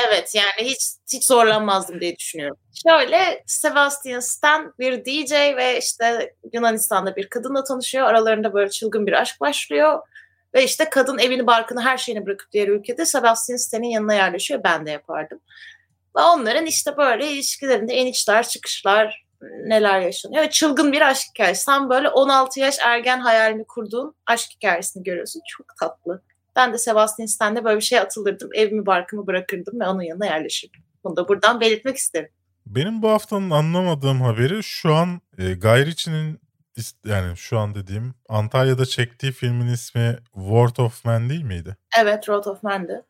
evet 0.08 0.34
yani 0.34 0.70
hiç 0.70 0.80
hiç 1.12 1.26
zorlanmazdım 1.26 2.00
diye 2.00 2.16
düşünüyorum. 2.16 2.56
Şöyle 2.88 3.44
Sebastian 3.46 4.20
Stan 4.20 4.74
bir 4.78 5.04
DJ 5.04 5.32
ve 5.32 5.78
işte 5.78 6.34
Yunanistan'da 6.52 7.16
bir 7.16 7.28
kadınla 7.28 7.64
tanışıyor. 7.64 8.06
Aralarında 8.06 8.54
böyle 8.54 8.70
çılgın 8.70 9.06
bir 9.06 9.12
aşk 9.12 9.40
başlıyor. 9.40 10.00
Ve 10.54 10.64
işte 10.64 10.90
kadın 10.90 11.18
evini 11.18 11.46
barkını 11.46 11.82
her 11.82 11.98
şeyini 11.98 12.26
bırakıp 12.26 12.52
diğer 12.52 12.68
ülkede 12.68 13.06
Sebastian 13.06 13.56
Stan'in 13.56 13.90
yanına 13.90 14.14
yerleşiyor. 14.14 14.60
Ben 14.64 14.86
de 14.86 14.90
yapardım. 14.90 15.40
Ve 16.16 16.20
onların 16.22 16.66
işte 16.66 16.96
böyle 16.96 17.32
ilişkilerinde 17.32 17.94
inişler 17.94 18.48
çıkışlar 18.48 19.24
neler 19.66 20.00
yaşanıyor. 20.00 20.42
Ve 20.42 20.50
çılgın 20.50 20.92
bir 20.92 21.00
aşk 21.08 21.26
hikayesi. 21.34 21.66
Tam 21.66 21.90
böyle 21.90 22.08
16 22.08 22.60
yaş 22.60 22.78
ergen 22.84 23.20
hayalini 23.20 23.64
kurduğun 23.64 24.14
aşk 24.26 24.50
hikayesini 24.56 25.04
görüyorsun. 25.04 25.42
Çok 25.48 25.66
tatlı. 25.80 26.22
Ben 26.56 26.72
de 26.72 26.78
Sebastian 26.78 27.26
Stan'de 27.26 27.64
böyle 27.64 27.76
bir 27.76 27.84
şey 27.84 27.98
atılırdım. 27.98 28.50
Evimi 28.54 28.86
barkımı 28.86 29.26
bırakırdım 29.26 29.80
ve 29.80 29.86
onun 29.86 30.02
yanına 30.02 30.26
yerleşirdim. 30.26 30.82
Bunu 31.04 31.16
da 31.16 31.28
buradan 31.28 31.60
belirtmek 31.60 31.96
isterim. 31.96 32.28
Benim 32.66 33.02
bu 33.02 33.10
haftanın 33.10 33.50
anlamadığım 33.50 34.20
haberi 34.20 34.62
şu 34.62 34.94
an 34.94 35.20
e, 35.38 35.42
is- 36.80 36.94
yani 37.04 37.36
şu 37.36 37.58
an 37.58 37.74
dediğim 37.74 38.14
Antalya'da 38.28 38.86
çektiği 38.86 39.32
filmin 39.32 39.66
ismi 39.66 40.18
Word 40.34 40.76
of 40.76 41.04
Man 41.04 41.30
değil 41.30 41.42
miydi? 41.42 41.76
Evet 41.98 42.28
Road 42.28 42.44
of 42.44 42.62
Man'di. 42.62 43.02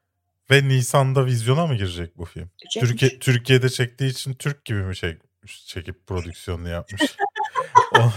Ve 0.50 0.68
Nisan'da 0.68 1.26
vizyona 1.26 1.66
mı 1.66 1.76
girecek 1.76 2.18
bu 2.18 2.24
film? 2.24 2.50
Güzelmiş. 2.64 2.90
Türkiye 2.90 3.18
Türkiye'de 3.18 3.68
çektiği 3.68 4.10
için 4.10 4.34
Türk 4.34 4.64
gibi 4.64 4.78
mi 4.78 4.96
çekmiş, 4.96 5.66
çekip 5.66 6.06
prodüksiyonunu 6.06 6.68
yapmış? 6.68 7.02
O- 7.98 8.12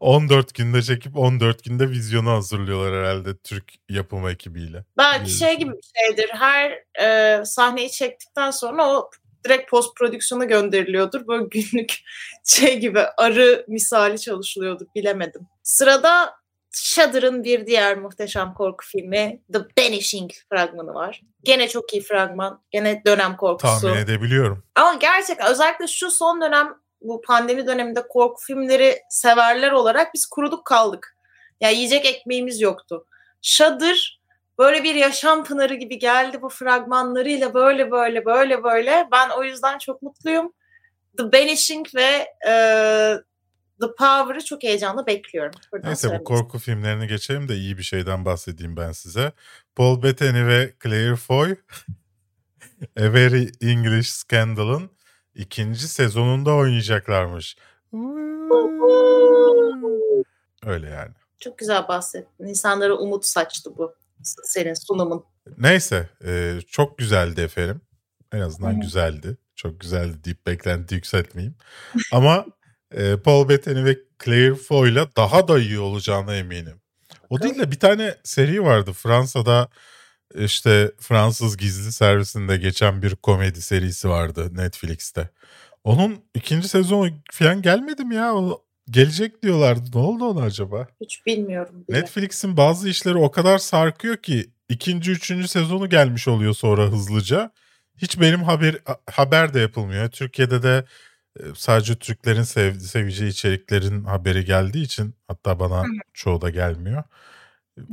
14 0.00 0.54
günde 0.54 0.82
çekip 0.82 1.16
14 1.16 1.64
günde 1.64 1.90
vizyonu 1.90 2.30
hazırlıyorlar 2.30 3.04
herhalde 3.04 3.36
Türk 3.36 3.72
yapım 3.88 4.28
ekibiyle. 4.28 4.84
Belki 4.98 5.26
Diye 5.26 5.36
şey 5.36 5.58
gibi 5.58 5.70
bir 5.70 6.06
şeydir. 6.06 6.30
Her 6.32 6.78
e, 7.00 7.44
sahneyi 7.44 7.90
çektikten 7.90 8.50
sonra 8.50 8.88
o 8.88 9.10
direkt 9.44 9.70
post 9.70 9.96
prodüksiyona 9.96 10.44
gönderiliyordur. 10.44 11.26
Böyle 11.28 11.44
günlük 11.50 11.94
şey 12.44 12.78
gibi 12.80 13.00
arı 13.00 13.64
misali 13.68 14.20
çalışılıyordur. 14.20 14.86
Bilemedim. 14.94 15.40
Sırada 15.62 16.34
Shudder'ın 16.72 17.44
bir 17.44 17.66
diğer 17.66 17.98
muhteşem 17.98 18.54
korku 18.54 18.86
filmi 18.86 19.42
The 19.52 19.58
Banishing 19.58 20.30
fragmanı 20.50 20.94
var. 20.94 21.22
Gene 21.42 21.68
çok 21.68 21.92
iyi 21.92 22.02
fragman. 22.02 22.62
Gene 22.70 23.02
dönem 23.06 23.36
korkusu. 23.36 23.80
Tahmin 23.80 23.98
edebiliyorum. 23.98 24.64
Ama 24.74 24.94
gerçekten 24.94 25.50
özellikle 25.50 25.86
şu 25.86 26.10
son 26.10 26.40
dönem 26.40 26.74
bu 27.00 27.20
pandemi 27.20 27.66
döneminde 27.66 28.08
korku 28.08 28.42
filmleri 28.42 28.98
severler 29.10 29.72
olarak 29.72 30.14
biz 30.14 30.26
kuruduk 30.26 30.64
kaldık. 30.64 31.16
Ya 31.60 31.70
yiyecek 31.70 32.06
ekmeğimiz 32.06 32.60
yoktu. 32.60 33.06
Shudder 33.42 34.20
böyle 34.58 34.84
bir 34.84 34.94
yaşam 34.94 35.44
pınarı 35.44 35.74
gibi 35.74 35.98
geldi 35.98 36.42
bu 36.42 36.48
fragmanlarıyla 36.48 37.54
böyle 37.54 37.90
böyle 37.90 38.24
böyle 38.24 38.64
böyle. 38.64 39.08
Ben 39.12 39.28
o 39.28 39.44
yüzden 39.44 39.78
çok 39.78 40.02
mutluyum. 40.02 40.52
The 41.18 41.32
Banishing 41.32 41.86
ve 41.94 42.26
e, 42.48 42.52
The 43.82 43.86
Power'ı 43.86 44.44
çok 44.44 44.62
heyecanla 44.62 45.06
bekliyorum. 45.06 45.52
Buradan 45.72 45.88
Neyse 45.88 46.18
bu 46.18 46.24
korku 46.24 46.58
filmlerini 46.58 47.06
geçelim 47.06 47.48
de 47.48 47.56
iyi 47.56 47.78
bir 47.78 47.82
şeyden 47.82 48.24
bahsedeyim 48.24 48.76
ben 48.76 48.92
size. 48.92 49.32
Paul 49.76 50.02
Bettany 50.02 50.46
ve 50.46 50.74
Claire 50.82 51.16
Foy 51.16 51.56
A 52.96 53.12
Very 53.12 53.48
English 53.60 54.08
Scandal'ın 54.08 54.90
ikinci 55.34 55.88
sezonunda 55.88 56.54
oynayacaklarmış. 56.54 57.56
Öyle 60.66 60.88
yani. 60.88 61.10
Çok 61.40 61.58
güzel 61.58 61.88
bahsettin. 61.88 62.46
İnsanlara 62.46 62.94
umut 62.94 63.26
saçtı 63.26 63.76
bu 63.78 63.94
senin 64.44 64.74
sunumun. 64.74 65.24
Neyse 65.58 66.08
e, 66.24 66.58
çok 66.68 66.98
güzeldi 66.98 67.40
efendim. 67.40 67.80
En 68.32 68.40
azından 68.40 68.80
güzeldi. 68.80 69.36
Çok 69.56 69.80
güzeldi 69.80 70.24
deyip 70.24 70.46
beklenti 70.46 70.94
yükseltmeyeyim. 70.94 71.54
Ama 72.12 72.46
e, 72.96 73.16
Paul 73.16 73.48
Bettany 73.48 73.84
ve 73.84 73.98
Claire 74.24 74.54
Foy'la 74.54 75.08
daha 75.16 75.48
da 75.48 75.58
iyi 75.58 75.78
olacağına 75.78 76.36
eminim. 76.36 76.80
O 77.30 77.42
değil 77.42 77.58
de 77.58 77.70
bir 77.70 77.78
tane 77.78 78.14
seri 78.24 78.64
vardı 78.64 78.92
Fransa'da 78.92 79.68
işte 80.34 80.92
Fransız 81.00 81.56
gizli 81.56 81.92
servisinde 81.92 82.56
geçen 82.56 83.02
bir 83.02 83.14
komedi 83.14 83.62
serisi 83.62 84.08
vardı 84.08 84.56
Netflix'te. 84.56 85.30
Onun 85.84 86.24
ikinci 86.34 86.68
sezonu 86.68 87.10
falan 87.32 87.62
gelmedi 87.62 88.04
mi 88.04 88.14
ya? 88.14 88.34
O 88.34 88.64
gelecek 88.90 89.42
diyorlardı. 89.42 89.90
Ne 89.94 90.00
oldu 90.00 90.24
ona 90.24 90.42
acaba? 90.42 90.88
Hiç 91.00 91.26
bilmiyorum 91.26 91.84
bile. 91.88 91.98
Netflix'in 91.98 92.56
bazı 92.56 92.88
işleri 92.88 93.16
o 93.16 93.30
kadar 93.30 93.58
sarkıyor 93.58 94.16
ki 94.16 94.50
ikinci, 94.68 95.10
üçüncü 95.10 95.48
sezonu 95.48 95.88
gelmiş 95.88 96.28
oluyor 96.28 96.54
sonra 96.54 96.82
hızlıca. 96.82 97.52
Hiç 97.96 98.20
benim 98.20 98.42
haber 98.42 98.76
haber 99.10 99.54
de 99.54 99.60
yapılmıyor. 99.60 100.10
Türkiye'de 100.10 100.62
de 100.62 100.84
sadece 101.54 101.94
Türklerin 101.94 102.42
sev, 102.42 102.78
seveceği 102.78 103.30
içeriklerin 103.30 104.04
haberi 104.04 104.44
geldiği 104.44 104.82
için 104.84 105.14
hatta 105.28 105.60
bana 105.60 105.84
çoğu 106.14 106.40
da 106.40 106.50
gelmiyor. 106.50 107.02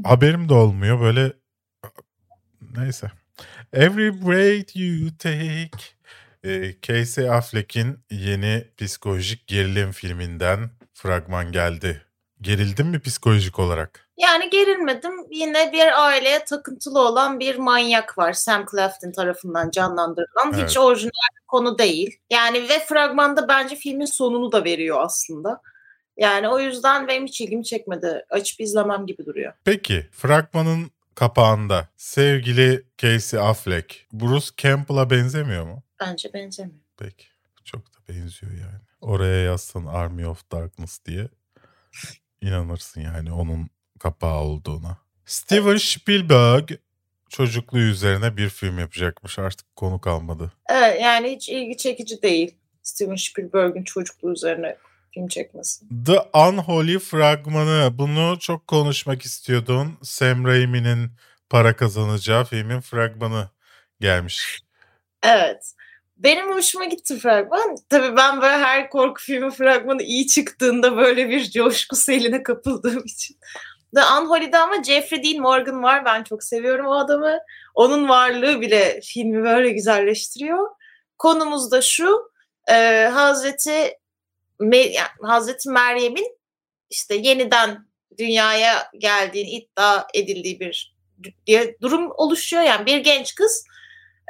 Haberim 0.03 0.49
de 0.49 0.53
olmuyor 0.53 0.99
böyle 1.01 1.33
neyse. 2.77 3.11
Every 3.73 4.21
breath 4.21 4.75
you 4.75 5.17
take 5.17 5.69
e, 6.43 6.75
Casey 6.81 7.29
Affleck'in 7.29 7.99
yeni 8.11 8.67
psikolojik 8.77 9.47
gerilim 9.47 9.91
filminden 9.91 10.69
fragman 10.93 11.51
geldi. 11.51 12.01
Gerildin 12.41 12.87
mi 12.87 12.99
psikolojik 12.99 13.59
olarak? 13.59 14.09
Yani 14.17 14.49
gerilmedim. 14.49 15.13
Yine 15.31 15.71
bir 15.71 16.05
aileye 16.05 16.45
takıntılı 16.45 16.99
olan 16.99 17.39
bir 17.39 17.55
manyak 17.55 18.17
var. 18.17 18.33
Sam 18.33 18.65
Claflin 18.71 19.11
tarafından 19.11 19.71
canlandırılan. 19.71 20.53
Evet. 20.53 20.69
Hiç 20.69 20.77
orijinal 20.77 21.29
bir 21.41 21.47
konu 21.47 21.77
değil. 21.77 22.19
Yani 22.29 22.69
ve 22.69 22.79
fragmanda 22.79 23.47
bence 23.47 23.75
filmin 23.75 24.05
sonunu 24.05 24.51
da 24.51 24.63
veriyor 24.63 24.97
aslında. 25.01 25.61
Yani 26.17 26.49
o 26.49 26.59
yüzden 26.59 27.07
benim 27.07 27.25
hiç 27.25 27.41
ilgimi 27.41 27.63
çekmedi. 27.63 28.25
Açıp 28.29 28.61
izlemem 28.61 29.05
gibi 29.05 29.25
duruyor. 29.25 29.53
Peki 29.65 30.09
fragmanın 30.11 30.91
kapağında 31.15 31.87
sevgili 31.97 32.85
Casey 32.97 33.39
Affleck 33.39 34.07
Bruce 34.13 34.47
Campbell'a 34.57 35.09
benzemiyor 35.09 35.65
mu? 35.65 35.83
Bence 35.99 36.33
benzemiyor. 36.33 36.79
Peki. 36.97 37.25
Çok 37.65 37.81
da 37.93 37.97
benziyor 38.09 38.51
yani. 38.51 38.81
Oraya 39.01 39.43
yazsan 39.43 39.85
Army 39.85 40.27
of 40.27 40.51
Darkness 40.51 41.05
diye 41.05 41.27
inanırsın 42.41 43.01
yani 43.01 43.31
onun 43.31 43.69
kapağı 43.99 44.39
olduğuna. 44.39 44.97
Steven 45.25 45.77
Spielberg 45.77 46.69
çocukluğu 47.29 47.79
üzerine 47.79 48.37
bir 48.37 48.49
film 48.49 48.79
yapacakmış. 48.79 49.39
Artık 49.39 49.75
konu 49.75 50.01
kalmadı. 50.01 50.51
Evet 50.69 51.01
yani 51.01 51.31
hiç 51.31 51.49
ilgi 51.49 51.77
çekici 51.77 52.21
değil. 52.21 52.55
Steven 52.83 53.15
Spielberg'in 53.15 53.83
çocukluğu 53.83 54.31
üzerine 54.33 54.77
film 55.13 55.27
çekmesi. 55.27 55.85
The 56.05 56.19
Unholy 56.33 56.99
fragmanı. 56.99 57.97
Bunu 57.97 58.37
çok 58.39 58.67
konuşmak 58.67 59.21
istiyordun. 59.21 59.97
Sam 60.01 60.45
Raimi'nin 60.45 61.11
para 61.49 61.75
kazanacağı 61.75 62.45
filmin 62.45 62.79
fragmanı 62.81 63.49
gelmiş. 63.99 64.63
Evet. 65.23 65.73
Benim 66.19 66.51
hoşuma 66.51 66.85
gitti 66.85 67.19
fragman. 67.19 67.75
Tabii 67.89 68.17
ben 68.17 68.41
böyle 68.41 68.57
her 68.57 68.89
korku 68.89 69.21
filmi 69.21 69.51
fragmanı 69.51 70.03
iyi 70.03 70.27
çıktığında 70.27 70.97
böyle 70.97 71.29
bir 71.29 71.51
coşku 71.51 71.95
seline 71.95 72.43
kapıldığım 72.43 73.05
için. 73.05 73.37
The 73.95 74.01
Unholy'de 74.01 74.57
ama 74.57 74.83
Jeffrey 74.83 75.23
Dean 75.23 75.41
Morgan 75.41 75.83
var. 75.83 76.05
Ben 76.05 76.23
çok 76.23 76.43
seviyorum 76.43 76.85
o 76.85 76.93
adamı. 76.93 77.39
Onun 77.75 78.09
varlığı 78.09 78.61
bile 78.61 78.99
filmi 79.03 79.43
böyle 79.43 79.69
güzelleştiriyor. 79.69 80.67
Konumuz 81.17 81.71
da 81.71 81.81
şu. 81.81 82.31
E, 82.67 83.09
Hazreti 83.13 83.97
Me- 84.59 84.91
yani 84.91 85.07
Hazreti 85.21 85.69
Meryem'in 85.69 86.37
işte 86.89 87.15
yeniden 87.15 87.87
dünyaya 88.17 88.91
geldiğini 88.97 89.49
iddia 89.49 90.07
edildiği 90.13 90.59
bir 90.59 90.95
diye 91.47 91.77
durum 91.81 92.11
oluşuyor. 92.17 92.63
Yani 92.63 92.85
bir 92.85 92.97
genç 92.97 93.35
kız 93.35 93.63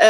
e, 0.01 0.07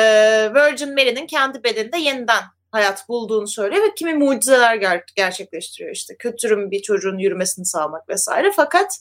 Virgin 0.53 0.93
Mary'nin 0.93 1.27
kendi 1.27 1.63
bedeninde 1.63 1.97
yeniden 1.97 2.43
hayat 2.71 3.09
bulduğunu 3.09 3.47
söylüyor 3.47 3.83
ve 3.83 3.95
kimi 3.95 4.13
mucizeler 4.13 4.75
ger- 4.75 5.03
gerçekleştiriyor. 5.15 5.95
İşte 5.95 6.15
kötürüm 6.17 6.71
bir 6.71 6.81
çocuğun 6.81 7.17
yürümesini 7.17 7.65
sağlamak 7.65 8.09
vesaire. 8.09 8.51
Fakat 8.55 8.99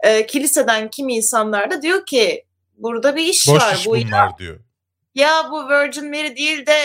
e, 0.00 0.26
kiliseden 0.26 0.90
kimi 0.90 1.14
insanlar 1.14 1.70
da 1.70 1.82
diyor 1.82 2.06
ki 2.06 2.44
burada 2.76 3.16
bir 3.16 3.22
iş 3.24 3.48
Boş 3.48 3.62
var 3.62 3.74
iş 3.74 3.86
bu 3.86 3.96
ya, 3.96 4.06
bunlar 4.06 4.38
diyor. 4.38 4.60
ya 5.14 5.48
bu 5.50 5.68
Virgin 5.68 6.10
Mary 6.10 6.36
değil 6.36 6.66
de 6.66 6.78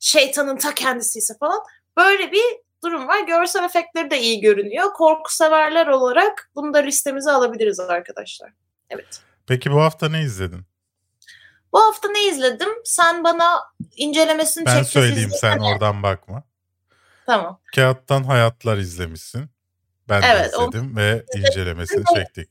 şeytanın 0.00 0.56
ta 0.56 0.74
kendisiyse 0.74 1.34
falan. 1.40 1.60
Böyle 1.96 2.32
bir 2.32 2.44
durum 2.84 3.08
var. 3.08 3.20
Görsel 3.26 3.64
efektleri 3.64 4.10
de 4.10 4.20
iyi 4.20 4.40
görünüyor. 4.40 4.92
Korku 4.92 5.34
severler 5.34 5.86
olarak 5.86 6.50
bunu 6.54 6.74
da 6.74 6.78
listemize 6.78 7.30
alabiliriz 7.30 7.80
arkadaşlar. 7.80 8.50
Evet. 8.90 9.20
Peki 9.46 9.72
bu 9.72 9.80
hafta 9.80 10.08
ne 10.08 10.22
izledin? 10.22 10.67
Bu 11.72 11.80
hafta 11.80 12.08
ne 12.08 12.24
izledim? 12.28 12.68
Sen 12.84 13.24
bana 13.24 13.60
incelemesini 13.96 14.66
Ben 14.66 14.76
çekti. 14.76 14.90
söyleyeyim 14.90 15.30
siz- 15.30 15.40
sen 15.40 15.58
oradan 15.58 16.02
bakma. 16.02 16.42
Tamam. 17.26 17.60
Kağıttan 17.74 18.24
Hayatlar 18.24 18.76
izlemişsin. 18.78 19.50
Ben 20.08 20.22
Evet, 20.22 20.52
de 20.52 20.56
o- 20.56 20.62
izledim 20.68 20.96
ve 20.96 21.24
incelemesini 21.36 22.04
çektik. 22.14 22.50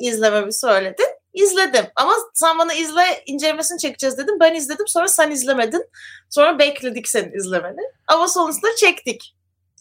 İzlememi 0.00 0.52
söyledin. 0.52 1.06
İzledim. 1.34 1.86
Ama 1.96 2.12
sen 2.34 2.58
bana 2.58 2.72
izle 2.74 3.22
incelemesini 3.26 3.78
çekeceğiz 3.78 4.18
dedim. 4.18 4.40
Ben 4.40 4.54
izledim 4.54 4.88
sonra 4.88 5.08
sen 5.08 5.30
izlemedin. 5.30 5.90
Sonra 6.30 6.58
bekledik 6.58 7.08
senin 7.08 7.32
izlemeni. 7.38 7.80
Ama 8.06 8.28
sonuçta 8.28 8.68
çektik. 8.76 9.36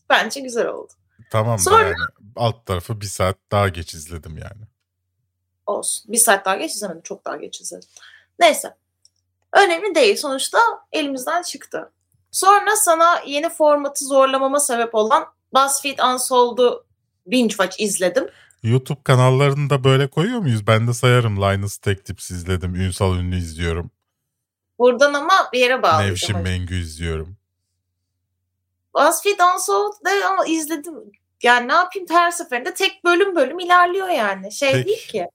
Bence 0.09 0.39
güzel 0.41 0.67
oldu. 0.67 0.93
Tamam 1.31 1.59
Sonra- 1.59 1.83
yani 1.83 1.95
alt 2.35 2.65
tarafı 2.65 3.01
bir 3.01 3.05
saat 3.05 3.37
daha 3.51 3.69
geç 3.69 3.93
izledim 3.93 4.37
yani. 4.37 4.61
Olsun. 5.65 6.11
Bir 6.11 6.17
saat 6.17 6.45
daha 6.45 6.55
geç 6.55 6.71
izlemedim. 6.75 7.01
Çok 7.01 7.25
daha 7.25 7.35
geç 7.37 7.61
izledim. 7.61 7.89
Neyse. 8.39 8.75
Önemli 9.53 9.95
değil. 9.95 10.15
Sonuçta 10.17 10.59
elimizden 10.91 11.41
çıktı. 11.41 11.91
Sonra 12.31 12.75
sana 12.75 13.19
yeni 13.25 13.49
formatı 13.49 14.05
zorlamama 14.05 14.59
sebep 14.59 14.95
olan 14.95 15.25
BuzzFeed 15.53 15.99
Unsolved'u 15.99 16.85
binge 17.27 17.49
watch 17.49 17.81
izledim. 17.81 18.29
YouTube 18.63 19.03
kanallarını 19.03 19.69
da 19.69 19.83
böyle 19.83 20.09
koyuyor 20.09 20.39
muyuz? 20.39 20.67
Ben 20.67 20.87
de 20.87 20.93
sayarım. 20.93 21.41
Linus 21.41 21.77
Tech 21.77 22.03
Tips 22.03 22.31
izledim. 22.31 22.75
Ünsal 22.75 23.15
Ünlü 23.15 23.37
izliyorum. 23.37 23.91
Buradan 24.79 25.13
ama 25.13 25.33
bir 25.53 25.59
yere 25.59 25.83
bağlayacağım. 25.83 26.09
Nevşin. 26.11 26.37
Mengü 26.37 26.75
izliyorum. 26.81 27.37
BuzzFeed 28.95 29.39
Unsolved'da 29.55 30.29
ama 30.29 30.45
izledim. 30.45 30.93
Yani 31.43 31.67
ne 31.67 31.73
yapayım 31.73 32.07
her 32.11 32.31
seferinde 32.31 32.73
tek 32.73 33.03
bölüm 33.05 33.35
bölüm 33.35 33.59
ilerliyor 33.59 34.07
yani. 34.09 34.51
Şey 34.51 34.71
Peki. 34.71 34.87
değil 34.87 35.07
ki. 35.07 35.27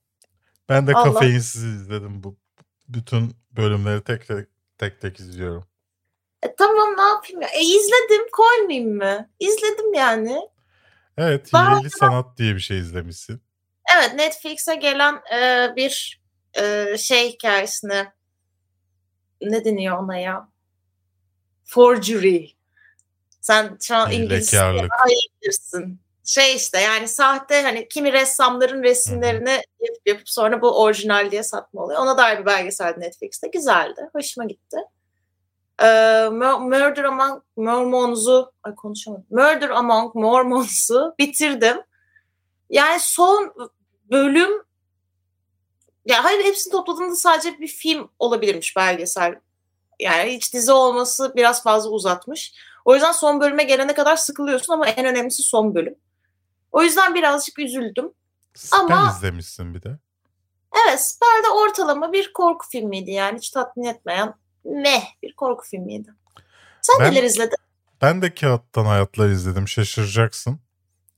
Ben 0.68 0.86
de 0.86 0.92
Allah. 0.94 1.12
kafeinsiz 1.12 1.64
izledim 1.64 2.22
bu. 2.22 2.36
Bütün 2.94 3.36
bölümleri 3.56 4.04
tek 4.04 4.28
tek, 4.28 4.48
tek, 4.78 5.00
tek 5.00 5.20
izliyorum. 5.20 5.64
E, 6.42 6.54
tamam 6.54 6.96
ne 6.96 7.02
yapayım 7.02 7.42
ya. 7.42 7.48
E, 7.48 7.60
izledim 7.60 8.26
koymayayım 8.32 8.96
mı? 8.96 9.30
İzledim 9.40 9.94
yani. 9.94 10.40
Evet, 11.18 11.52
Daha 11.52 11.78
Hileli 11.78 11.90
Sanat 11.90 12.38
diye 12.38 12.54
bir 12.54 12.60
şey 12.60 12.78
izlemişsin. 12.78 13.42
Evet 13.96 14.14
Netflix'e 14.14 14.74
gelen 14.74 15.20
e, 15.34 15.68
bir 15.76 16.22
e, 16.54 16.96
şey 16.98 17.32
hikayesini 17.32 18.06
ne 19.40 19.64
deniyor 19.64 19.98
ona 19.98 20.18
ya? 20.18 20.48
Forgery. 21.64 22.46
Sen 23.40 23.78
şu 23.82 23.96
an 23.96 24.10
İngilizce 24.10 24.88
bilirsin. 25.42 26.00
Şey 26.24 26.56
işte 26.56 26.80
yani 26.80 27.08
sahte 27.08 27.62
hani 27.62 27.88
kimi 27.88 28.12
ressamların 28.12 28.82
resimlerini 28.82 29.62
yapıp, 29.80 30.06
yapıp 30.06 30.28
sonra 30.28 30.62
bu 30.62 30.82
orijinal 30.82 31.30
diye 31.30 31.42
satma 31.42 31.82
oluyor. 31.82 32.00
Ona 32.00 32.18
dair 32.18 32.38
bir 32.38 32.46
belgeseldi 32.46 33.00
Netflix'te. 33.00 33.48
Güzeldi. 33.48 34.08
Hoşuma 34.12 34.46
gitti. 34.46 34.76
Ee, 35.82 35.84
Mur- 36.30 36.60
Murder 36.60 37.04
Among 37.04 37.42
Mormons'u 37.56 38.52
ay 38.62 38.74
konuşamadım. 38.74 39.26
Murder 39.30 39.70
Among 39.70 40.14
Mormons'u 40.14 41.14
bitirdim. 41.18 41.76
Yani 42.70 43.00
son 43.00 43.54
bölüm 44.10 44.50
ya 46.06 46.24
hayır 46.24 46.44
hepsini 46.44 46.72
topladığında 46.72 47.16
sadece 47.16 47.58
bir 47.58 47.68
film 47.68 48.10
olabilirmiş 48.18 48.76
belgesel. 48.76 49.34
Yani 50.00 50.30
hiç 50.32 50.54
dizi 50.54 50.72
olması 50.72 51.32
biraz 51.36 51.62
fazla 51.62 51.90
uzatmış. 51.90 52.54
O 52.84 52.94
yüzden 52.94 53.12
son 53.12 53.40
bölüme 53.40 53.62
gelene 53.64 53.94
kadar 53.94 54.16
sıkılıyorsun 54.16 54.72
ama 54.72 54.88
en 54.88 55.06
önemlisi 55.06 55.42
son 55.42 55.74
bölüm. 55.74 55.94
O 56.72 56.82
yüzden 56.82 57.14
birazcık 57.14 57.58
üzüldüm. 57.58 58.12
Siper 58.54 58.78
Ama- 58.78 59.12
izlemişsin 59.16 59.74
bir 59.74 59.82
de. 59.82 59.98
Evet, 60.86 61.00
Spell'de 61.04 61.48
ortalama 61.48 62.12
bir 62.12 62.32
korku 62.32 62.66
filmiydi 62.72 63.10
yani 63.10 63.38
hiç 63.38 63.50
tatmin 63.50 63.84
etmeyen 63.84 64.34
meh 64.64 65.04
bir 65.22 65.32
korku 65.32 65.64
filmiydi. 65.68 66.14
Sen 66.82 67.00
Ben- 67.00 67.10
neler 67.12 67.22
izledin? 67.22 67.56
Ben 68.02 68.22
de 68.22 68.34
Kağıttan 68.34 68.84
Hayatlar 68.84 69.28
izledim. 69.28 69.68
Şaşıracaksın. 69.68 70.60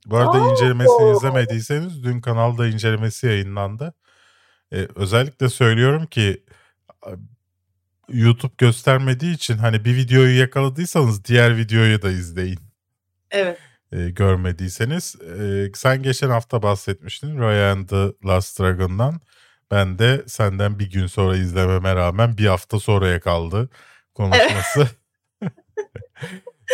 Bu 0.06 0.16
arada 0.16 0.30
Oo. 0.44 0.50
incelemesini 0.50 1.12
izlemediyseniz 1.16 2.04
dün 2.04 2.20
kanalda 2.20 2.66
incelemesi 2.66 3.26
yayınlandı. 3.26 3.94
Ee, 4.72 4.88
özellikle 4.94 5.48
söylüyorum 5.48 6.06
ki 6.06 6.44
YouTube 8.08 8.52
göstermediği 8.58 9.34
için 9.34 9.58
hani 9.58 9.84
bir 9.84 9.96
videoyu 9.96 10.38
yakaladıysanız 10.40 11.24
diğer 11.24 11.56
videoyu 11.56 12.02
da 12.02 12.10
izleyin. 12.10 12.60
Evet. 13.30 13.58
E, 13.92 14.10
görmediyseniz. 14.10 15.16
E, 15.40 15.70
sen 15.74 16.02
geçen 16.02 16.30
hafta 16.30 16.62
bahsetmiştin 16.62 17.38
Roy 17.38 17.64
and 17.70 17.88
the 17.88 18.12
Last 18.28 18.60
Dragon'dan. 18.60 19.20
Ben 19.70 19.98
de 19.98 20.22
senden 20.26 20.78
bir 20.78 20.90
gün 20.90 21.06
sonra 21.06 21.36
izlememe 21.36 21.94
rağmen 21.94 22.38
bir 22.38 22.46
hafta 22.46 22.80
sonraya 22.80 23.20
kaldı 23.20 23.68
konuşması. 24.14 24.88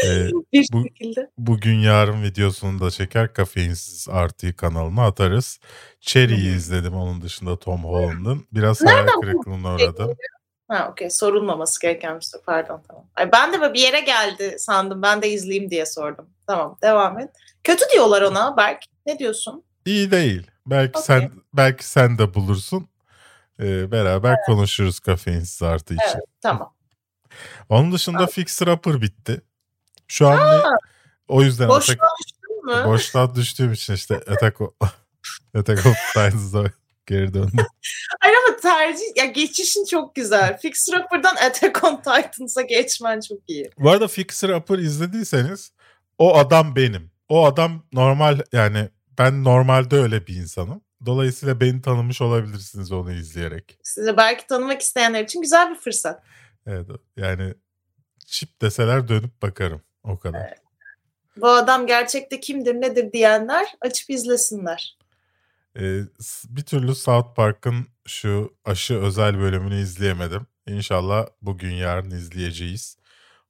Ee, 0.04 0.28
Bir 0.52 0.66
bu- 0.72 0.82
şekilde. 0.82 1.30
bugün 1.38 1.78
yarın 1.78 2.22
videosunu 2.22 2.80
da 2.80 2.90
çeker 2.90 3.32
kafeinsiz 3.32 4.08
artı 4.10 4.56
kanalıma 4.56 5.06
atarız. 5.06 5.60
Hı. 6.34 6.56
izledim 6.56 6.94
onun 6.94 7.22
dışında 7.22 7.58
Tom 7.58 7.84
Holland'ın. 7.84 8.46
Biraz 8.52 8.84
hayal 8.86 9.06
kırıklığına 9.20 9.74
uğradım. 9.74 10.16
Ha 10.68 10.88
okey 10.92 11.10
sorulmaması 11.10 11.80
gereken 11.80 12.16
bir 12.16 12.20
soru 12.24 12.42
pardon 12.42 12.82
tamam. 12.88 13.04
Ay, 13.16 13.32
ben 13.32 13.52
de 13.52 13.60
bir 13.74 13.80
yere 13.80 14.00
geldi 14.00 14.56
sandım 14.58 15.02
ben 15.02 15.22
de 15.22 15.30
izleyeyim 15.30 15.70
diye 15.70 15.86
sordum. 15.86 16.30
Tamam 16.48 16.78
devam 16.82 17.18
et. 17.18 17.30
Kötü 17.64 17.84
diyorlar 17.92 18.22
ona 18.22 18.56
Berk. 18.56 18.82
Ne 19.06 19.18
diyorsun? 19.18 19.64
İyi 19.84 20.10
değil. 20.10 20.50
Belki 20.66 20.90
Okey. 20.98 21.02
sen 21.02 21.30
belki 21.54 21.84
sen 21.88 22.18
de 22.18 22.34
bulursun. 22.34 22.88
Ee, 23.60 23.90
beraber 23.92 24.36
konuşuruz 24.46 25.00
kafeinsiz 25.00 25.62
artı 25.62 25.94
için. 25.94 26.04
Evet 26.14 26.24
tamam. 26.42 26.74
Onun 27.68 27.92
dışında 27.92 28.26
Fixer 28.26 28.66
Upper 28.66 29.02
bitti. 29.02 29.40
Şu 30.08 30.28
an 30.28 30.36
ne- 30.58 30.62
o 31.28 31.42
yüzden 31.42 31.68
Boşluğa 31.68 31.94
Attack, 31.94 32.18
düştün 32.26 32.66
mü? 32.66 32.84
boşluğa 32.84 33.34
düştüğüm 33.34 33.72
için 33.72 33.94
işte 33.94 34.14
Attack, 34.16 34.60
o- 34.60 34.74
Attack 35.58 35.86
of 35.86 35.94
Titans'a 36.08 36.64
geri 37.06 37.34
döndüm. 37.34 37.66
Hayır 38.20 38.36
ama 38.48 38.56
tercih 38.56 39.16
ya 39.16 39.24
geçişin 39.24 39.84
çok 39.84 40.14
güzel. 40.14 40.58
Fixer 40.58 41.00
Upper'dan 41.00 41.36
Attack 41.36 41.84
on 41.84 41.96
Titans'a 41.96 42.62
geçmen 42.62 43.20
çok 43.28 43.38
iyi. 43.48 43.70
Bu 43.78 43.90
arada 43.90 44.08
Fixer 44.08 44.48
Upper 44.48 44.78
izlediyseniz 44.78 45.72
o 46.18 46.36
adam 46.36 46.76
benim. 46.76 47.10
O 47.28 47.46
adam 47.46 47.82
normal 47.92 48.40
yani 48.52 48.88
ben 49.18 49.44
normalde 49.44 49.96
öyle 49.96 50.26
bir 50.26 50.36
insanım. 50.36 50.82
Dolayısıyla 51.06 51.60
beni 51.60 51.82
tanımış 51.82 52.20
olabilirsiniz 52.20 52.92
onu 52.92 53.12
izleyerek. 53.12 53.78
Size 53.82 54.16
belki 54.16 54.46
tanımak 54.46 54.80
isteyenler 54.80 55.24
için 55.24 55.42
güzel 55.42 55.70
bir 55.70 55.78
fırsat. 55.78 56.22
Evet 56.66 56.86
yani 57.16 57.54
çip 58.26 58.60
deseler 58.60 59.08
dönüp 59.08 59.42
bakarım 59.42 59.82
o 60.04 60.18
kadar. 60.18 60.54
Bu 61.36 61.48
adam 61.48 61.86
gerçekte 61.86 62.40
kimdir 62.40 62.74
nedir 62.74 63.12
diyenler 63.12 63.66
açıp 63.80 64.10
izlesinler. 64.10 64.98
Ee, 65.76 66.00
bir 66.44 66.62
türlü 66.62 66.94
South 66.94 67.34
Park'ın 67.36 67.86
şu 68.06 68.56
aşı 68.64 68.94
özel 68.94 69.38
bölümünü 69.38 69.80
izleyemedim. 69.80 70.46
İnşallah 70.66 71.26
bugün 71.42 71.74
yarın 71.74 72.10
izleyeceğiz. 72.10 72.96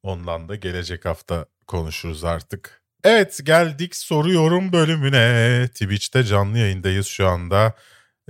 Ondan 0.02 0.48
da 0.48 0.54
gelecek 0.54 1.04
hafta 1.04 1.46
konuşuruz 1.68 2.24
artık. 2.24 2.82
Evet 3.04 3.40
geldik 3.44 3.96
soru 3.96 4.32
yorum 4.32 4.72
bölümüne. 4.72 5.68
Twitch'te 5.68 6.24
canlı 6.24 6.58
yayındayız 6.58 7.06
şu 7.06 7.28
anda. 7.28 7.74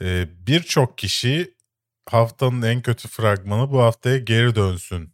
Ee, 0.02 0.28
Birçok 0.46 0.98
kişi 0.98 1.54
haftanın 2.10 2.62
en 2.62 2.82
kötü 2.82 3.08
fragmanı 3.08 3.70
bu 3.70 3.82
haftaya 3.82 4.18
geri 4.18 4.54
dönsün 4.54 5.12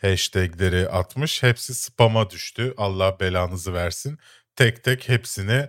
hashtagleri 0.00 0.88
atmış. 0.88 1.42
Hepsi 1.42 1.74
spam'a 1.74 2.30
düştü. 2.30 2.74
Allah 2.76 3.20
belanızı 3.20 3.74
versin. 3.74 4.18
Tek 4.56 4.84
tek 4.84 5.08
hepsini 5.08 5.68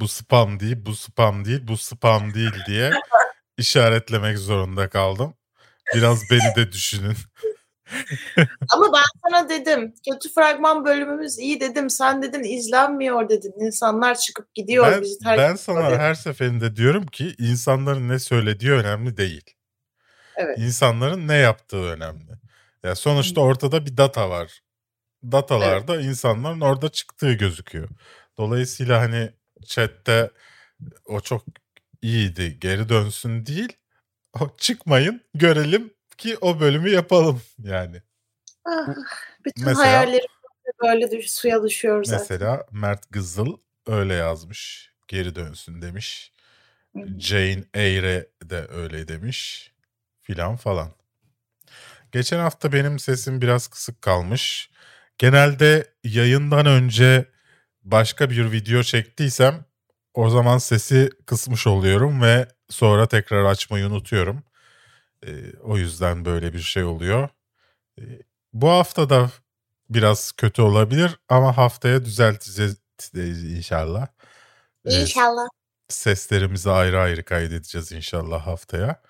bu 0.00 0.08
spam 0.08 0.60
değil, 0.60 0.76
bu 0.78 0.96
spam 0.96 1.44
değil, 1.44 1.60
bu 1.68 1.76
spam 1.76 2.34
değil 2.34 2.52
diye 2.66 2.90
işaretlemek 3.58 4.38
zorunda 4.38 4.88
kaldım. 4.88 5.34
Biraz 5.94 6.22
beni 6.30 6.56
de 6.56 6.72
düşünün. 6.72 7.16
Ama 8.70 8.92
ben 8.92 9.28
sana 9.30 9.48
dedim 9.48 9.94
kötü 10.10 10.32
fragman 10.32 10.84
bölümümüz 10.84 11.38
iyi 11.38 11.60
dedim. 11.60 11.90
Sen 11.90 12.22
dedin 12.22 12.42
izlenmiyor 12.42 13.28
dedin. 13.28 13.52
İnsanlar 13.60 14.14
çıkıp 14.14 14.54
gidiyor. 14.54 14.92
Ben, 14.92 15.02
bizi 15.02 15.18
terk 15.18 15.38
ben 15.38 15.54
sana 15.54 15.86
ediyor. 15.86 16.00
her 16.00 16.14
seferinde 16.14 16.76
diyorum 16.76 17.06
ki 17.06 17.34
insanların 17.38 18.08
ne 18.08 18.18
söylediği 18.18 18.72
önemli 18.72 19.16
değil. 19.16 19.54
Evet. 20.36 20.58
İnsanların 20.58 21.28
ne 21.28 21.36
yaptığı 21.36 21.82
önemli. 21.82 22.30
Ya 22.84 22.94
sonuçta 22.94 23.40
ortada 23.40 23.86
bir 23.86 23.96
data 23.96 24.30
var. 24.30 24.60
Datalarda 25.24 26.00
insanların 26.00 26.60
orada 26.60 26.88
çıktığı 26.88 27.32
gözüküyor. 27.32 27.88
Dolayısıyla 28.38 29.00
hani 29.00 29.30
chatte 29.66 30.30
o 31.04 31.20
çok 31.20 31.42
iyiydi 32.02 32.58
geri 32.60 32.88
dönsün 32.88 33.46
değil. 33.46 33.72
O 34.40 34.56
çıkmayın 34.58 35.20
görelim 35.34 35.93
ki 36.18 36.36
o 36.40 36.60
bölümü 36.60 36.90
yapalım 36.90 37.42
yani. 37.58 38.02
Ah, 38.64 38.88
bütün 39.44 39.64
Mesela- 39.64 39.86
hayallerim 39.86 40.26
böyle 40.82 41.10
düş, 41.10 41.30
suya 41.30 41.62
düşüyor 41.62 42.04
zaten. 42.04 42.26
Mesela 42.30 42.66
Mert 42.70 43.10
Gızıl 43.10 43.56
öyle 43.86 44.14
yazmış. 44.14 44.90
Geri 45.08 45.34
dönsün 45.34 45.82
demiş. 45.82 46.32
Hı. 46.96 47.20
Jane 47.20 47.64
Eyre 47.74 48.28
de 48.44 48.66
öyle 48.70 49.08
demiş. 49.08 49.72
Filan 50.22 50.56
falan. 50.56 50.90
Geçen 52.12 52.38
hafta 52.38 52.72
benim 52.72 52.98
sesim 52.98 53.40
biraz 53.40 53.68
kısık 53.68 54.02
kalmış. 54.02 54.70
Genelde 55.18 55.94
yayından 56.04 56.66
önce 56.66 57.24
başka 57.82 58.30
bir 58.30 58.52
video 58.52 58.82
çektiysem 58.82 59.64
o 60.14 60.30
zaman 60.30 60.58
sesi 60.58 61.10
kısmış 61.26 61.66
oluyorum 61.66 62.22
ve 62.22 62.48
sonra 62.68 63.08
tekrar 63.08 63.44
açmayı 63.44 63.86
unutuyorum. 63.86 64.42
Ee, 65.26 65.52
o 65.62 65.76
yüzden 65.76 66.24
böyle 66.24 66.52
bir 66.52 66.58
şey 66.60 66.84
oluyor. 66.84 67.28
Ee, 67.98 68.02
bu 68.52 68.68
hafta 68.68 69.10
da 69.10 69.30
biraz 69.90 70.32
kötü 70.32 70.62
olabilir 70.62 71.18
ama 71.28 71.56
haftaya 71.56 72.04
düzelteceğiz 72.04 72.76
inşallah. 73.44 74.06
Ee, 74.84 75.00
İnşallah. 75.00 75.46
seslerimizi 75.88 76.70
ayrı 76.70 77.00
ayrı 77.00 77.24
kaydedeceğiz 77.24 77.92
inşallah 77.92 78.46
haftaya. 78.46 79.02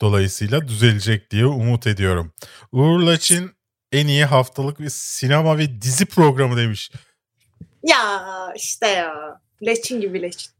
Dolayısıyla 0.00 0.68
düzelecek 0.68 1.30
diye 1.30 1.46
umut 1.46 1.86
ediyorum. 1.86 2.32
Uğur 2.72 3.00
Laçin 3.00 3.50
en 3.92 4.06
iyi 4.06 4.24
haftalık 4.24 4.80
bir 4.80 4.88
sinema 4.88 5.58
ve 5.58 5.82
dizi 5.82 6.06
programı 6.06 6.56
demiş. 6.56 6.90
Ya 7.82 8.52
işte 8.56 8.86
ya. 8.86 9.40
Leçin 9.66 10.00
gibi 10.00 10.22
leçin. 10.22 10.52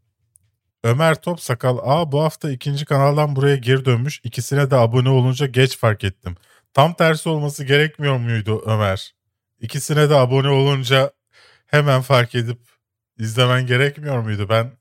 Ömer 0.84 1.14
Topsakal, 1.22 1.78
aa 1.82 2.12
bu 2.12 2.22
hafta 2.22 2.50
ikinci 2.50 2.84
kanaldan 2.84 3.36
buraya 3.36 3.56
geri 3.56 3.84
dönmüş. 3.84 4.20
İkisine 4.24 4.70
de 4.70 4.76
abone 4.76 5.08
olunca 5.08 5.46
geç 5.46 5.78
fark 5.78 6.04
ettim. 6.04 6.36
Tam 6.74 6.94
tersi 6.94 7.28
olması 7.28 7.64
gerekmiyor 7.64 8.16
muydu 8.16 8.62
Ömer? 8.66 9.14
İkisine 9.60 10.10
de 10.10 10.14
abone 10.14 10.48
olunca 10.48 11.12
hemen 11.66 12.00
fark 12.02 12.34
edip 12.34 12.58
izlemen 13.18 13.66
gerekmiyor 13.66 14.18
muydu? 14.18 14.48
Ben 14.48 14.72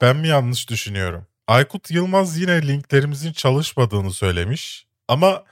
ben 0.00 0.16
mi 0.16 0.28
yanlış 0.28 0.70
düşünüyorum? 0.70 1.26
Aykut 1.46 1.90
Yılmaz 1.90 2.38
yine 2.38 2.68
linklerimizin 2.68 3.32
çalışmadığını 3.32 4.12
söylemiş. 4.12 4.86
Ama 5.08 5.44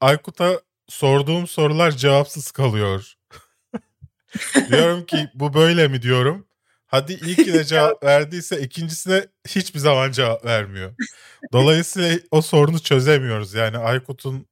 Aykut'a 0.00 0.60
sorduğum 0.88 1.46
sorular 1.46 1.90
cevapsız 1.90 2.50
kalıyor. 2.50 3.14
diyorum 4.68 5.06
ki 5.06 5.28
bu 5.34 5.54
böyle 5.54 5.88
mi 5.88 6.02
diyorum. 6.02 6.46
Hadi 6.92 7.14
ilkine 7.14 7.64
cevap 7.66 8.04
verdiyse 8.04 8.62
ikincisine 8.62 9.28
hiçbir 9.48 9.80
zaman 9.80 10.12
cevap 10.12 10.46
vermiyor. 10.46 10.96
Dolayısıyla 11.54 12.18
o 12.32 12.42
sorunu 12.42 12.80
çözemiyoruz. 12.80 13.54
Yani 13.54 13.78
Aykut'un 13.78 14.48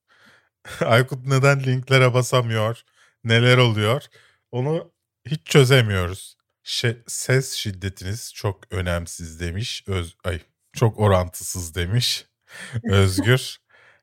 Aykut 0.87 1.27
neden 1.27 1.65
linklere 1.65 2.15
basamıyor? 2.15 2.83
Neler 3.25 3.59
oluyor? 3.59 4.05
Onu 4.53 4.93
hiç 5.27 5.47
çözemiyoruz. 5.47 6.37
Şe- 6.67 7.05
ses 7.09 7.55
şiddetiniz 7.55 8.35
çok 8.35 8.73
önemsiz 8.75 9.41
demiş. 9.41 9.85
Öz 9.89 10.17
ay 10.25 10.41
çok 10.75 11.01
orantısız 11.01 11.77
demiş. 11.77 12.27
Özgür. 12.91 13.60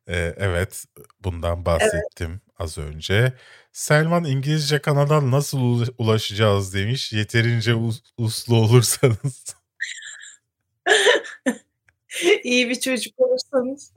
Ee, 0.10 0.34
evet 0.38 0.86
bundan 1.24 1.66
bahsettim 1.66 2.42
az 2.60 2.78
önce. 2.78 3.34
Selman 3.72 4.24
İngilizce 4.24 4.80
kanaldan 4.80 5.32
nasıl 5.32 5.58
ula- 5.60 5.94
ulaşacağız 5.98 6.74
demiş. 6.74 7.14
Yeterince 7.14 7.72
us- 7.72 8.02
uslu 8.18 8.56
olursanız. 8.56 9.56
İyi 12.44 12.70
bir 12.70 12.80
çocuk 12.80 13.20
olursanız. 13.20 13.94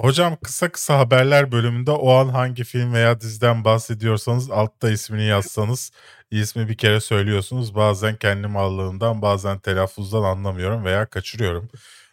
Hocam 0.00 0.36
kısa 0.44 0.72
kısa 0.72 0.98
haberler 0.98 1.52
bölümünde 1.52 1.90
o 1.90 2.12
an 2.14 2.28
hangi 2.28 2.64
film 2.64 2.92
veya 2.92 3.20
diziden 3.20 3.64
bahsediyorsanız 3.64 4.50
altta 4.50 4.90
ismini 4.90 5.24
yazsanız 5.24 5.92
ismi 6.30 6.68
bir 6.68 6.76
kere 6.76 7.00
söylüyorsunuz. 7.00 7.74
Bazen 7.74 8.16
kendi 8.16 8.46
mallığından 8.46 9.22
bazen 9.22 9.58
telaffuzdan 9.58 10.22
anlamıyorum 10.22 10.84
veya 10.84 11.06
kaçırıyorum. 11.06 11.70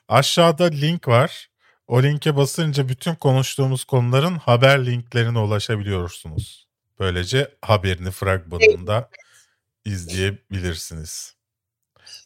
Aşağıda 0.08 0.64
link 0.66 1.08
var. 1.08 1.51
O 1.91 2.03
linke 2.03 2.35
basınca 2.35 2.89
bütün 2.89 3.15
konuştuğumuz 3.15 3.83
konuların 3.83 4.35
haber 4.35 4.85
linklerine 4.85 5.39
ulaşabiliyorsunuz. 5.39 6.67
Böylece 6.99 7.55
haberini 7.61 8.11
fragmanında 8.11 9.09
izleyebilirsiniz. 9.85 11.35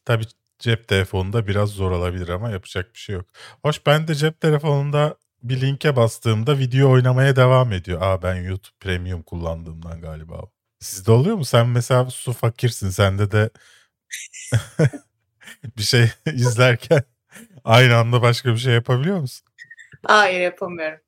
Tabii 0.05 0.25
cep 0.59 0.87
telefonunda 0.87 1.47
biraz 1.47 1.69
zor 1.69 1.91
olabilir 1.91 2.29
ama 2.29 2.49
yapacak 2.49 2.93
bir 2.93 2.99
şey 2.99 3.15
yok. 3.15 3.25
Hoş 3.63 3.85
ben 3.85 4.07
de 4.07 4.15
cep 4.15 4.41
telefonunda 4.41 5.17
bir 5.43 5.61
linke 5.61 5.95
bastığımda 5.95 6.57
video 6.57 6.91
oynamaya 6.91 7.35
devam 7.35 7.71
ediyor. 7.73 8.01
Aa 8.01 8.23
ben 8.23 8.35
YouTube 8.35 8.77
Premium 8.79 9.23
kullandığımdan 9.23 10.01
galiba. 10.01 10.41
Sizde 10.79 11.11
oluyor 11.11 11.35
mu? 11.35 11.45
Sen 11.45 11.67
mesela 11.67 12.09
su 12.09 12.33
fakirsin. 12.33 12.89
Sende 12.89 13.31
de 13.31 13.49
bir 15.77 15.83
şey 15.83 16.09
izlerken 16.25 17.03
aynı 17.63 17.97
anda 17.97 18.21
başka 18.21 18.53
bir 18.53 18.59
şey 18.59 18.73
yapabiliyor 18.73 19.19
musun? 19.19 19.47
Hayır 20.07 20.41
yapamıyorum. 20.41 20.99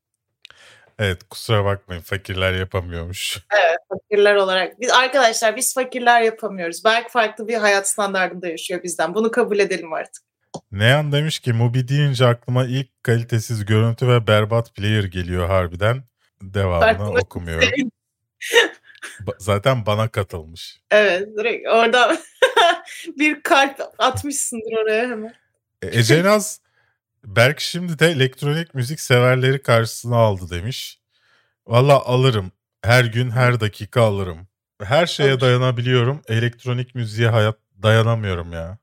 Evet 1.00 1.24
kusura 1.30 1.66
bakmayın 1.66 2.02
fakirler 2.02 2.54
yapamıyormuş. 2.54 3.38
Evet 3.60 3.78
fakirler 3.90 4.36
olarak. 4.36 4.80
Biz 4.80 4.92
arkadaşlar 4.92 5.56
biz 5.56 5.74
fakirler 5.74 6.22
yapamıyoruz. 6.22 6.86
Belki 6.86 7.10
farklı 7.12 7.48
bir 7.48 7.54
hayat 7.56 7.90
standartında 7.90 8.48
yaşıyor 8.48 8.84
bizden. 8.84 9.16
Bunu 9.16 9.32
kabul 9.32 9.60
edelim 9.60 9.94
artık. 9.94 10.24
Neyan 10.72 11.12
demiş 11.12 11.40
ki 11.40 11.54
Mubi 11.54 11.88
deyince 11.88 12.26
aklıma 12.26 12.66
ilk 12.66 13.04
kalitesiz 13.04 13.66
görüntü 13.66 14.08
ve 14.08 14.28
berbat 14.28 14.76
player 14.76 15.04
geliyor 15.04 15.48
harbiden. 15.48 16.04
Devamını 16.42 16.98
Farklı. 16.98 17.20
okumuyorum. 17.20 17.70
Zaten 19.38 19.86
bana 19.86 20.08
katılmış. 20.08 20.82
Evet 20.92 21.28
direkt 21.38 21.68
orada 21.68 22.18
bir 23.18 23.42
kalp 23.42 23.82
atmışsındır 23.98 24.78
oraya 24.84 25.10
hemen. 25.10 25.34
E, 25.82 25.88
Ece 26.00 26.24
Naz 26.24 26.62
Berk 27.28 27.60
şimdi 27.60 28.00
de 28.00 28.08
elektronik 28.08 28.74
müzik 28.74 29.00
severleri 29.00 29.62
karşısına 29.62 30.16
aldı 30.16 30.50
demiş. 30.50 31.00
Valla 31.68 32.06
alırım. 32.06 32.52
Her 32.82 33.06
gün 33.06 33.30
her 33.32 33.60
dakika 33.60 34.02
alırım. 34.02 34.48
Her 34.84 35.06
şeye 35.08 35.32
Alır. 35.32 35.40
dayanabiliyorum. 35.40 36.22
Elektronik 36.28 36.96
müziğe 36.96 37.30
hayat 37.30 37.58
dayanamıyorum 37.84 38.54
ya. 38.54 38.78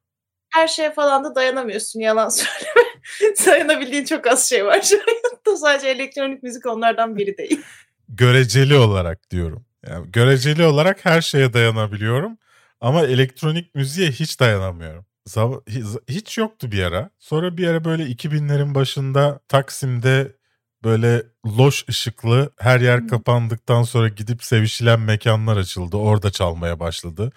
Her 0.50 0.68
şeye 0.68 0.92
falan 0.92 1.24
da 1.24 1.34
dayanamıyorsun 1.34 2.00
yalan 2.00 2.28
söyleme. 2.28 3.36
Dayanabildiğin 3.46 4.04
çok 4.04 4.26
az 4.26 4.48
şey 4.48 4.64
var 4.64 4.80
şu 4.82 4.96
hayatta. 4.96 5.56
Sadece 5.56 5.88
elektronik 5.88 6.42
müzik 6.42 6.66
onlardan 6.66 7.16
biri 7.16 7.38
değil. 7.38 7.62
Göreceli 8.08 8.76
olarak 8.76 9.30
diyorum. 9.30 9.64
Yani 9.88 10.12
göreceli 10.12 10.64
olarak 10.66 11.04
her 11.04 11.20
şeye 11.20 11.52
dayanabiliyorum. 11.52 12.38
Ama 12.80 13.02
elektronik 13.02 13.74
müziğe 13.74 14.10
hiç 14.10 14.40
dayanamıyorum. 14.40 15.06
Zam- 15.26 15.62
hi- 15.66 16.00
Hiç 16.08 16.38
yoktu 16.38 16.72
bir 16.72 16.82
ara. 16.82 17.10
Sonra 17.18 17.56
bir 17.56 17.68
ara 17.68 17.84
böyle 17.84 18.06
2000'lerin 18.06 18.74
başında 18.74 19.40
Taksim'de 19.48 20.36
böyle 20.84 21.22
loş 21.46 21.84
ışıklı 21.88 22.52
her 22.58 22.80
yer 22.80 23.08
kapandıktan 23.08 23.82
sonra 23.82 24.08
gidip 24.08 24.44
sevişilen 24.44 25.00
mekanlar 25.00 25.56
açıldı. 25.56 25.96
Orada 25.96 26.30
çalmaya 26.30 26.80
başladı. 26.80 27.32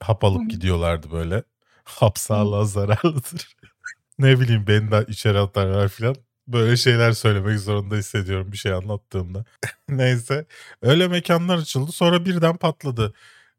Hap 0.00 0.24
alıp 0.24 0.50
gidiyorlardı 0.50 1.10
böyle. 1.12 1.42
Hap 1.84 2.18
sağlığa 2.18 2.64
zararlıdır. 2.64 3.56
ne 4.18 4.40
bileyim 4.40 4.66
beni 4.66 4.90
de 4.90 5.04
içeri 5.08 5.38
atarlar 5.38 5.88
falan. 5.88 6.16
Böyle 6.48 6.76
şeyler 6.76 7.12
söylemek 7.12 7.58
zorunda 7.60 7.96
hissediyorum 7.96 8.52
bir 8.52 8.56
şey 8.56 8.72
anlattığımda. 8.72 9.44
Neyse 9.88 10.46
öyle 10.82 11.08
mekanlar 11.08 11.58
açıldı 11.58 11.92
sonra 11.92 12.24
birden 12.26 12.56
patladı. 12.56 13.14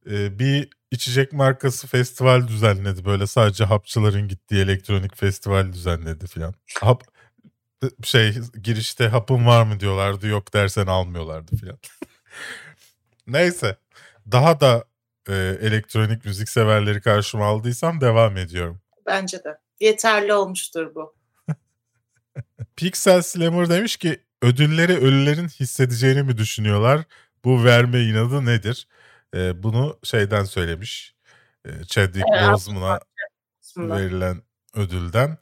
Ee, 0.10 0.40
bir 0.40 0.70
içecek 0.92 1.34
markası 1.34 1.88
festival 1.88 2.48
düzenledi 2.48 3.06
böyle 3.06 3.28
sadece 3.28 3.64
hapçıların 3.64 4.28
gittiği 4.28 4.62
elektronik 4.62 5.18
festival 5.18 5.74
düzenledi 5.74 6.28
filan. 6.28 6.54
Hap 6.82 7.04
şey 8.04 8.34
girişte 8.64 9.08
hapın 9.08 9.46
var 9.46 9.64
mı 9.64 9.80
diyorlardı 9.80 10.28
yok 10.28 10.54
dersen 10.54 10.88
almıyorlardı 10.88 11.56
filan. 11.56 11.78
Neyse 13.28 13.78
daha 14.32 14.60
da 14.60 14.86
e, 15.30 15.34
elektronik 15.62 16.26
müzik 16.26 16.50
severleri 16.50 17.02
karşıma 17.02 17.46
aldıysam 17.46 18.02
devam 18.02 18.38
ediyorum. 18.38 18.82
Bence 19.06 19.44
de. 19.44 19.58
Yeterli 19.80 20.34
olmuştur 20.34 20.96
bu. 20.96 21.16
Pixel 22.76 23.22
Slammer 23.22 23.70
demiş 23.70 23.98
ki 23.98 24.22
ödülleri 24.42 24.98
ölülerin 24.98 25.48
hissedeceğini 25.48 26.24
mi 26.24 26.38
düşünüyorlar? 26.38 27.04
Bu 27.46 27.64
verme 27.64 28.02
inadı 28.02 28.46
nedir? 28.46 28.88
Ee, 29.34 29.64
bunu 29.64 30.00
şeyden 30.04 30.44
söylemiş. 30.44 31.16
Ee, 31.66 31.70
Chadwick 31.88 32.26
Evet, 32.34 32.54
Boseman'a 32.54 33.00
verilen 33.78 34.42
ödülden. 34.76 35.38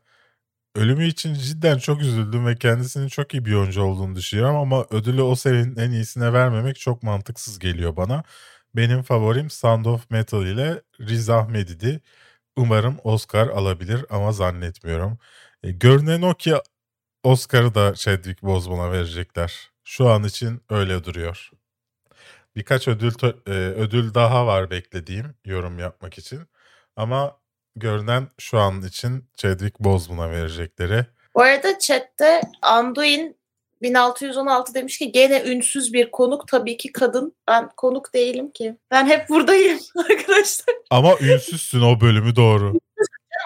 Ölümü 0.76 1.08
için 1.08 1.34
cidden 1.34 1.78
çok 1.78 2.02
üzüldüm 2.02 2.46
ve 2.48 2.56
kendisinin 2.56 3.08
çok 3.08 3.34
iyi 3.34 3.46
bir 3.46 3.54
oyuncu 3.54 3.84
olduğunu 3.84 4.16
düşünüyorum 4.16 4.56
ama 4.56 4.86
ödülü 4.92 5.22
o 5.22 5.36
serinin 5.36 5.76
en 5.76 5.92
iyisine 5.92 6.34
vermemek 6.34 6.80
çok 6.80 7.04
mantıksız 7.04 7.60
geliyor 7.60 7.96
bana. 7.98 8.24
Benim 8.76 9.04
favorim 9.04 9.50
Sound 9.50 9.86
of 9.86 10.10
Metal 10.12 10.46
ile 10.46 10.82
Riz 11.00 11.30
Ahmed'idi. 11.30 12.02
Umarım 12.58 12.98
Oscar 13.04 13.48
alabilir 13.48 14.06
ama 14.10 14.32
zannetmiyorum. 14.32 15.18
E, 15.64 15.72
görünen 15.72 16.22
o 16.22 16.34
ki 16.34 16.56
Oscar'ı 17.24 17.76
da 17.76 17.96
Chadwick 17.96 18.44
Boseman'a 18.44 18.92
verecekler. 18.92 19.72
Şu 19.84 20.10
an 20.10 20.24
için 20.24 20.62
öyle 20.70 21.04
duruyor. 21.04 21.52
Birkaç 22.56 22.88
ödül 22.88 23.12
e, 23.48 23.52
ödül 23.52 24.14
daha 24.14 24.48
var 24.48 24.70
beklediğim 24.72 25.36
yorum 25.46 25.80
yapmak 25.80 26.18
için. 26.18 26.40
Ama 26.96 27.38
görünen 27.76 28.28
şu 28.40 28.58
an 28.60 28.82
için 28.82 29.26
Chadwick 29.38 29.80
Boseman'a 29.80 30.32
verecekleri. 30.32 31.06
Bu 31.36 31.42
arada 31.42 31.80
chatte 31.80 32.42
Anduin 32.62 33.42
1616 33.82 34.74
demiş 34.74 34.98
ki 34.98 35.12
gene 35.12 35.44
ünsüz 35.44 35.94
bir 35.94 36.12
konuk 36.12 36.48
tabii 36.48 36.78
ki 36.78 36.92
kadın. 36.92 37.36
Ben 37.48 37.70
konuk 37.78 38.14
değilim 38.14 38.52
ki. 38.52 38.78
Ben 38.92 39.06
hep 39.06 39.30
buradayım 39.30 39.80
arkadaşlar. 40.10 40.76
Ama 40.90 41.16
ünsüzsün 41.22 41.82
o 41.82 42.02
bölümü 42.02 42.36
doğru. 42.36 42.74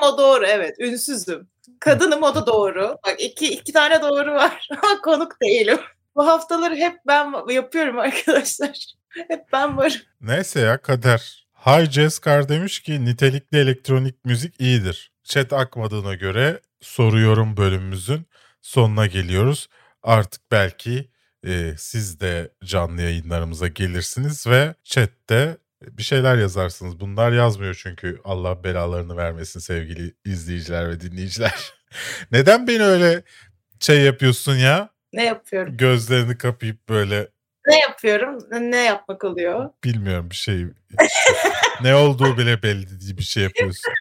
O 0.04 0.18
doğru 0.18 0.46
evet 0.46 0.76
ünsüzüm. 0.80 1.48
Kadınım 1.80 2.24
o 2.24 2.36
da 2.36 2.48
doğru. 2.48 2.98
Bak 3.08 3.16
iki, 3.22 3.54
iki 3.54 3.74
tane 3.74 4.02
doğru 4.02 4.34
var 4.34 4.70
konuk 5.04 5.42
değilim. 5.42 5.80
Bu 6.16 6.28
haftaları 6.28 6.76
hep 6.76 7.00
ben 7.08 7.54
yapıyorum 7.54 8.00
arkadaşlar. 8.00 8.96
Hep 9.28 9.46
ben 9.54 9.78
varım. 9.78 10.02
Neyse 10.22 10.60
ya 10.60 10.78
kader. 10.82 11.48
Hi 11.54 11.92
Jeskar 11.92 12.50
demiş 12.50 12.80
ki 12.80 13.06
nitelikli 13.06 13.58
elektronik 13.58 14.26
müzik 14.26 14.62
iyidir. 14.62 15.12
Chat 15.24 15.54
akmadığına 15.54 16.14
göre 16.14 16.62
soruyorum 16.82 17.58
bölümümüzün 17.58 18.26
sonuna 18.62 19.08
geliyoruz. 19.08 19.68
Artık 20.04 20.42
belki 20.52 21.10
e, 21.48 21.74
siz 21.78 22.20
de 22.20 22.52
canlı 22.64 23.02
yayınlarımıza 23.02 23.68
gelirsiniz 23.68 24.48
ve 24.48 24.76
chatte 24.84 25.58
bir 25.82 26.04
şeyler 26.04 26.38
yazarsınız. 26.38 27.00
Bunlar 27.00 27.32
yazmıyor 27.32 27.80
çünkü 27.84 28.22
Allah 28.24 28.64
belalarını 28.64 29.18
vermesin 29.18 29.60
sevgili 29.60 30.14
izleyiciler 30.26 30.90
ve 30.90 31.00
dinleyiciler. 31.00 31.74
Neden 32.32 32.68
beni 32.68 32.84
öyle 32.84 33.24
şey 33.80 34.02
yapıyorsun 34.02 34.56
ya? 34.56 34.95
Ne 35.16 35.26
yapıyorum? 35.26 35.78
Gözlerini 35.78 36.38
kapayıp 36.38 36.90
böyle 36.90 37.28
Ne 37.68 37.80
yapıyorum? 37.80 38.40
Ne 38.52 38.84
yapmak 38.84 39.24
oluyor? 39.24 39.70
bilmiyorum 39.84 40.30
bir 40.30 40.36
şey. 40.36 40.66
ne 41.82 41.96
olduğu 41.96 42.38
bile 42.38 42.64
belli 42.64 43.02
değil 43.02 43.18
bir 43.18 43.24
şey 43.24 43.44
yapıyorsun. 43.44 43.94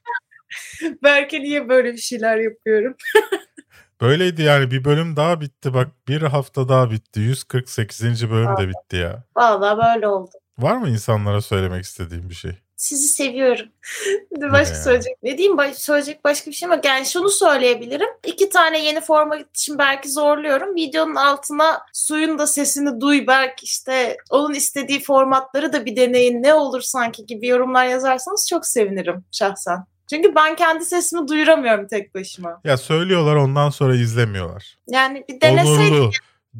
Belki 1.02 1.42
niye 1.42 1.68
böyle 1.68 1.92
bir 1.92 1.98
şeyler 1.98 2.36
yapıyorum? 2.36 2.96
Böyleydi 4.00 4.42
yani 4.42 4.70
bir 4.70 4.84
bölüm 4.84 5.16
daha 5.16 5.40
bitti 5.40 5.74
bak 5.74 5.88
bir 6.08 6.22
hafta 6.22 6.68
daha 6.68 6.90
bitti 6.90 7.20
148. 7.20 8.30
bölüm 8.30 8.56
de 8.56 8.68
bitti 8.68 8.96
ya. 8.96 9.24
Vallahi 9.36 9.94
böyle 9.94 10.08
oldu. 10.08 10.30
Var 10.58 10.76
mı 10.76 10.88
insanlara 10.88 11.40
söylemek 11.40 11.84
istediğim 11.84 12.30
bir 12.30 12.34
şey? 12.34 12.52
Sizi 12.84 13.08
seviyorum. 13.08 13.66
Başka 14.52 14.74
söyleyecek. 14.74 15.16
Ne 15.22 15.38
diyeyim 15.38 15.56
baş, 15.56 15.76
söyleyecek 15.76 16.24
başka 16.24 16.50
bir 16.50 16.56
şey 16.56 16.68
mi? 16.68 16.80
Yani 16.84 17.06
şunu 17.06 17.30
söyleyebilirim. 17.30 18.08
İki 18.24 18.48
tane 18.48 18.84
yeni 18.84 19.00
format 19.00 19.40
için 19.56 19.78
belki 19.78 20.08
zorluyorum. 20.10 20.74
Videonun 20.74 21.14
altına 21.14 21.80
suyun 21.92 22.38
da 22.38 22.46
sesini 22.46 23.00
duy 23.00 23.26
belki 23.26 23.64
işte 23.64 24.16
onun 24.30 24.54
istediği 24.54 25.00
formatları 25.00 25.72
da 25.72 25.86
bir 25.86 25.96
deneyin 25.96 26.42
ne 26.42 26.54
olur 26.54 26.80
sanki 26.80 27.26
gibi 27.26 27.46
yorumlar 27.46 27.86
yazarsanız 27.86 28.48
çok 28.50 28.66
sevinirim 28.66 29.24
şahsen. 29.32 29.84
Çünkü 30.10 30.34
ben 30.34 30.56
kendi 30.56 30.84
sesimi 30.84 31.28
duyuramıyorum 31.28 31.86
tek 31.88 32.14
başıma. 32.14 32.60
Ya 32.64 32.76
söylüyorlar 32.76 33.36
ondan 33.36 33.70
sonra 33.70 33.94
izlemiyorlar. 33.94 34.78
Yani 34.88 35.24
bir 35.28 35.40
deneseydim 35.40 35.94
Onurlu, 35.94 36.10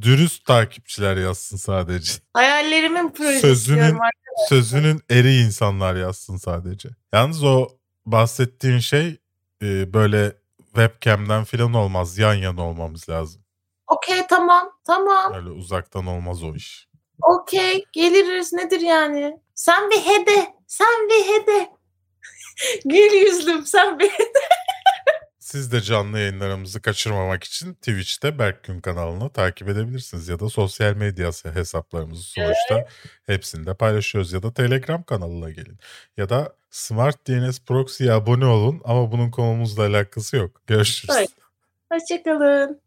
dürüst 0.01 0.47
takipçiler 0.47 1.16
yazsın 1.16 1.57
sadece. 1.57 2.12
hayallerimin 2.33 3.09
projesi 3.09 3.41
Sözünün- 3.41 3.99
Sözünün 4.49 5.01
eri 5.11 5.37
insanlar 5.37 5.95
yazsın 5.97 6.37
sadece. 6.37 6.89
Yalnız 7.12 7.45
o 7.45 7.68
bahsettiğin 8.07 8.78
şey 8.78 9.20
e, 9.62 9.93
böyle 9.93 10.37
webcam'den 10.64 11.45
falan 11.45 11.74
olmaz. 11.74 12.18
Yan 12.18 12.35
yana 12.35 12.62
olmamız 12.68 13.09
lazım. 13.09 13.43
Okey 13.87 14.26
tamam 14.28 14.70
tamam 14.87 15.32
Öyle 15.35 15.51
uzaktan 15.51 16.07
olmaz 16.07 16.43
o 16.43 16.55
iş. 16.55 16.89
okey 17.22 17.85
geliriz 17.93 18.53
nedir 18.53 18.80
yani. 18.80 19.41
Sen 19.55 19.91
bir 19.91 19.97
hede 20.01 20.55
sen 20.66 21.09
bir 21.09 21.24
hede. 21.35 21.70
Gül 22.85 23.12
yüzlüm 23.26 23.66
sen 23.66 23.99
bir 23.99 24.11
Siz 25.45 25.73
de 25.73 25.81
canlı 25.81 26.19
yayınlarımızı 26.19 26.83
kaçırmamak 26.83 27.45
için 27.45 27.75
Twitch'te 27.75 28.39
Berkgün 28.39 28.81
kanalını 28.81 29.31
takip 29.31 29.69
edebilirsiniz. 29.69 30.29
Ya 30.29 30.41
da 30.41 30.49
sosyal 30.49 30.97
medya 30.97 31.31
hesaplarımızı 31.55 32.23
sonuçta 32.23 32.87
hepsinde 33.27 33.75
paylaşıyoruz. 33.75 34.33
Ya 34.33 34.43
da 34.43 34.55
Telegram 34.55 35.03
kanalına 35.03 35.51
gelin. 35.51 35.79
Ya 36.17 36.29
da 36.29 36.57
Smart 36.71 37.29
DNS 37.29 37.61
Proxy'ye 37.61 38.13
abone 38.13 38.47
olun 38.47 38.81
ama 38.85 39.13
bunun 39.13 39.31
konumuzla 39.31 39.87
alakası 39.87 40.37
yok. 40.37 40.61
Görüşürüz. 40.67 41.17
Evet. 41.19 41.31
Hoşçakalın. 41.93 42.81